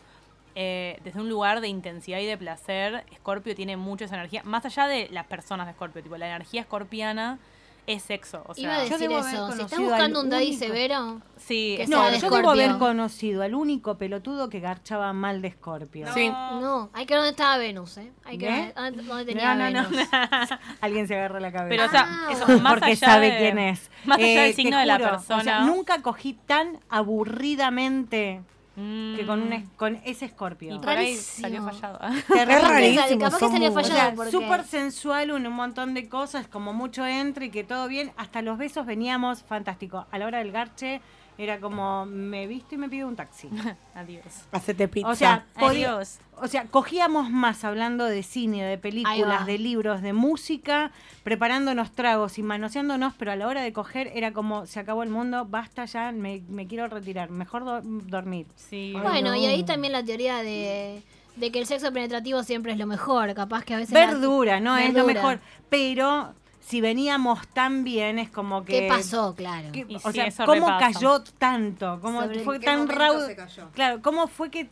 eh, 0.55 0.99
desde 1.05 1.21
un 1.21 1.29
lugar 1.29 1.61
de 1.61 1.69
intensidad 1.69 2.19
y 2.19 2.27
de 2.27 2.37
placer, 2.39 3.05
Scorpio 3.17 3.55
tiene 3.55 3.77
mucho 3.77 4.05
esa 4.05 4.15
energía, 4.17 4.43
más 4.45 4.65
allá 4.65 4.87
de 4.89 5.09
las 5.11 5.27
personas 5.27 5.67
de 5.67 5.73
Scorpio, 5.75 6.03
tipo, 6.03 6.17
la 6.17 6.27
energía 6.29 6.63
escorpiana 6.63 7.39
es 7.87 8.03
sexo, 8.03 8.43
o 8.47 8.53
iba 8.57 8.73
a 8.73 8.77
sea, 8.81 8.85
yo 8.85 8.91
decir 8.91 9.09
debo 9.09 9.21
haber 9.21 9.35
eso. 9.35 9.53
Si 9.53 9.63
estás 9.63 9.79
buscando 9.79 10.21
un 10.21 10.29
daddy 10.31 10.47
único- 10.49 10.59
severo, 10.65 11.21
sí, 11.37 11.75
que 11.79 11.87
No, 11.87 12.03
sea 12.03 12.11
de 12.11 12.17
yo 12.19 12.23
debo 12.23 12.37
Escorpio. 12.39 12.51
haber 12.65 12.79
conocido 12.79 13.43
al 13.43 13.55
único 13.55 13.97
pelotudo 13.97 14.49
que 14.49 14.59
garchaba 14.61 15.13
mal 15.13 15.41
de 15.41 15.49
Escorpio. 15.49 16.07
Sí. 16.13 16.29
no. 16.29 16.91
Hay 16.93 17.07
que 17.07 17.15
ver 17.15 17.21
dónde 17.23 17.31
estaba 17.31 17.59
Venus, 17.59 17.97
¿eh? 17.99 18.13
Hay 18.25 18.39
que 18.39 18.49
ver 18.51 18.75
dónde- 18.75 19.03
dónde 19.05 19.25
tenía 19.27 19.55
No, 19.55 19.71
no, 19.71 19.83
no. 19.83 19.89
Venus. 19.91 20.09
Alguien 20.81 21.07
se 21.07 21.15
agarra 21.17 21.39
la 21.39 21.53
cabeza. 21.53 21.69
Pero, 21.69 21.85
o 21.85 21.89
sea, 21.91 22.07
Ah. 22.09 22.29
eso, 22.33 22.61
más 22.61 22.73
porque 22.75 22.91
allá 22.93 23.07
sabe 23.07 23.31
de- 23.31 23.39
quién 23.39 23.59
es. 23.59 23.91
Más 24.05 24.19
allá 24.19 24.27
Eh, 24.27 24.41
del 24.47 24.55
signo 24.55 24.79
de 24.79 24.87
la 24.87 24.99
persona. 24.99 25.41
O 25.41 25.45
sea, 25.45 25.61
nunca 25.61 26.03
cogí 26.03 26.33
tan 26.35 26.81
aburridamente 26.89 28.43
Mm. 28.77 29.17
que 29.17 29.27
con, 29.27 29.43
un, 29.43 29.53
es- 29.55 29.69
con 29.77 30.01
ese 30.05 30.27
Escorpio. 30.27 30.75
Y 30.75 30.79
por 30.79 30.91
ahí 30.91 31.17
salió 31.17 31.63
fallado. 31.63 31.99
Terrible. 32.29 32.55
Es 32.55 32.63
rarísimo. 32.69 33.21
Capaz 33.21 33.39
que 33.39 33.49
salió 33.49 33.69
O 33.71 33.73
fallado. 33.73 33.95
sea, 33.95 34.15
porque- 34.15 34.31
súper 34.31 34.65
sensual, 34.65 35.31
un, 35.33 35.47
un 35.47 35.53
montón 35.55 35.95
de 35.95 36.09
cosas, 36.09 36.47
como 36.47 36.73
mucho 36.73 37.07
entre 37.07 37.47
y 37.47 37.51
que 37.51 37.65
todo 37.65 37.89
bien. 37.89 38.13
Hasta 38.17 38.43
los 38.43 38.59
besos 38.59 38.85
veníamos 38.87 39.43
fantástico. 39.43 40.07
A 40.11 40.19
la 40.19 40.27
hora 40.27 40.39
del 40.39 40.53
garche 40.53 41.01
era 41.39 41.61
como, 41.61 42.07
me 42.07 42.47
visto 42.47 42.75
y 42.75 42.79
me 42.79 42.89
pido 42.89 43.09
un 43.09 43.17
taxi. 43.17 43.49
Adiós. 43.95 44.25
Hacete 44.53 44.89
pizza. 44.89 45.09
O 45.09 45.15
sea, 45.15 45.45
podía- 45.59 45.93
Adiós. 45.93 46.19
o 46.41 46.49
sea, 46.49 46.65
cogíamos 46.67 47.31
más 47.31 47.65
hablando 47.65 48.05
de 48.07 48.23
cine, 48.23 48.65
de 48.65 48.79
películas, 48.79 49.45
de 49.47 49.59
libros, 49.59 50.01
de 50.03 50.13
música, 50.13 50.93
preparándonos 51.25 51.93
tragos 51.93 52.39
y 52.39 52.43
manoseándonos, 52.43 53.15
pero 53.19 53.33
a 53.33 53.37
la 53.37 53.47
hora 53.49 53.63
de 53.63 53.73
coger 53.73 54.11
era 54.15 54.33
como, 54.33 54.67
se 54.67 54.81
acabó 54.81 55.03
el 55.03 55.11
mundo, 55.11 55.45
basta 55.45 55.85
ya, 55.85 56.13
me, 56.13 56.43
me 56.49 56.67
quiero 56.67 56.87
retirar, 56.89 57.31
mejor 57.31 57.65
do- 57.65 57.81
dormir. 57.83 58.47
Sí. 58.55 58.93
Bueno, 59.03 59.31
no. 59.31 59.37
y 59.37 59.47
ahí 59.47 59.63
también 59.65 59.93
la 59.93 60.05
teoría 60.05 60.39
de, 60.43 61.03
de 61.37 61.53
que 61.53 61.59
el 61.59 61.67
sexo 61.67 61.93
penetrativo 61.93 62.43
siempre 62.43 62.73
es 62.73 62.79
lo 62.79 62.87
mejor. 62.87 63.35
Capaz 63.35 63.65
que 63.65 63.75
a 63.75 63.79
veces. 63.79 63.93
la- 63.93 64.07
Verdura, 64.07 64.61
no 64.61 64.77
es 64.77 64.95
lo 64.95 65.05
mejor, 65.05 65.41
pero 65.69 66.33
si 66.67 66.81
veníamos 66.81 67.47
tan 67.49 67.85
bien 67.85 68.19
es 68.19 68.29
como 68.29 68.65
que... 68.65 68.81
¿Qué 68.81 68.89
pasó? 68.89 69.35
Claro. 69.37 69.71
que- 69.73 69.87
o 70.03 70.11
sea, 70.13 70.31
¿cómo 70.45 70.67
repasa. 70.67 70.79
cayó 70.93 71.23
tanto? 71.39 71.99
¿Cómo 72.03 72.23
Sobre- 72.23 72.41
fue 72.41 72.57
¿En 72.57 72.61
qué 72.61 72.67
tan 72.67 72.87
cayó? 72.89 73.71
Claro, 73.73 74.01
¿cómo 74.03 74.27
fue 74.27 74.51
que 74.51 74.69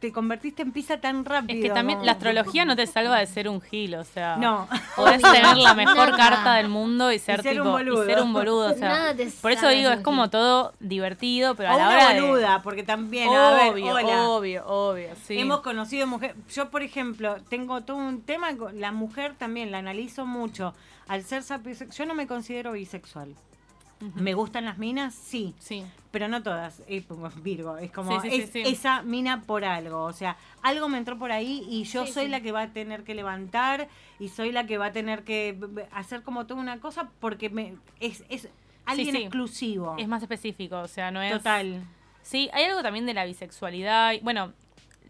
te 0.00 0.12
convertiste 0.12 0.62
en 0.62 0.72
pizza 0.72 0.98
tan 0.98 1.24
rápido? 1.26 1.58
Es 1.58 1.62
que 1.68 1.74
también 1.74 2.04
la 2.06 2.12
astrología 2.12 2.64
no 2.64 2.74
te 2.76 2.86
salva 2.86 3.18
de 3.18 3.26
ser 3.26 3.48
un 3.50 3.60
gil, 3.60 3.96
o 3.96 4.04
sea. 4.04 4.36
No. 4.36 4.66
Podés 4.94 5.20
tener 5.22 5.56
la 5.58 5.74
mejor 5.74 6.10
Nada. 6.10 6.16
carta 6.16 6.54
del 6.54 6.68
mundo 6.68 7.12
y 7.12 7.18
ser, 7.18 7.42
ser 7.42 7.60
un 7.60 7.66
tipo 7.66 7.72
boludo. 7.72 8.04
y 8.04 8.06
ser 8.06 8.22
un 8.22 8.32
boludo, 8.32 8.70
o 8.70 8.74
sea. 8.78 8.88
Nada 8.88 9.14
te 9.14 9.26
por 9.26 9.52
eso 9.52 9.68
de 9.68 9.74
digo, 9.74 9.90
es 9.90 9.96
un 9.98 10.02
como 10.02 10.30
todo 10.30 10.72
divertido, 10.80 11.54
pero 11.54 11.70
a 11.70 11.74
O 11.74 11.78
la 11.78 11.86
una 11.88 11.96
hora 11.96 12.14
de 12.14 12.20
boluda, 12.22 12.62
porque 12.62 12.82
también, 12.82 13.28
a 13.34 13.50
ver, 13.52 13.72
obvio, 13.72 13.94
hola. 13.94 14.22
obvio, 14.28 14.66
obvio, 14.66 15.08
sí. 15.26 15.38
Hemos 15.38 15.60
conocido 15.60 16.06
mujeres. 16.06 16.36
Yo, 16.54 16.70
por 16.70 16.82
ejemplo, 16.82 17.36
tengo 17.50 17.82
todo 17.82 17.96
un 17.98 18.22
tema 18.22 18.54
con 18.56 18.80
la 18.80 18.92
mujer 18.92 19.34
también, 19.36 19.70
la 19.70 19.78
analizo 19.78 20.24
mucho. 20.26 20.74
Al 21.08 21.22
ser 21.24 21.42
sapiosexual, 21.42 21.96
yo 21.96 22.06
no 22.06 22.14
me 22.14 22.26
considero 22.26 22.72
bisexual. 22.72 23.34
¿Me 24.14 24.34
gustan 24.34 24.66
las 24.66 24.76
minas? 24.76 25.14
Sí. 25.14 25.54
Sí. 25.58 25.82
Pero 26.10 26.28
no 26.28 26.42
todas. 26.42 26.82
Pongo 27.08 27.30
Virgo. 27.42 27.78
Es 27.78 27.90
como, 27.90 28.20
Sí, 28.20 28.28
sí, 28.28 28.36
sí, 28.36 28.42
es 28.42 28.50
sí. 28.50 28.62
esa 28.66 29.02
mina 29.02 29.40
por 29.42 29.64
algo. 29.64 30.02
O 30.04 30.12
sea, 30.12 30.36
algo 30.62 30.88
me 30.90 30.98
entró 30.98 31.18
por 31.18 31.32
ahí 31.32 31.64
y 31.66 31.84
yo 31.84 32.06
soy 32.06 32.28
la 32.28 32.42
que 32.42 32.52
va 32.52 32.62
a 32.62 32.72
tener 32.74 33.04
que 33.04 33.14
levantar 33.14 33.88
y 34.18 34.28
soy 34.28 34.52
la 34.52 34.66
que 34.66 34.76
va 34.76 34.86
a 34.86 34.92
tener 34.92 35.24
que 35.24 35.58
hacer 35.92 36.22
como 36.22 36.46
toda 36.46 36.60
una 36.60 36.78
cosa 36.78 37.08
porque 37.20 37.48
me 37.48 37.76
es, 38.00 38.22
es 38.28 38.48
alguien 38.84 39.16
exclusivo. 39.16 39.96
Es 39.98 40.08
más 40.08 40.22
específico, 40.22 40.78
o 40.78 40.88
sea, 40.88 41.10
no 41.10 41.22
es 41.22 41.32
Total. 41.32 41.82
Sí, 42.22 42.50
hay 42.52 42.64
algo 42.64 42.82
también 42.82 43.06
de 43.06 43.14
la 43.14 43.24
bisexualidad. 43.24 44.12
y- 44.12 44.18
Bueno, 44.20 44.52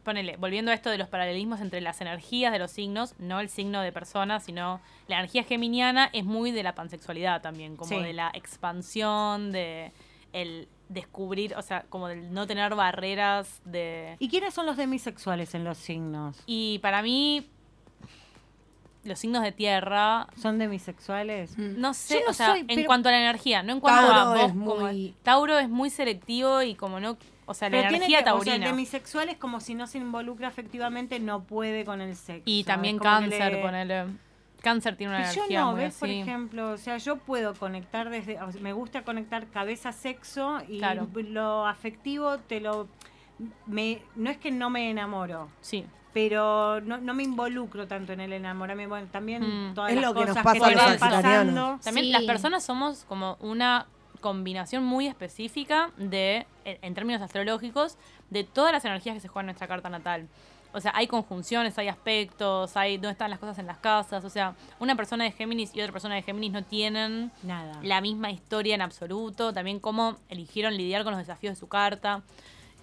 ponele, 0.07 0.37
volviendo 0.39 0.71
a 0.71 0.75
esto 0.75 0.89
de 0.89 0.97
los 0.97 1.09
paralelismos 1.09 1.61
entre 1.61 1.83
las 1.83 2.01
energías 2.01 2.51
de 2.53 2.59
los 2.59 2.71
signos, 2.71 3.15
no 3.19 3.41
el 3.41 3.51
signo 3.51 3.83
de 3.83 3.93
persona, 3.93 4.41
sino 4.41 4.81
la 5.09 5.17
energía 5.19 5.43
geminiana 5.43 6.09
es 6.15 6.25
muy 6.25 6.53
de 6.53 6.63
la 6.63 6.75
pansexualidad 6.75 7.43
también, 7.43 7.77
como 7.77 7.91
Sí. 7.91 8.03
de 8.03 8.15
la 8.15 8.31
expansión, 8.33 9.53
de 9.53 9.93
el 10.33 10.69
descubrir, 10.89 11.55
o 11.57 11.63
sea, 11.63 11.85
como 11.89 12.09
del 12.09 12.33
no 12.33 12.47
tener 12.47 12.75
barreras 12.75 13.61
de... 13.65 14.17
¿Y 14.21 14.29
quiénes 14.29 14.55
son 14.55 14.67
los 14.67 14.77
demisexuales 14.77 15.55
en 15.55 15.65
los 15.65 15.77
signos? 15.79 16.43
Y 16.47 16.79
para 16.81 17.03
mí, 17.03 17.49
los 19.07 19.19
signos 19.19 19.43
de 19.43 19.53
tierra, 19.53 20.27
¿Son 20.37 20.59
demisexuales? 20.59 21.57
no 21.59 21.95
sé, 21.95 22.23
no 22.25 22.31
o 22.31 22.33
sea, 22.35 22.49
soy, 22.49 22.61
en 22.61 22.67
pero- 22.67 22.87
cuanto 22.87 23.09
a 23.09 23.13
la 23.13 23.21
energía, 23.21 23.63
no 23.63 23.73
en 23.73 23.81
cuanto 23.81 24.03
a 24.13 24.15
Tauro 24.15 24.31
vos 24.31 24.41
es 24.47 24.53
como- 24.53 24.77
muy- 24.77 25.15
Tauro 25.23 25.59
es 25.59 25.69
muy 25.69 25.91
selectivo 25.91 26.63
y 26.63 26.75
como 26.75 27.01
no... 27.01 27.17
O 27.49 27.55
sea, 27.55 27.69
la 27.71 27.77
Pero 27.79 27.89
energía 27.91 28.19
que, 28.19 28.23
o 28.25 28.25
sea, 28.25 28.33
taurina. 28.33 28.55
el 28.57 28.63
demisexual 28.73 29.29
es 29.29 29.37
como 29.37 29.61
si 29.61 29.77
no 29.77 29.87
se 29.87 29.99
involucra 29.99 30.49
efectivamente, 30.49 31.21
no 31.21 31.45
puede 31.45 31.85
con 31.85 32.01
el 32.01 32.17
sexo. 32.17 32.43
Y 32.45 32.65
también 32.65 32.99
cáncer, 32.99 33.53
le- 33.53 33.63
ponele. 33.63 34.05
Cáncer 34.63 34.97
tiene 34.97 35.13
una 35.15 35.23
Pero 35.23 35.33
yo 35.33 35.41
energía 35.43 35.61
no, 35.61 35.71
muy 35.73 35.81
¿ves? 35.83 35.97
Por 35.97 36.09
ejemplo, 36.09 36.71
o 36.73 36.77
sea, 36.77 36.97
yo 36.99 37.19
puedo 37.19 37.55
conectar 37.55 38.11
desde, 38.11 38.41
o 38.43 38.51
sea, 38.51 38.61
me 38.61 38.73
gusta 38.73 39.03
conectar 39.05 39.47
cabeza-sexo 39.47 40.59
y 40.67 40.79
Claro. 40.79 41.07
lo 41.15 41.67
afectivo 41.69 42.39
te 42.39 42.61
lo 42.61 42.89
me, 43.67 44.03
no 44.17 44.31
es 44.31 44.39
que 44.39 44.51
no 44.51 44.71
me 44.71 44.91
enamoro, 44.91 45.49
Sí. 45.61 45.85
Pero 46.17 46.81
no, 46.81 46.97
no 46.97 47.13
me 47.13 47.23
involucro 47.25 47.87
tanto 47.87 48.15
en 48.15 48.21
el 48.21 48.33
enamoramiento. 48.33 48.89
Bueno, 48.89 49.07
también 49.13 49.43
Mm. 49.71 49.75
todas 49.75 49.91
Es 49.91 49.97
las 49.97 50.05
lo 50.07 50.15
que 50.15 50.21
nos 50.21 50.29
cosas 50.31 50.45
pasa 50.45 50.59
que 50.59 50.65
a 50.65 50.69
te 50.69 50.91
los 50.93 50.97
pasando. 50.99 51.79
También 51.85 52.07
Sí. 52.07 52.13
las 52.13 52.23
personas 52.23 52.65
somos 52.65 53.05
como 53.05 53.37
una 53.41 53.87
combinación 54.23 54.83
muy 54.83 55.07
específica 55.09 55.91
de, 55.99 56.47
en 56.65 56.79
en 56.81 56.95
términos 56.95 57.21
astrológicos, 57.21 57.99
de 58.31 58.45
todas 58.45 58.73
las 58.73 58.83
energías 58.87 59.15
que 59.15 59.21
se 59.21 59.29
juegan 59.29 59.45
en 59.45 59.49
nuestra 59.49 59.69
carta 59.69 59.91
natal. 59.91 60.27
O 60.73 60.81
sea, 60.81 60.93
hay 60.95 61.07
conjunciones, 61.07 61.77
hay 61.79 61.89
aspectos, 61.89 62.77
hay 62.79 62.97
dónde 62.97 63.11
están 63.13 63.29
las 63.31 63.39
cosas 63.39 63.59
en 63.59 63.67
las 63.67 63.77
casas. 63.79 64.25
O 64.25 64.31
sea, 64.31 64.55
una 64.79 64.97
persona 64.97 65.25
de 65.25 65.33
Géminis 65.33 65.71
y 65.75 65.81
otra 65.83 65.93
persona 65.93 66.15
de 66.15 66.23
Géminis 66.23 66.53
no 66.53 66.63
tienen 66.65 67.31
Nada. 67.43 67.79
la 67.83 68.01
misma 68.01 68.31
historia 68.31 68.75
en 68.75 68.81
absoluto. 68.83 69.53
También 69.53 69.81
cómo 69.81 70.17
eligieron 70.31 70.77
lidiar 70.77 71.05
con 71.05 71.13
los 71.13 71.19
desafíos 71.19 71.55
de 71.55 71.61
su 71.61 71.69
carta. 71.69 72.23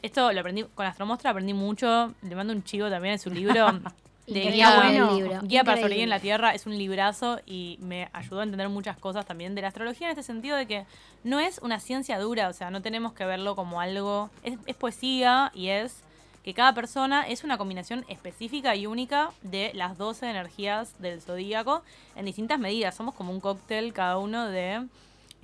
Esto 0.04 0.34
lo 0.34 0.40
aprendí 0.42 0.66
con 0.76 0.86
Astromostra, 0.86 1.32
aprendí 1.32 1.54
mucho. 1.54 2.14
Le 2.22 2.36
mando 2.36 2.52
un 2.52 2.62
chivo 2.62 2.90
también 2.90 3.14
en 3.14 3.20
su 3.20 3.30
libro. 3.30 3.68
de 4.28 4.52
guía, 4.52 4.76
bueno. 4.76 5.16
libro. 5.16 5.40
Guía 5.44 5.64
para 5.64 5.78
sobrevivir 5.78 6.04
en 6.04 6.10
la 6.10 6.20
Tierra 6.20 6.54
es 6.54 6.66
un 6.66 6.78
librazo 6.78 7.40
y 7.46 7.78
me 7.80 8.10
ayudó 8.12 8.42
a 8.42 8.44
entender 8.44 8.68
muchas 8.68 8.98
cosas 8.98 9.26
también 9.26 9.56
de 9.56 9.62
la 9.62 9.70
astrología 9.70 10.08
en 10.08 10.12
este 10.12 10.24
sentido 10.24 10.58
de 10.58 10.66
que 10.66 10.86
no 11.24 11.40
es 11.40 11.60
una 11.60 11.80
ciencia 11.80 12.20
dura, 12.20 12.50
o 12.50 12.54
sea, 12.54 12.70
no 12.70 12.82
tenemos 12.82 13.14
que 13.14 13.26
verlo 13.26 13.56
como 13.56 13.80
algo, 13.80 14.30
es, 14.44 14.58
es 14.66 14.76
poesía 14.76 15.52
y 15.54 15.70
es 15.70 16.04
que 16.44 16.54
cada 16.54 16.74
persona 16.74 17.26
es 17.26 17.46
una 17.46 17.58
combinación 17.58 18.04
específica 18.10 18.76
y 18.76 18.88
única 18.88 19.32
de 19.42 19.72
las 19.74 19.98
12 19.98 20.30
energías 20.30 21.02
del 21.02 21.22
zodíaco 21.22 21.82
en 22.18 22.26
distintas 22.26 22.60
medidas. 22.60 22.96
Somos 22.96 23.16
como 23.16 23.32
un 23.32 23.40
cóctel 23.40 23.94
cada 23.94 24.18
uno 24.18 24.48
de, 24.48 24.86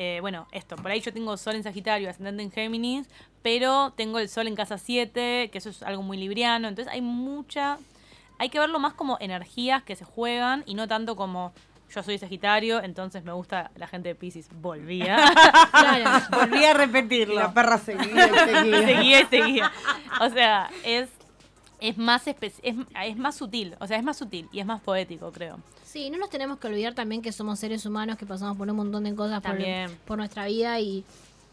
eh, 0.01 0.19
bueno, 0.21 0.47
esto, 0.53 0.77
por 0.77 0.89
ahí 0.89 1.01
yo 1.01 1.11
tengo 1.13 1.35
sol 1.35 1.55
en 1.55 1.63
Sagitario, 1.63 2.09
ascendente 2.09 2.41
en 2.41 2.51
Géminis, 2.51 3.07
pero 3.41 3.91
tengo 3.97 4.17
el 4.17 4.29
sol 4.29 4.47
en 4.47 4.55
casa 4.55 4.77
7, 4.77 5.49
que 5.51 5.57
eso 5.57 5.69
es 5.69 5.83
algo 5.83 6.01
muy 6.03 6.17
libriano, 6.17 6.69
entonces 6.69 6.91
hay 6.91 7.01
mucha 7.01 7.77
hay 8.39 8.47
que 8.49 8.57
verlo 8.57 8.79
más 8.79 8.93
como 8.93 9.17
energías 9.19 9.83
que 9.83 9.97
se 9.97 10.05
juegan 10.05 10.63
y 10.65 10.73
no 10.73 10.87
tanto 10.87 11.17
como 11.17 11.51
yo 11.93 12.01
soy 12.03 12.17
Sagitario, 12.17 12.81
entonces 12.81 13.23
me 13.25 13.33
gusta 13.33 13.71
la 13.75 13.87
gente 13.87 14.09
de 14.09 14.15
Pisces. 14.15 14.47
Volvía. 14.61 15.17
Claro. 15.71 16.25
Volví 16.31 16.63
a 16.63 16.71
Y 16.71 16.73
repetirlo. 16.73 17.35
la 17.35 17.53
perra 17.53 17.77
seguía 17.77 18.27
y 18.27 18.29
seguía. 18.29 18.81
seguía 18.87 19.21
y 19.21 19.25
seguía. 19.25 19.71
O 20.21 20.29
sea, 20.29 20.69
es, 20.85 21.09
es, 21.81 21.97
más 21.97 22.25
es 22.27 23.17
más 23.17 23.35
sutil. 23.35 23.75
O 23.79 23.87
sea, 23.87 23.97
es 23.97 24.03
más 24.03 24.17
sutil 24.17 24.47
y 24.51 24.59
es 24.59 24.65
más 24.65 24.81
poético, 24.81 25.31
creo. 25.31 25.59
Sí, 25.91 26.11
no 26.11 26.19
nos 26.19 26.29
tenemos 26.29 26.59
que 26.59 26.67
olvidar 26.67 26.93
también 26.93 27.23
que 27.23 27.31
somos 27.31 27.57
seres 27.57 27.83
humanos 27.83 28.15
que 28.15 28.27
pasamos 28.27 28.55
por 28.55 28.69
un 28.69 28.75
montón 28.75 29.05
de 29.05 29.15
cosas 29.15 29.41
por, 30.05 30.17
nuestra 30.19 30.45
vida 30.45 30.79
y, 30.79 31.03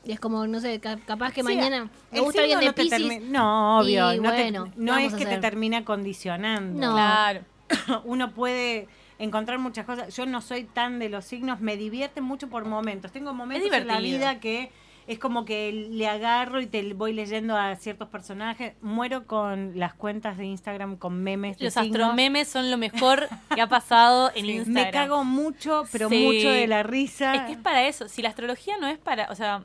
y 0.05 0.12
es 0.12 0.20
como, 0.20 0.47
no 0.47 0.61
sé, 0.61 0.78
ca- 0.78 0.99
capaz 1.07 1.32
que 1.32 1.41
Sí, 1.41 1.55
mañana 1.55 1.89
me 2.12 2.20
gusta 2.20 2.43
alguien 2.43 2.59
signo 2.59 2.61
de 2.61 2.66
no 2.66 2.74
Pisces. 2.74 3.22
No, 3.30 3.78
obvio. 3.80 4.12
y 4.12 4.20
no 4.20 4.30
te- 4.30 4.43
bueno, 4.43 4.72
no 4.76 4.97
¿qué 4.97 5.07
es 5.07 5.14
que 5.14 5.24
te 5.24 5.39
termina 5.39 5.87
condicionando. 5.87 6.78
No. 6.78 6.93
Claro. 6.93 7.41
Uno 8.05 8.34
puede 8.34 8.89
encontrar 9.18 9.59
muchas 9.59 9.87
cosas. 9.87 10.14
Yo 10.14 10.26
no 10.26 10.43
soy 10.43 10.64
tan 10.64 10.99
de 10.99 11.09
los 11.09 11.24
signos, 11.24 11.61
me 11.61 11.78
divierte 11.78 12.20
mucho 12.20 12.49
por 12.49 12.66
momentos. 12.66 13.12
Tengo 13.12 13.32
momentos 13.32 13.72
en 13.72 13.87
la 13.87 14.01
vida 14.01 14.39
que 14.39 14.70
es 15.07 15.18
como 15.18 15.44
que 15.44 15.72
le 15.72 16.09
agarro 16.09 16.61
y 16.61 16.66
te 16.66 16.92
voy 16.94 17.12
leyendo 17.12 17.57
a 17.57 17.76
ciertos 17.76 18.09
personajes. 18.09 18.74
Muero 18.80 19.26
con 19.26 19.78
las 19.78 19.94
cuentas 19.94 20.36
de 20.36 20.46
Instagram 20.46 20.96
con 20.96 21.22
memes. 21.22 21.61
Los 21.61 21.74
signos. 21.74 21.90
astromemes 22.00 22.48
son 22.48 22.70
lo 22.70 22.76
mejor 22.76 23.28
que 23.54 23.61
ha 23.62 23.68
pasado 23.68 24.32
en 24.34 24.46
Instagram. 24.50 24.84
Me 24.86 24.90
cago 24.90 25.24
mucho, 25.24 25.84
pero 25.92 26.09
Sí. 26.09 26.24
mucho 26.24 26.50
de 26.50 26.66
la 26.66 26.82
risa. 26.82 27.34
Es 27.34 27.42
que 27.42 27.52
es 27.52 27.59
para 27.59 27.86
eso. 27.86 28.09
Si 28.09 28.20
la 28.22 28.30
astrología 28.30 28.76
no 28.80 28.88
es 28.88 28.98
para, 28.98 29.30
o 29.30 29.34
sea, 29.34 29.62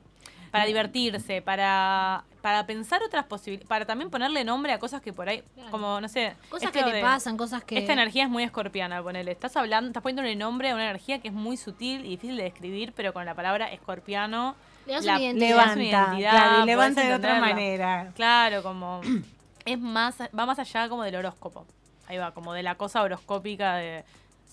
para 0.52 0.66
divertirse, 0.66 1.42
para, 1.42 2.26
para 2.42 2.66
pensar 2.68 3.02
otras 3.04 3.24
posibilidades, 3.26 3.70
para 3.70 3.86
también 3.86 4.10
ponerle 4.12 4.44
nombre 4.44 4.74
a 4.74 4.80
cosas 4.80 5.02
que 5.02 5.14
por 5.14 5.30
ahí, 5.30 5.44
Claro. 5.56 5.72
como, 5.72 6.02
no 6.02 6.08
sé. 6.10 6.34
Cosas 6.50 6.72
que 6.72 6.84
te 6.84 6.92
de- 6.92 7.02
pasan, 7.02 7.38
cosas 7.38 7.64
que... 7.64 7.78
Esta 7.78 7.94
energía 7.94 8.26
es 8.26 8.30
muy 8.30 8.44
escorpiana, 8.44 9.02
ponele. 9.02 9.32
Estás 9.32 9.56
hablando, 9.56 9.88
estás 9.88 10.04
poniéndole 10.04 10.36
nombre 10.36 10.70
a 10.70 10.76
una 10.76 10.84
energía 10.84 11.20
que 11.22 11.30
es 11.30 11.34
muy 11.34 11.56
sutil 11.56 12.06
y 12.06 12.10
difícil 12.10 12.36
de 12.36 12.44
describir, 12.44 12.92
pero 12.96 13.14
con 13.14 13.26
la 13.26 13.34
palabra 13.34 13.72
escorpiano. 13.72 14.56
Le 14.92 14.96
das 14.98 15.06
la- 15.06 15.14
una 15.16 15.22
identidad. 15.24 15.48
le 15.48 15.52
das 15.52 15.76
una 15.76 15.76
levanta, 15.76 15.82
identidad, 15.84 16.32
claro, 16.32 16.64
y 16.64 16.66
levanta 16.66 17.02
de 17.04 17.14
otra 17.14 17.40
manera. 17.40 18.12
Claro, 18.16 18.64
como. 18.64 19.02
es 19.66 19.80
más, 19.80 20.18
va 20.38 20.46
más 20.46 20.60
allá 20.60 20.90
como 20.90 21.04
del 21.04 21.16
horóscopo. 21.16 21.66
Ahí 22.08 22.18
va, 22.18 22.34
como 22.34 22.54
de 22.54 22.64
la 22.64 22.76
cosa 22.76 23.02
horoscópica 23.02 23.76
de. 23.76 24.04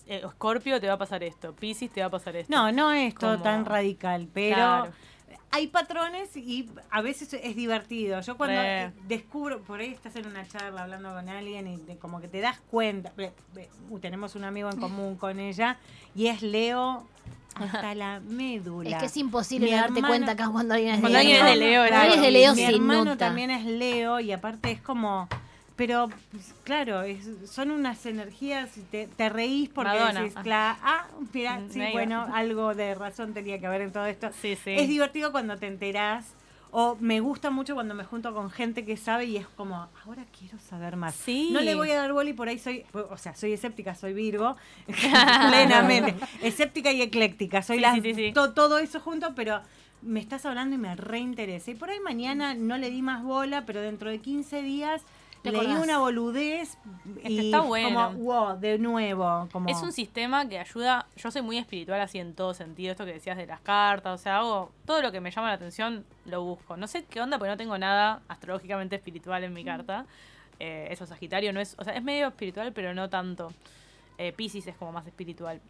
eh, 0.06 0.22
Escorpio 0.24 0.80
te 0.80 0.86
va 0.86 0.94
a 0.94 0.98
pasar 0.98 1.22
esto, 1.22 1.54
Piscis 1.54 1.90
te 1.92 2.00
va 2.00 2.06
a 2.06 2.10
pasar 2.10 2.36
esto. 2.36 2.54
No, 2.54 2.70
no 2.72 2.92
es 2.92 3.14
todo 3.14 3.32
Como- 3.32 3.42
tan 3.44 3.64
radical, 3.66 4.28
pero 4.32 4.54
Claro. 4.56 4.92
hay 5.50 5.66
patrones 5.66 6.34
y 6.36 6.70
a 6.90 7.00
veces 7.02 7.32
es 7.34 7.56
divertido. 7.56 8.20
Yo 8.20 8.36
cuando 8.36 8.56
Re. 8.60 8.84
eh, 8.84 8.92
descubro, 9.06 9.60
por 9.62 9.80
ahí 9.80 9.92
estás 9.92 10.14
en 10.16 10.26
una 10.26 10.46
charla 10.46 10.82
hablando 10.84 11.12
con 11.12 11.28
alguien 11.28 11.66
y 11.66 11.76
de- 11.78 11.98
como 11.98 12.20
que 12.20 12.28
te 12.28 12.40
das 12.40 12.58
cuenta, 12.70 13.12
uh, 13.90 13.98
tenemos 13.98 14.34
un 14.34 14.44
amigo 14.44 14.70
en 14.70 14.78
común 14.78 15.16
con 15.16 15.40
ella 15.40 15.78
y 16.14 16.28
es 16.28 16.42
Leo 16.42 17.06
hasta 17.64 17.94
la 17.94 18.20
médula. 18.20 18.90
Es 18.90 18.96
que 18.96 19.06
es 19.06 19.16
imposible 19.16 19.66
Mi 19.66 19.72
darte 19.72 19.94
hermano- 19.94 20.08
cuenta 20.08 20.32
acá 20.32 20.48
cuando 20.50 20.74
alguien 20.74 20.94
es 20.94 21.00
Cuando 21.00 21.18
de 21.18 21.24
alguien 21.24 21.38
es 21.46 21.52
de 21.52 21.56
Leo, 21.56 21.80
Cuando 21.80 21.88
claro. 21.88 22.02
alguien 22.04 22.18
es 22.20 22.24
de 22.26 22.30
Leo 22.32 22.54
Mi 22.54 22.62
hermano 22.64 23.04
nota. 23.04 23.16
también 23.26 23.50
es 23.50 23.64
Leo 23.64 24.20
y 24.20 24.32
aparte 24.32 24.70
es 24.70 24.80
como... 24.80 25.28
Pero, 25.76 26.08
pues, 26.32 26.54
claro, 26.64 27.02
es- 27.02 27.28
son 27.48 27.70
unas 27.70 28.04
energías, 28.04 28.76
y 28.76 28.80
te, 28.80 29.06
te 29.06 29.28
reís 29.28 29.68
porque 29.68 29.92
Madonna. 29.92 30.22
decís, 30.22 30.34
Ah. 30.36 30.42
cla- 30.42 30.76
ah, 30.82 31.06
mira, 31.32 31.60
Mm, 31.60 31.70
sí, 31.70 31.80
bueno, 31.92 32.26
algo 32.34 32.74
de 32.74 32.96
razón 32.96 33.32
tenía 33.32 33.60
que 33.60 33.66
haber 33.68 33.82
en 33.82 33.92
todo 33.92 34.06
esto. 34.06 34.30
Sí, 34.42 34.56
sí. 34.56 34.72
Es 34.76 34.88
divertido 34.88 35.30
cuando 35.30 35.56
te 35.56 35.68
enterás, 35.68 36.26
o 36.70 36.96
me 37.00 37.20
gusta 37.20 37.50
mucho 37.50 37.74
cuando 37.74 37.94
me 37.94 38.04
junto 38.04 38.34
con 38.34 38.50
gente 38.50 38.84
que 38.84 38.96
sabe 38.96 39.24
y 39.24 39.36
es 39.36 39.46
como, 39.48 39.88
ahora 40.04 40.24
quiero 40.38 40.58
saber 40.58 40.96
más. 40.96 41.14
Sí. 41.14 41.48
No 41.52 41.60
le 41.60 41.74
voy 41.74 41.90
a 41.90 41.96
dar 41.96 42.12
bola 42.12 42.30
y 42.30 42.32
por 42.34 42.48
ahí 42.48 42.58
soy, 42.58 42.84
o 42.92 43.16
sea, 43.16 43.34
soy 43.34 43.52
escéptica, 43.52 43.94
soy 43.94 44.12
Virgo, 44.12 44.56
plenamente. 45.48 46.14
Escéptica 46.42 46.92
y 46.92 47.02
ecléctica, 47.02 47.62
soy 47.62 47.76
Sí, 47.76 47.82
las- 47.82 47.94
sí, 47.94 48.00
sí, 48.02 48.14
sí. 48.14 48.32
to- 48.32 48.52
todo 48.52 48.78
eso 48.78 49.00
junto, 49.00 49.34
pero 49.34 49.60
me 50.02 50.20
estás 50.20 50.46
hablando 50.46 50.74
y 50.76 50.78
me 50.78 50.94
reinteresa. 50.94 51.70
Y 51.70 51.74
por 51.74 51.90
ahí 51.90 51.98
mañana 52.00 52.54
no 52.54 52.78
le 52.78 52.90
di 52.90 53.02
más 53.02 53.22
bola, 53.22 53.64
pero 53.66 53.80
dentro 53.80 54.10
de 54.10 54.18
15 54.20 54.62
días 54.62 55.02
leí 55.44 55.66
una 55.66 55.98
boludez 55.98 56.78
Es 57.16 57.22
que 57.22 57.30
y 57.30 57.46
está 57.46 57.60
bueno. 57.60 58.10
como, 58.10 58.24
wow, 58.24 58.58
de 58.58 58.78
nuevo. 58.78 59.48
Como, 59.52 59.68
Es 59.68 59.82
un 59.82 59.92
sistema 59.92 60.48
que 60.48 60.58
ayuda. 60.58 61.06
Yo 61.16 61.30
soy 61.30 61.42
muy 61.42 61.58
espiritual 61.58 62.00
así 62.00 62.18
en 62.18 62.34
todo 62.34 62.54
sentido. 62.54 62.92
Esto 62.92 63.04
que 63.04 63.12
decías 63.12 63.36
de 63.36 63.46
las 63.46 63.60
cartas. 63.60 64.20
O 64.20 64.22
sea, 64.22 64.38
hago 64.38 64.70
todo 64.84 65.02
lo 65.02 65.12
que 65.12 65.20
me 65.20 65.30
llama 65.30 65.48
la 65.48 65.54
atención, 65.54 66.04
lo 66.24 66.42
busco. 66.42 66.76
No 66.76 66.86
sé 66.86 67.04
qué 67.04 67.20
onda, 67.20 67.38
porque 67.38 67.50
no 67.50 67.56
tengo 67.56 67.78
nada 67.78 68.22
astrológicamente 68.28 68.96
espiritual 68.96 69.44
en 69.44 69.52
mi 69.52 69.64
carta. 69.64 70.06
Eh, 70.60 70.88
eso, 70.90 71.06
Sagitario 71.06 71.52
no 71.52 71.60
es. 71.60 71.76
O 71.78 71.84
sea, 71.84 71.94
es 71.94 72.02
medio 72.02 72.28
espiritual, 72.28 72.72
pero 72.72 72.94
no 72.94 73.08
tanto. 73.08 73.52
Eh, 74.18 74.32
Pisces 74.32 74.66
es 74.66 74.76
como 74.76 74.92
más 74.92 75.06
espiritual. 75.06 75.60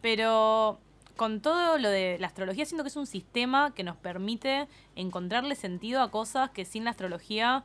Pero 0.00 0.78
con 1.16 1.40
todo 1.40 1.78
lo 1.78 1.90
de 1.90 2.16
la 2.18 2.26
astrología, 2.26 2.64
siento 2.64 2.82
que 2.84 2.88
es 2.88 2.96
un 2.96 3.06
sistema 3.06 3.72
que 3.74 3.84
nos 3.84 3.96
permite 3.96 4.66
encontrarle 4.96 5.54
sentido 5.54 6.02
a 6.02 6.10
cosas 6.10 6.50
que 6.50 6.64
sin 6.64 6.84
la 6.84 6.90
astrología 6.90 7.64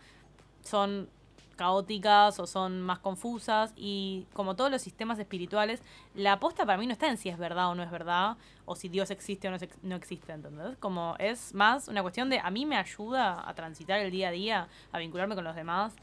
son 0.64 1.10
caóticas 1.58 2.40
o 2.40 2.48
son 2.48 2.82
más 2.82 3.00
confusas 3.00 3.74
y 3.76 4.26
como 4.34 4.56
todos 4.56 4.72
los 4.72 4.82
sistemas 4.82 5.20
espirituales, 5.20 5.82
la 6.16 6.34
aposta 6.34 6.66
para 6.66 6.78
mí 6.78 6.88
no 6.88 6.94
está 6.94 7.08
en 7.10 7.18
si 7.18 7.28
es 7.30 7.38
verdad 7.38 7.70
o 7.70 7.76
no 7.76 7.84
es 7.84 7.92
verdad 7.92 8.38
o 8.66 8.76
si 8.76 8.88
Dios 8.90 9.12
existe 9.12 9.48
o 9.48 9.52
no, 9.52 9.58
no 9.82 9.96
existe, 9.96 10.32
¿entendés? 10.32 10.78
Como 10.80 11.16
es 11.20 11.54
más 11.54 11.88
una 11.90 12.02
cuestión 12.02 12.30
de 12.30 12.40
a 12.40 12.50
mí 12.50 12.66
me 12.66 12.78
ayuda 12.78 13.44
a 13.48 13.54
transitar 13.54 14.00
el 14.00 14.12
día 14.12 14.30
a 14.30 14.32
día, 14.32 14.68
a 14.92 15.00
vincularme 15.00 15.36
con 15.36 15.44
los 15.44 15.56
demás, 15.56 15.94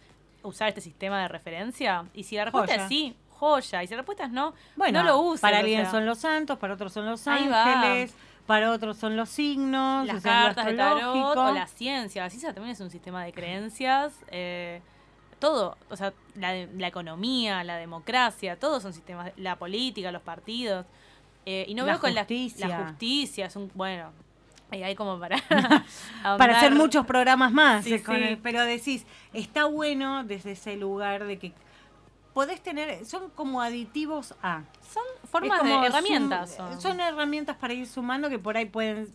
usar 0.43 0.69
este 0.69 0.81
sistema 0.83 1.23
de 1.23 1.29
referencia 1.29 2.05
y 2.13 2.25
si 2.25 2.37
la 2.37 2.45
respuesta 2.45 2.73
Joya. 2.73 2.83
es 2.83 2.89
sí, 2.89 3.17
joya, 3.31 3.83
y 3.83 3.87
si 3.87 3.95
la 3.95 3.99
respuesta 3.99 4.25
es 4.25 4.31
no, 4.31 4.55
Bueno, 4.77 5.03
no 5.03 5.09
lo 5.09 5.19
uses. 5.21 5.41
para 5.41 5.57
o 5.57 5.61
alguien 5.61 5.83
sea, 5.83 5.91
son 5.91 6.07
los 6.07 6.19
santos, 6.19 6.59
para 6.59 6.75
otros 6.75 6.93
son 6.93 7.07
los 7.07 7.27
Ahí 7.27 7.49
va. 7.49 7.65
ángeles, 7.65 8.15
para 8.47 8.71
otros 8.73 8.97
son 8.99 9.17
los 9.17 9.29
signos, 9.31 10.07
las 10.07 10.17
o 10.17 10.21
sea, 10.21 10.41
lo 10.41 10.47
cartas 10.55 10.67
de 10.67 10.75
tarot 10.77 11.37
o 11.37 11.53
la 11.53 11.67
ciencia. 11.67 12.23
La 12.25 12.31
ciencia 12.31 12.53
también 12.53 12.73
es 12.75 12.81
un 12.81 12.91
sistema 12.91 13.25
de 13.25 13.33
creencias. 13.33 14.13
eh, 14.29 14.83
todo, 15.35 15.77
o 15.91 15.97
sea, 15.97 16.13
la, 16.37 16.55
la 16.67 16.87
economía, 16.89 17.63
la 17.65 17.77
democracia, 17.77 18.59
todos 18.59 18.83
son 18.83 18.93
sistemas, 18.93 19.33
la 19.37 19.57
política, 19.57 20.11
los 20.13 20.23
partidos. 20.23 20.87
eh, 21.47 21.65
y 21.69 21.75
no 21.75 21.85
La 21.85 21.93
veo 21.93 22.01
con 22.01 22.15
la, 22.15 22.23
justicia. 22.23 22.69
la 22.69 22.87
justicia, 22.87 23.47
es 23.47 23.57
un, 23.57 23.71
bueno, 23.75 24.11
ahí 24.71 24.83
hay 24.83 24.95
como 24.95 25.19
para... 25.21 25.37
para 26.23 26.57
hacer 26.59 26.75
muchos 26.75 27.05
programas 27.07 27.53
más. 27.53 27.85
Sí, 27.85 27.95
eh, 27.95 28.03
con 28.03 28.17
sí. 28.17 28.23
el- 28.23 28.39
pero 28.39 28.63
decís, 28.65 29.05
está 29.33 29.67
bueno 29.67 30.25
desde 30.25 30.53
ese 30.53 30.77
lugar 30.77 31.25
de 31.25 31.39
que 31.39 31.53
podés 32.33 32.61
tener, 32.63 33.05
son 33.07 33.31
como 33.31 33.61
aditivos 33.63 34.35
a. 34.43 34.63
Son 34.93 35.03
formas 35.31 35.63
de 35.63 35.73
herramientas. 35.87 36.55
son. 36.57 36.81
son 36.81 37.01
herramientas 37.01 37.57
para 37.57 37.75
ir 37.75 37.87
sumando 37.87 38.29
que 38.29 38.39
por 38.39 38.57
ahí 38.57 38.65
pueden. 38.67 39.09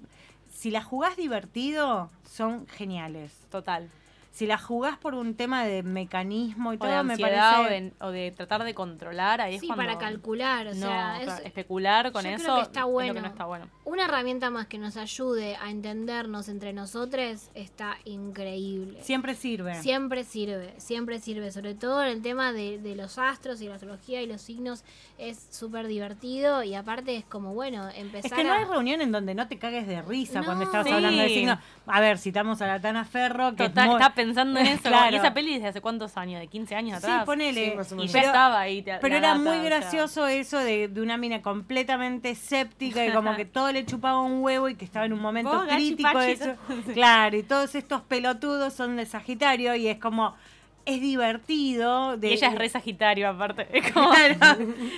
Si 0.54 0.72
las 0.72 0.86
jugás 0.86 1.16
divertido, 1.18 2.10
son 2.30 2.66
geniales. 2.68 3.34
Total. 3.52 3.90
Si 4.32 4.46
las 4.46 4.64
jugás 4.64 4.98
por 4.98 5.16
un 5.16 5.36
tema 5.36 5.64
de 5.66 5.82
mecanismo 5.84 6.72
y 6.72 6.76
O 6.78 6.80
de 6.80 6.88
todo, 6.88 7.04
me 7.04 7.14
ansiedad 7.14 7.64
parece. 7.64 7.94
o 8.00 8.08
de, 8.08 8.08
o 8.08 8.12
de 8.12 8.32
tratar 8.32 8.64
de 8.64 8.74
controlar, 8.74 9.42
ahí 9.42 9.56
es 9.56 9.62
Sí, 9.62 9.68
cuando... 9.68 9.86
para 9.86 9.98
calcular, 9.98 10.68
o 10.68 10.76
no, 10.76 10.88
sea, 10.88 11.22
es- 11.22 11.46
especular 11.46 12.12
con 12.12 12.24
yo 12.24 12.36
creo 12.36 12.42
eso 12.46 12.56
que 12.56 12.62
está 12.62 12.80
es 12.82 12.86
lo 12.86 12.92
bueno. 12.92 13.14
que 13.16 13.22
no 13.22 13.28
está 13.28 13.46
bueno. 13.46 13.68
Una 13.90 14.06
herramienta 14.06 14.52
más 14.52 14.68
que 14.68 14.78
nos 14.78 14.98
ayude 14.98 15.56
a 15.56 15.72
entendernos 15.72 16.48
entre 16.48 16.74
nosotros 16.74 17.50
está 17.56 17.98
increíble. 18.06 19.00
Siempre 19.02 19.34
sirve. 19.34 19.82
Siempre 19.82 20.24
sirve, 20.26 20.76
siempre 20.78 21.20
sirve. 21.20 21.52
Sobre 21.52 21.74
todo 21.74 22.04
en 22.04 22.10
el 22.10 22.22
tema 22.22 22.54
de, 22.54 22.78
de 22.78 22.96
los 22.96 23.18
astros 23.18 23.62
y 23.62 23.68
la 23.68 23.74
astrología 23.76 24.22
y 24.22 24.28
los 24.28 24.42
signos 24.42 24.84
es 25.18 25.48
súper 25.50 25.88
divertido 25.88 26.62
y 26.64 26.76
aparte 26.76 27.16
es 27.16 27.26
como, 27.26 27.56
bueno, 27.56 27.90
empezar 27.96 28.32
Es 28.32 28.38
que 28.38 28.44
no 28.44 28.54
a... 28.54 28.58
hay 28.58 28.66
reunión 28.66 29.02
en 29.02 29.12
donde 29.12 29.34
no 29.34 29.48
te 29.48 29.58
cagues 29.58 29.88
de 29.88 30.04
risa 30.04 30.42
No. 30.42 30.46
cuando 30.46 30.66
estás 30.66 30.86
Sí. 30.86 30.94
hablando 30.94 31.22
de 31.24 31.30
signos. 31.30 31.58
A 31.88 32.00
ver, 32.00 32.20
citamos 32.20 32.62
a 32.62 32.68
la 32.68 32.80
Tana 32.80 33.06
Ferro, 33.06 33.56
que 33.56 33.64
es 33.64 33.70
Total, 33.70 33.88
muy- 33.88 33.96
estaba 33.96 34.14
pensando 34.14 34.60
en 34.60 34.68
eso. 34.68 34.84
Claro. 34.84 35.16
Y 35.16 35.20
esa 35.20 35.34
peli 35.34 35.56
desde 35.56 35.68
hace 35.70 35.82
cuántos 35.82 36.16
años, 36.16 36.40
de 36.40 36.48
15 36.48 36.76
años 36.76 37.00
Sí, 37.00 37.06
atrás. 37.08 37.26
ponele. 37.26 37.72
Sí, 37.72 37.76
más 37.76 37.92
o 37.92 37.96
y 38.04 38.06
ya 38.08 38.14
Pero- 38.14 38.26
estaba 38.28 38.60
ahí. 38.60 38.84
te- 38.84 39.00
Pero 39.02 39.16
era 39.16 39.30
data, 39.30 39.40
muy 39.40 39.50
o 39.58 39.62
sea. 39.62 39.64
gracioso 39.64 40.28
eso 40.28 40.60
de, 40.60 40.88
de 40.90 41.02
una 41.02 41.18
mina 41.18 41.42
completamente 41.42 42.30
escéptica 42.30 43.04
y 43.04 43.12
como 43.12 43.36
que 43.36 43.46
todo 43.46 43.72
le 43.80 43.86
chupaba 43.86 44.22
un 44.22 44.44
huevo 44.44 44.70
y 44.70 44.76
que 44.76 44.86
estaba 44.86 45.06
en 45.06 45.14
un 45.14 45.22
momento 45.22 45.52
gachi, 45.52 45.96
crítico 45.96 46.20
de 46.20 46.32
eso. 46.32 46.56
Claro, 46.94 47.38
y 47.38 47.44
todos 47.44 47.76
estos 47.76 48.02
pelotudos 48.02 48.74
son 48.74 48.96
de 48.98 49.06
Sagitario 49.06 49.76
y 49.76 49.88
es 49.88 49.98
como, 49.98 50.36
es 50.86 51.02
divertido. 51.02 52.18
De, 52.18 52.30
Y 52.30 52.34
ella 52.34 52.50
es 52.50 52.56
re 52.56 52.70
sagitario, 52.70 53.30
aparte. 53.30 53.68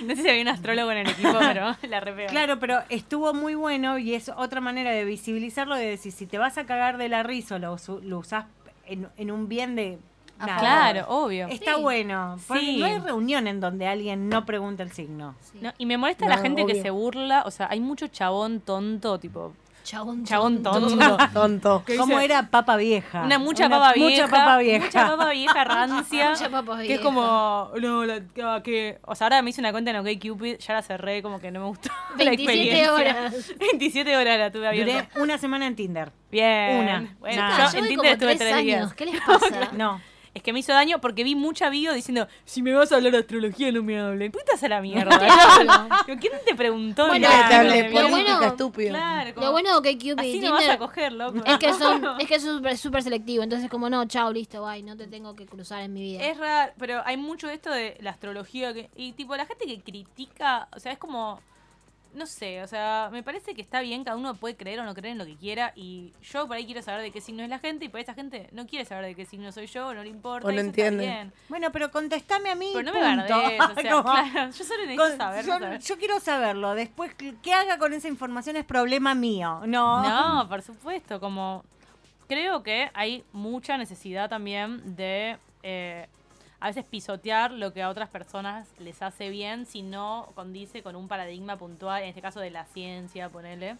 No 0.06 0.16
sé 0.16 0.22
si 0.22 0.28
había 0.28 0.42
un 0.42 0.48
astrólogo 0.48 0.90
en 0.90 0.98
el 0.98 1.10
equipo, 1.10 1.38
pero 1.38 1.76
la 1.88 2.00
re. 2.00 2.26
Claro, 2.26 2.58
pero 2.58 2.80
estuvo 2.88 3.34
muy 3.34 3.54
bueno 3.54 3.98
y 3.98 4.14
es 4.14 4.30
otra 4.30 4.60
manera 4.60 4.90
de 4.90 5.04
visibilizarlo, 5.04 5.76
de 5.76 5.86
decir, 5.86 6.12
si 6.12 6.26
te 6.26 6.38
vas 6.38 6.58
a 6.58 6.66
cagar 6.66 6.98
de 6.98 7.08
la 7.08 7.22
risa 7.22 7.56
o 7.56 7.58
lo, 7.58 7.76
lo 8.02 8.18
usás 8.18 8.46
en, 8.86 9.08
en 9.16 9.30
un 9.30 9.48
bien 9.48 9.76
de... 9.76 9.98
A. 10.42 10.58
Claro, 10.58 11.06
obvio. 11.08 11.46
Está 11.48 11.74
Sí. 11.76 11.80
bueno. 11.80 12.36
Porque 12.46 12.62
Sí. 12.64 12.76
no 12.78 12.86
hay 12.86 12.98
reunión 12.98 13.46
en 13.46 13.60
donde 13.60 13.86
alguien 13.86 14.28
no 14.28 14.44
pregunta 14.44 14.82
el 14.82 14.92
signo. 14.92 15.34
Sí. 15.40 15.58
No, 15.60 15.72
y 15.78 15.86
me 15.86 15.96
molesta 15.96 16.28
la 16.28 16.36
No, 16.36 16.42
gente 16.42 16.64
que 16.66 16.72
obvio. 16.72 16.82
se 16.82 16.90
burla. 16.90 17.42
O 17.46 17.50
sea, 17.50 17.68
hay 17.70 17.80
mucho 17.80 18.06
chabón 18.08 18.60
tonto, 18.60 19.18
tipo. 19.18 19.52
Chabón, 19.84 20.24
Chabón 20.24 20.62
tonto. 20.62 20.88
tonto. 20.96 21.16
Tonto. 21.34 21.84
¿Cómo 21.98 22.20
era 22.20 22.44
papa 22.50 22.76
vieja? 22.76 23.22
Una 23.24 23.40
mucha 23.40 23.68
papa 23.68 23.92
vieja. 23.92 24.22
Mucha 24.26 24.28
papa 24.30 24.58
vieja. 24.58 24.84
Mucha 24.86 25.06
papa 25.08 25.30
vieja 25.30 25.64
rancia. 25.64 26.30
Mucha 26.30 26.48
papa 26.50 26.76
Que 26.76 26.82
es 26.82 26.88
vieja. 26.88 27.02
como, 27.02 27.68
no, 27.80 28.04
la, 28.04 28.22
ah, 28.44 28.60
que. 28.62 29.00
O 29.04 29.16
sea, 29.16 29.24
ahora 29.26 29.42
me 29.42 29.50
hice 29.50 29.60
una 29.60 29.72
cuenta 29.72 29.90
en 29.90 29.96
OkCupid, 29.96 30.58
ya 30.58 30.74
la 30.74 30.82
cerré, 30.82 31.20
como 31.20 31.40
que 31.40 31.50
no 31.50 31.58
me 31.58 31.66
gustó. 31.66 31.88
la 32.16 32.24
27 32.30 32.32
experiencia. 32.44 32.94
horas. 32.94 33.54
27 33.58 34.16
horas 34.16 34.38
la 34.38 34.52
tuve 34.52 34.68
abierta. 34.68 34.92
Duré 35.14 35.20
una 35.20 35.36
semana 35.38 35.66
en 35.66 35.74
Tinder. 35.74 36.12
Bien. 36.30 36.76
Una. 36.78 37.16
Bueno, 37.18 37.42
Nada. 37.42 37.66
yo 37.66 37.72
yo 37.72 37.78
en 37.78 37.80
voy 37.84 37.88
Tinder 37.88 37.96
como 37.96 38.12
estuve 38.12 38.36
tres 38.36 38.38
tres 38.38 38.52
años. 38.52 38.64
días. 38.64 38.94
¿Qué 38.94 39.06
les 39.06 39.20
pasa? 39.20 39.68
No. 39.72 40.00
Es 40.34 40.42
que 40.42 40.52
me 40.52 40.60
hizo 40.60 40.72
daño 40.72 40.98
porque 41.00 41.24
vi 41.24 41.34
mucha 41.34 41.68
video 41.68 41.92
diciendo, 41.92 42.26
si 42.46 42.62
me 42.62 42.72
vas 42.72 42.90
a 42.90 42.96
hablar 42.96 43.12
de 43.12 43.18
astrología 43.18 43.70
no 43.70 43.82
me 43.82 44.00
hablen. 44.00 44.32
Putas 44.32 44.62
a 44.62 44.68
la 44.68 44.80
mierda. 44.80 45.18
¿Quién 46.06 46.32
te 46.46 46.54
preguntó? 46.54 47.06
Bueno, 47.08 47.28
Nada, 47.28 47.62
te 47.70 47.84
política, 47.90 48.08
bueno- 48.08 48.46
estúpido. 48.46 48.90
Claro, 48.90 49.34
como, 49.34 49.46
Lo 49.46 49.52
bueno 49.52 49.80
de 49.80 49.90
que 49.90 49.98
Cupid 49.98 50.18
así 50.20 50.40
no 50.40 50.52
vas 50.52 50.68
a 50.68 50.78
coger, 50.78 51.12
loco. 51.12 51.42
es 51.44 51.58
que 51.58 51.74
son 51.74 52.02
es 52.20 52.26
que 52.26 52.34
es 52.36 52.42
súper 52.42 52.78
súper 52.78 53.02
selectivo, 53.02 53.42
entonces 53.42 53.68
como 53.68 53.90
no, 53.90 54.04
chao, 54.06 54.32
listo, 54.32 54.64
bye, 54.64 54.82
no 54.82 54.96
te 54.96 55.06
tengo 55.06 55.34
que 55.34 55.44
cruzar 55.46 55.82
en 55.82 55.92
mi 55.92 56.00
vida. 56.00 56.24
Es 56.24 56.38
raro, 56.38 56.72
pero 56.78 57.02
hay 57.04 57.16
mucho 57.18 57.48
de 57.48 57.54
esto 57.54 57.70
de 57.70 57.98
la 58.00 58.10
astrología 58.10 58.72
que, 58.72 58.88
y 58.96 59.12
tipo 59.12 59.36
la 59.36 59.44
gente 59.44 59.66
que 59.66 59.80
critica, 59.82 60.68
o 60.74 60.80
sea, 60.80 60.92
es 60.92 60.98
como 60.98 61.40
no 62.14 62.26
sé, 62.26 62.62
o 62.62 62.66
sea, 62.66 63.08
me 63.12 63.22
parece 63.22 63.54
que 63.54 63.62
está 63.62 63.80
bien, 63.80 64.04
cada 64.04 64.16
uno 64.16 64.34
puede 64.34 64.56
creer 64.56 64.80
o 64.80 64.84
no 64.84 64.94
creer 64.94 65.12
en 65.12 65.18
lo 65.18 65.24
que 65.26 65.36
quiera 65.36 65.72
y 65.74 66.12
yo 66.22 66.46
por 66.46 66.56
ahí 66.56 66.66
quiero 66.66 66.82
saber 66.82 67.02
de 67.02 67.10
qué 67.10 67.20
signo 67.20 67.42
es 67.42 67.48
la 67.48 67.58
gente 67.58 67.86
y 67.86 67.88
por 67.88 68.00
esa 68.00 68.14
gente 68.14 68.48
no 68.52 68.66
quiere 68.66 68.84
saber 68.84 69.04
de 69.06 69.14
qué 69.14 69.24
signo 69.24 69.50
soy 69.52 69.66
yo, 69.66 69.94
no 69.94 70.02
le 70.02 70.08
importa, 70.10 70.46
O 70.48 70.52
no 70.52 70.60
entiende. 70.60 71.30
Bueno, 71.48 71.72
pero 71.72 71.90
contestame 71.90 72.50
a 72.50 72.54
mí. 72.54 72.70
Pero 72.74 72.92
no 72.92 72.92
me 72.92 73.16
punto. 73.16 73.34
bardees, 73.34 73.60
o 73.60 73.74
sea, 73.74 74.02
claro, 74.32 74.50
yo 74.52 74.64
solo 74.64 74.80
necesito 74.86 75.02
con- 75.08 75.16
saber, 75.16 75.44
yo, 75.46 75.52
saber. 75.58 75.80
yo 75.80 75.98
quiero 75.98 76.20
saberlo. 76.20 76.74
Después, 76.74 77.14
que 77.14 77.52
haga 77.54 77.78
con 77.78 77.92
esa 77.92 78.08
información 78.08 78.56
es 78.56 78.64
problema 78.64 79.14
mío. 79.14 79.62
No. 79.66 80.02
No, 80.02 80.48
por 80.50 80.62
supuesto, 80.62 81.20
como 81.20 81.64
creo 82.28 82.62
que 82.62 82.90
hay 82.94 83.24
mucha 83.32 83.76
necesidad 83.76 84.28
también 84.30 84.96
de 84.96 85.38
eh, 85.62 86.08
a 86.62 86.66
veces 86.68 86.84
pisotear 86.84 87.50
lo 87.50 87.72
que 87.72 87.82
a 87.82 87.88
otras 87.88 88.08
personas 88.08 88.72
les 88.78 89.02
hace 89.02 89.30
bien 89.30 89.66
si 89.66 89.82
no 89.82 90.30
condice 90.36 90.80
con 90.80 90.94
un 90.94 91.08
paradigma 91.08 91.56
puntual, 91.58 92.04
en 92.04 92.10
este 92.10 92.22
caso 92.22 92.38
de 92.38 92.50
la 92.50 92.64
ciencia, 92.66 93.28
ponele. 93.30 93.78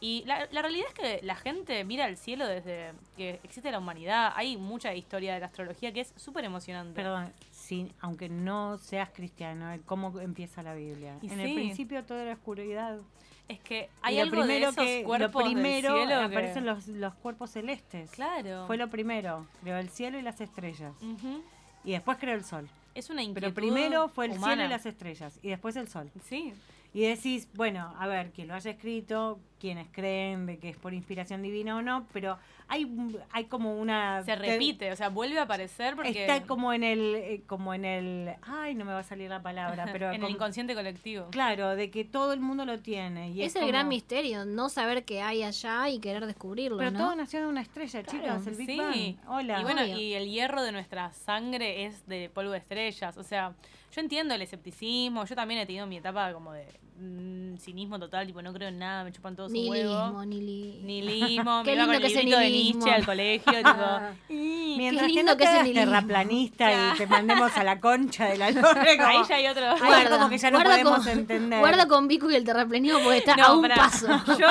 Y 0.00 0.24
la, 0.24 0.48
la 0.50 0.62
realidad 0.62 0.86
es 0.88 0.94
que 0.94 1.20
la 1.26 1.36
gente 1.36 1.84
mira 1.84 2.06
al 2.06 2.16
cielo 2.16 2.46
desde 2.48 2.92
que 3.18 3.38
existe 3.44 3.70
la 3.70 3.78
humanidad. 3.78 4.32
Hay 4.34 4.56
mucha 4.56 4.94
historia 4.94 5.34
de 5.34 5.40
la 5.40 5.46
astrología 5.46 5.92
que 5.92 6.00
es 6.00 6.14
súper 6.16 6.44
emocionante. 6.46 6.94
Perdón, 6.94 7.32
sí, 7.50 7.92
aunque 8.00 8.30
no 8.30 8.78
seas 8.78 9.10
cristiano, 9.10 9.70
¿cómo 9.84 10.18
empieza 10.18 10.62
la 10.62 10.74
Biblia? 10.74 11.18
Y 11.20 11.30
en 11.30 11.38
el 11.38 11.54
principio 11.54 12.02
toda 12.04 12.24
la 12.24 12.32
oscuridad. 12.32 12.98
Es 13.46 13.60
que 13.60 13.90
hay 14.00 14.16
lo 14.16 14.22
algo 14.22 14.36
primero 14.38 14.72
de 14.72 14.72
esos 14.72 14.84
que, 14.86 15.00
lo 15.02 15.06
cuerpos 15.06 15.44
del 15.44 15.52
primero 15.52 15.94
cielo 15.94 16.08
que- 16.08 16.24
aparecen 16.24 16.64
los, 16.64 16.88
los 16.88 17.14
cuerpos 17.16 17.50
celestes. 17.50 18.10
Claro. 18.12 18.66
Fue 18.66 18.78
lo 18.78 18.88
primero. 18.88 19.46
Creó 19.60 19.76
el 19.76 19.90
cielo 19.90 20.18
y 20.18 20.22
las 20.22 20.40
estrellas. 20.40 20.94
Ujú. 21.02 21.42
Y 21.84 21.92
después 21.92 22.18
creó 22.18 22.34
el 22.34 22.44
sol. 22.44 22.68
Es 22.94 23.10
una 23.10 23.22
inquietud 23.22 23.40
Pero 23.40 23.54
primero 23.54 24.08
fue 24.08 24.26
el 24.26 24.38
cielo 24.38 24.64
y 24.64 24.68
las 24.68 24.86
estrellas. 24.86 25.38
Y 25.42 25.48
después 25.48 25.76
el 25.76 25.88
sol. 25.88 26.10
Sí. 26.28 26.54
Y 26.94 27.02
decís, 27.06 27.48
bueno, 27.54 27.94
a 27.98 28.06
ver, 28.06 28.32
quien 28.32 28.48
lo 28.48 28.54
haya 28.54 28.70
escrito, 28.70 29.38
quienes 29.58 29.88
creen 29.92 30.44
de 30.44 30.58
que 30.58 30.68
es 30.68 30.76
por 30.76 30.92
inspiración 30.92 31.40
divina 31.40 31.76
o 31.76 31.80
no, 31.82 32.06
pero 32.12 32.36
hay, 32.68 32.86
hay 33.30 33.44
como 33.46 33.78
una... 33.80 34.22
Se 34.24 34.36
repite, 34.36 34.92
o 34.92 34.96
sea, 34.96 35.08
vuelve 35.08 35.38
a 35.38 35.44
aparecer 35.44 35.96
porque... 35.96 36.26
Está 36.26 36.42
como 36.46 36.70
en 36.74 36.84
el, 36.84 37.14
eh, 37.14 37.42
como 37.46 37.72
en 37.72 37.86
el, 37.86 38.34
ay, 38.42 38.74
no 38.74 38.84
me 38.84 38.92
va 38.92 38.98
a 38.98 39.04
salir 39.04 39.30
la 39.30 39.40
palabra, 39.40 39.88
pero 39.90 40.08
en 40.08 40.14
el 40.16 40.20
como- 40.20 40.34
inconsciente 40.34 40.74
colectivo. 40.74 41.28
claro, 41.30 41.76
de 41.76 41.90
que 41.90 42.04
todo 42.04 42.34
el 42.34 42.40
mundo 42.40 42.66
lo 42.66 42.78
tiene. 42.80 43.30
Y 43.30 43.42
es 43.42 43.56
es, 43.56 43.62
el 43.62 43.68
gran 43.68 43.88
misterio, 43.88 44.44
no 44.44 44.68
saber 44.68 45.04
qué 45.06 45.22
hay 45.22 45.44
allá 45.44 45.88
y 45.88 45.98
querer 45.98 46.26
descubrirlo, 46.26 46.76
Pero 46.76 46.90
¿no? 46.90 46.98
todo 46.98 47.16
nació 47.16 47.40
de 47.40 47.46
una 47.46 47.62
estrella, 47.62 48.02
Claro, 48.02 48.18
chicos, 48.40 48.46
el 48.48 48.54
Big 48.56 48.66
sí. 48.70 48.76
Bang. 48.76 49.16
Hola. 49.28 49.60
Y 49.60 49.62
bueno, 49.62 49.80
Obvio. 49.82 49.98
y 49.98 50.12
el 50.12 50.28
hierro 50.28 50.62
de 50.62 50.72
nuestra 50.72 51.10
sangre 51.12 51.86
es 51.86 52.06
de 52.06 52.28
polvo 52.28 52.50
de 52.50 52.58
estrellas. 52.58 53.16
O 53.16 53.22
sea, 53.22 53.54
yo 53.94 54.00
entiendo 54.00 54.34
el 54.34 54.42
escepticismo. 54.42 55.24
Yo 55.24 55.34
también 55.34 55.60
he 55.60 55.66
tenido 55.66 55.86
mi 55.86 55.98
etapa 55.98 56.32
como 56.32 56.52
de 56.52 56.66
mm, 56.98 57.56
cinismo 57.58 57.98
total. 57.98 58.26
Tipo, 58.26 58.40
no 58.42 58.52
creo 58.52 58.68
en 58.68 58.78
nada, 58.78 59.04
me 59.04 59.12
chupan 59.12 59.36
todos 59.36 59.52
un 59.52 59.68
huevo. 59.68 60.24
Nihilismo, 60.24 60.24
nihilismo. 60.86 61.62
Qué 61.62 61.70
me 61.70 61.76
iba 61.76 61.84
con 61.86 61.92
lindo 61.92 62.06
el 62.06 62.12
que 62.12 62.22
librito 62.22 62.38
de. 62.38 62.50
Nietzsche 62.50 62.90
al 62.92 63.04
colegio. 63.04 63.52
tipo. 63.58 64.34
Mientras 64.76 65.06
Qué 65.06 65.12
que 65.12 65.16
lindo 65.16 65.32
no 65.32 65.36
que 65.38 65.44
te 65.44 65.44
es 65.44 65.50
el 65.50 65.56
hagas 65.56 65.64
nihilismo. 65.64 65.90
terraplanista 65.92 66.72
y 66.72 66.96
te 66.98 67.06
mandemos 67.06 67.56
a 67.56 67.64
la 67.64 67.80
concha 67.80 68.24
de 68.26 68.38
la 68.38 68.52
como- 68.54 68.66
Ahí 69.06 69.18
ya 69.28 69.34
hay 69.36 69.46
otro. 69.48 69.76
Guarda, 69.84 70.10
como 70.18 70.30
que 70.30 70.38
ya 70.38 70.50
no 70.50 70.58
guarda 70.58 70.72
podemos 70.72 70.98
con, 71.00 71.08
entender. 71.18 71.58
Guarda 71.60 71.86
con 71.88 72.08
Vico 72.08 72.30
y 72.30 72.34
el 72.36 72.44
terraplanismo 72.44 72.98
porque 73.00 73.18
está 73.18 73.36
No, 73.36 73.44
a 73.44 73.52
un 73.56 73.62
pará. 73.62 73.74
paso. 73.76 74.06
Yo 74.38 74.48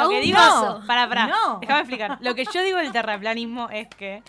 lo 0.00 0.08
que 0.08 0.20
digo, 0.20 0.38
paso. 0.38 0.82
para 0.86 1.08
para, 1.08 1.26
No. 1.26 1.58
déjame 1.60 1.80
explicar. 1.80 2.18
Lo 2.22 2.34
que 2.34 2.44
yo 2.52 2.62
digo 2.62 2.78
del 2.78 2.92
terraplanismo 2.92 3.68
es 3.70 3.88
que 3.88 4.22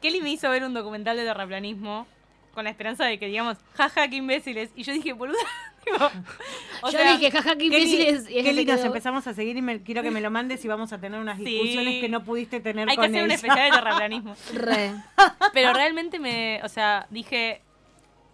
Kelly 0.00 0.20
me 0.22 0.30
hizo 0.30 0.48
ver 0.50 0.64
un 0.64 0.72
documental 0.74 1.16
de 1.16 1.24
terraplanismo 1.24 2.06
con 2.52 2.64
la 2.64 2.70
esperanza 2.70 3.04
de 3.06 3.18
que 3.18 3.26
digamos, 3.26 3.58
jaja, 3.74 4.08
qué 4.08 4.16
imbéciles. 4.16 4.70
Y 4.76 4.82
yo 4.82 4.92
dije, 4.92 5.12
boluda, 5.12 5.38
o 6.82 6.90
Yo 6.90 6.98
sea, 6.98 7.16
dije, 7.16 7.30
jaja, 7.30 7.52
qué 7.56 7.68
Kelly, 7.70 7.76
imbéciles. 7.94 8.30
y 8.30 8.42
Kelly, 8.42 8.64
nos 8.64 8.80
empezamos 8.84 9.26
a 9.26 9.34
seguir 9.34 9.56
y 9.56 9.62
me, 9.62 9.82
quiero 9.82 10.02
que 10.02 10.10
me 10.10 10.20
lo 10.20 10.30
mandes 10.30 10.64
y 10.64 10.68
vamos 10.68 10.92
a 10.92 11.00
tener 11.00 11.20
unas 11.20 11.38
Sí. 11.38 11.44
discusiones 11.44 12.00
que 12.00 12.08
no 12.08 12.22
pudiste 12.24 12.60
tener 12.60 12.88
hay 12.88 12.96
que 12.96 13.00
con 13.02 13.10
hacer 13.10 13.24
un 13.24 13.30
especial 13.30 13.70
de 13.70 13.76
terraplanismo. 13.76 14.36
Re. 14.54 14.92
Pero 15.52 15.72
realmente 15.72 16.18
me, 16.18 16.60
o 16.62 16.68
sea, 16.68 17.06
dije, 17.10 17.62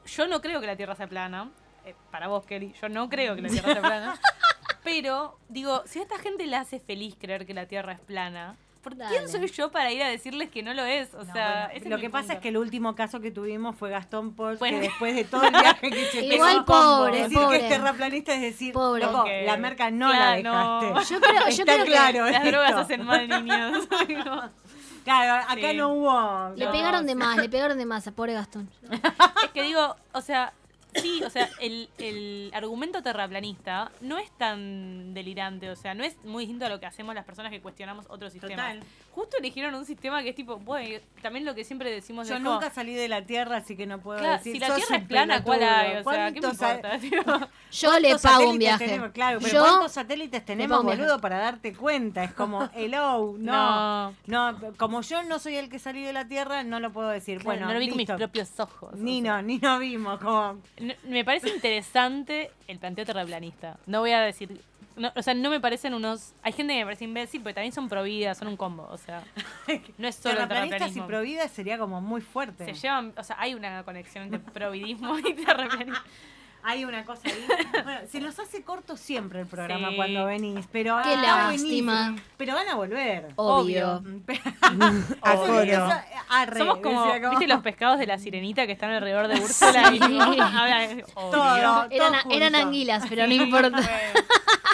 yo 0.07 0.27
no 0.27 0.41
creo 0.41 0.61
que 0.61 0.66
la 0.66 0.77
Tierra 0.77 0.95
sea 0.95 1.07
plana. 1.07 1.51
Eh, 1.87 1.95
para 2.11 2.29
vos, 2.29 2.45
Kelly, 2.45 2.75
yo 2.81 2.89
no 2.89 3.09
creo 3.09 3.35
que 3.37 3.43
la 3.43 3.49
Tierra 3.49 3.73
sea 3.73 3.83
plana. 3.83 4.21
Pero, 4.85 5.39
digo, 5.49 5.83
si 5.87 5.99
a 5.99 6.03
esta 6.03 6.19
gente 6.19 6.47
le 6.47 6.57
hace 6.57 6.81
feliz 6.81 7.14
creer 7.19 7.47
que 7.47 7.53
la 7.55 7.66
Tierra 7.66 7.93
es 7.93 8.01
plana, 8.01 8.57
¿por 8.83 8.97
Dale. 8.97 9.16
quién 9.16 9.29
soy 9.29 9.47
yo 9.51 9.70
para 9.70 9.91
ir 9.93 10.03
a 10.03 10.09
decirles 10.09 10.51
que 10.51 10.62
no 10.62 10.72
lo 10.74 10.85
es? 10.85 11.12
O 11.14 11.24
No, 11.24 11.33
sea, 11.33 11.51
bueno, 11.66 11.68
ese 11.74 11.85
es 11.85 11.91
lo 11.91 11.99
que 11.99 12.11
pasa 12.11 12.22
punto. 12.26 12.33
es 12.35 12.41
que 12.41 12.49
el 12.49 12.57
último 12.57 12.95
caso 12.95 13.20
que 13.20 13.31
tuvimos 13.31 13.76
fue 13.76 13.91
Gastón 13.91 14.35
Bueno. 14.37 14.59
que 14.61 14.81
después 14.81 15.14
de 15.14 15.24
todo 15.24 15.43
el 15.43 15.51
viaje 15.51 15.91
que 15.91 16.05
se 16.07 16.24
Igual 16.26 16.64
pobre, 16.64 17.22
decir 17.22 17.39
pobre. 17.39 17.59
que 17.59 17.64
es 17.66 17.70
terraplanista 17.72 18.35
es 18.35 18.41
decir, 18.41 18.72
Pobre. 18.72 19.05
loco, 19.05 19.24
Que- 19.24 19.43
la 19.45 19.57
merca 19.57 19.91
no 19.91 20.11
Claro, 20.11 20.43
la 20.43 20.51
no. 20.51 20.81
dejaste. 20.81 21.14
Yo 21.14 21.20
creo, 21.20 21.41
yo 21.43 21.49
Está 21.49 21.64
creo 21.64 21.85
que 21.85 21.91
claro 21.91 22.24
Las 22.26 22.35
esto. 22.35 22.47
drogas 22.49 22.72
hacen 22.74 23.05
mal, 23.05 23.29
niños. 23.29 23.89
Claro, 25.05 25.43
acá 25.49 25.70
Sí. 25.70 25.76
no 25.76 25.89
hubo... 25.95 26.53
le 26.55 26.66
No, 26.66 26.70
pegaron 26.72 27.07
de 27.07 27.14
más, 27.14 27.37
le 27.39 27.49
pegaron 27.49 27.79
de 27.79 27.87
más 27.87 28.07
a 28.07 28.12
pobre 28.12 28.35
Gastón. 28.35 28.68
es 28.91 29.51
que 29.55 29.62
digo, 29.62 29.97
o 30.12 30.20
sea, 30.20 30.53
sí, 30.95 31.22
o 31.24 31.30
sea, 31.30 31.49
el, 31.61 31.89
el 31.99 32.51
argumento 32.55 33.03
terraplanista 33.03 33.91
no 34.01 34.18
es 34.18 34.30
tan 34.32 35.14
delirante, 35.14 35.70
o 35.70 35.76
sea, 35.76 35.95
no 35.95 36.05
es 36.05 36.16
muy 36.24 36.45
distinto 36.45 36.66
a 36.66 36.68
lo 36.68 36.80
que 36.80 36.86
hacemos 36.86 37.14
las 37.14 37.24
personas 37.24 37.51
que 37.53 37.61
cuestionamos 37.61 38.07
otros 38.09 38.32
sistemas. 38.32 38.57
Total. 38.74 38.82
Justo 39.14 39.36
eligieron 39.39 39.74
un 39.74 39.84
sistema 39.84 40.22
que 40.22 40.28
es 40.30 40.36
tipo, 40.36 40.59
bueno, 40.59 41.01
también 41.22 41.45
lo 41.45 41.55
que 41.55 41.64
siempre 41.64 41.91
decimos 41.91 42.28
Yo 42.28 42.34
como, 42.36 42.55
nunca 42.55 42.70
salí 42.70 42.95
de 42.95 43.09
la 43.09 43.22
Tierra, 43.26 43.57
así 43.57 43.76
que 43.76 43.86
no 43.86 43.99
puedo 44.01 44.18
claro, 44.20 44.39
decir. 44.39 44.53
si 44.53 44.59
la 44.61 44.74
Tierra 44.74 44.97
es 44.97 45.05
plana, 45.07 45.43
¿cuál 45.43 45.62
hay? 45.64 45.97
O 45.97 46.05
sea, 46.11 46.32
¿qué 46.32 46.41
me 46.41 46.41
¿Cuántos 46.49 46.57
sa- 46.57 46.74
importa? 46.76 47.49
Yo 47.70 47.99
le 47.99 48.09
¿Cuántos 48.11 48.22
pago 48.22 48.39
un 48.39 48.45
satélites 48.47 48.59
viaje. 48.59 48.84
tenemos? 48.86 49.11
Claro, 49.12 49.39
pero 49.41 49.53
Yo 49.53 49.61
¿cuántos 49.62 49.93
satélites 49.93 50.45
tenemos, 50.45 50.84
boludo, 50.84 51.20
para 51.20 51.39
darte 51.39 51.74
cuenta? 51.74 52.22
Es 52.24 52.32
como, 52.32 52.68
hello, 52.74 53.34
no, 53.39 54.11
No. 54.26 54.53
no. 54.53 54.72
como 54.76 55.01
yo 55.03 55.22
no 55.24 55.39
soy 55.39 55.57
el 55.57 55.68
que 55.68 55.78
salí 55.78 56.03
de 56.03 56.12
la 56.12 56.26
Tierra, 56.28 56.62
no 56.62 56.78
lo 56.80 56.93
puedo 56.93 57.09
decir. 57.09 57.43
bueno, 57.43 57.66
bueno, 57.66 57.66
no 57.68 57.74
lo 57.74 57.80
vi 57.80 57.89
con 57.89 57.97
mis 57.97 58.07
propios 58.09 58.59
ojos. 58.61 58.95
Ni 58.95 59.20
no, 59.20 59.43
ni 59.43 59.59
no 59.59 59.78
vimos, 59.78 60.20
como... 60.20 60.59
No, 60.89 61.11
Me 61.11 61.24
parece 61.24 61.49
interesante 61.49 62.51
el 62.66 62.78
planteo 62.78 63.05
terraplanista. 63.05 63.78
No 63.86 64.01
voy 64.01 64.12
a 64.12 64.20
decir 64.20 64.61
no, 64.99 65.12
o 65.14 65.22
sea, 65.22 65.32
no 65.32 65.49
me 65.49 65.61
parecen 65.61 65.95
unos. 65.95 66.34
Hay 66.43 66.53
gente 66.53 66.72
que 66.72 66.80
me 66.80 66.84
parece 66.84 67.05
imbécil, 67.05 67.41
pero 67.43 67.55
también 67.55 67.72
son 67.72 67.89
providas, 67.89 68.36
son 68.36 68.49
un 68.49 68.57
combo. 68.57 68.86
O 68.91 68.99
sea, 68.99 69.22
no 69.99 70.09
es 70.09 70.16
solo 70.16 70.34
Terraplanistas 70.34 70.97
y 70.97 71.01
providas 71.01 71.53
sería 71.53 71.78
como 71.78 72.01
muy 72.01 72.20
fuerte. 72.20 72.64
Se 72.66 72.74
llevan, 72.74 73.14
o 73.16 73.22
sea, 73.22 73.36
hay 73.39 73.55
una 73.55 73.84
conexión 73.84 74.24
entre 74.24 74.41
providismo 74.41 75.18
y 75.18 75.34
terraplanismo. 75.34 75.99
Hay 76.63 76.85
una 76.85 77.05
cosa 77.05 77.23
ahí. 77.29 77.47
Bueno, 77.85 78.01
se 78.11 78.21
nos 78.21 78.39
hace 78.39 78.63
corto 78.63 78.97
siempre 78.97 79.41
el 79.41 79.47
programa 79.47 79.91
Sí. 79.91 79.97
cuando 79.97 80.25
venís, 80.27 80.67
pero 80.73 80.99
Qué 81.03 81.15
está 81.15 81.23
lástima. 81.51 82.03
buenísimo. 82.11 82.17
Pero 82.37 82.55
van 82.55 82.69
a 82.69 82.75
volver. 82.75 83.29
Obvio. 83.37 83.97
Obvio. 83.97 84.21
Eso, 85.69 85.91
arre, 86.29 86.59
Somos 86.59 86.79
como, 86.79 87.05
decía 87.05 87.21
como- 87.21 87.31
¿viste 87.31 87.47
los 87.47 87.63
pescados 87.63 87.99
de 87.99 88.07
la 88.07 88.19
sirenita 88.19 88.67
que 88.67 88.73
están 88.73 88.91
alrededor 88.91 89.29
de 89.29 89.41
Úrsula? 89.41 89.93
Y 89.95 89.99
Sí. 89.99 90.05
obvio. 90.05 91.07
Todo. 91.15 91.87
Eran, 91.91 92.23
todo 92.23 92.33
eran 92.35 92.55
anguilas, 92.55 93.05
pero 93.09 93.27
no 93.27 93.33
importa. 93.35 93.79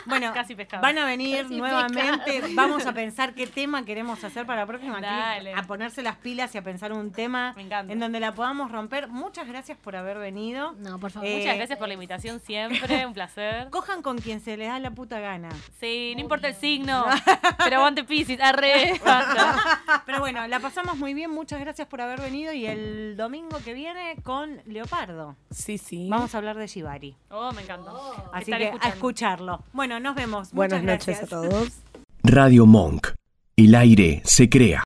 Bueno, 0.06 0.32
Casi 0.34 0.54
van 0.54 0.98
a 0.98 1.06
venir 1.06 1.42
Casi 1.42 1.56
nuevamente. 1.56 2.42
Vamos 2.52 2.84
a 2.86 2.92
pensar 2.92 3.34
qué 3.34 3.46
tema 3.46 3.84
queremos 3.84 4.22
hacer 4.22 4.44
para 4.44 4.60
la 4.62 4.66
próxima. 4.66 5.00
Dale. 5.00 5.54
A 5.54 5.62
ponerse 5.62 6.02
las 6.02 6.16
pilas 6.16 6.54
y 6.54 6.58
a 6.58 6.62
pensar 6.62 6.92
un 6.92 7.10
tema 7.12 7.54
en 7.56 7.98
donde 8.00 8.20
la 8.20 8.32
podamos 8.32 8.70
romper. 8.70 9.08
Muchas 9.08 9.46
gracias 9.48 9.78
por 9.78 9.96
haber 9.96 10.18
venido. 10.18 10.72
No, 10.78 10.98
por 10.98 11.10
favor. 11.10 11.28
Eh, 11.28 11.38
Muchas 11.38 11.56
gracias 11.56 11.73
por 11.76 11.88
la 11.88 11.94
invitación 11.94 12.40
siempre, 12.40 13.06
un 13.06 13.14
placer. 13.14 13.68
Cojan 13.70 14.02
con 14.02 14.18
quien 14.18 14.40
se 14.40 14.56
les 14.56 14.68
da 14.68 14.78
la 14.78 14.90
puta 14.90 15.20
gana. 15.20 15.48
Sí, 15.80 16.12
no 16.14 16.20
importa 16.20 16.48
el 16.48 16.54
signo, 16.54 17.04
pero 17.64 17.76
aguante 17.76 18.04
Pisces, 18.04 18.40
arre. 18.40 19.00
Pero 20.06 20.20
bueno, 20.20 20.46
la 20.46 20.60
pasamos 20.60 20.96
muy 20.96 21.14
bien. 21.14 21.30
Muchas 21.30 21.60
gracias 21.60 21.88
por 21.88 22.00
haber 22.00 22.20
venido. 22.20 22.52
Y 22.52 22.66
el 22.66 23.16
domingo 23.16 23.58
que 23.64 23.74
viene 23.74 24.16
con 24.22 24.60
Leopardo. 24.66 25.36
Sí, 25.50 25.78
sí. 25.78 26.08
Vamos 26.10 26.34
a 26.34 26.38
hablar 26.38 26.56
de 26.56 26.66
Shibari. 26.66 27.16
Oh, 27.30 27.52
me 27.52 27.62
encanta. 27.62 27.90
Así 28.32 28.50
Estaré 28.50 28.70
que 28.70 28.86
a 28.86 28.90
escucharlo. 28.90 29.62
Bueno, 29.72 30.00
nos 30.00 30.14
vemos. 30.14 30.52
Buenas 30.52 30.82
Muchas 30.82 31.06
noches 31.06 31.18
gracias. 31.18 31.32
a 31.32 31.48
todos. 31.48 31.68
Radio 32.22 32.66
Monk. 32.66 33.08
El 33.56 33.74
aire 33.74 34.20
se 34.24 34.48
crea. 34.48 34.82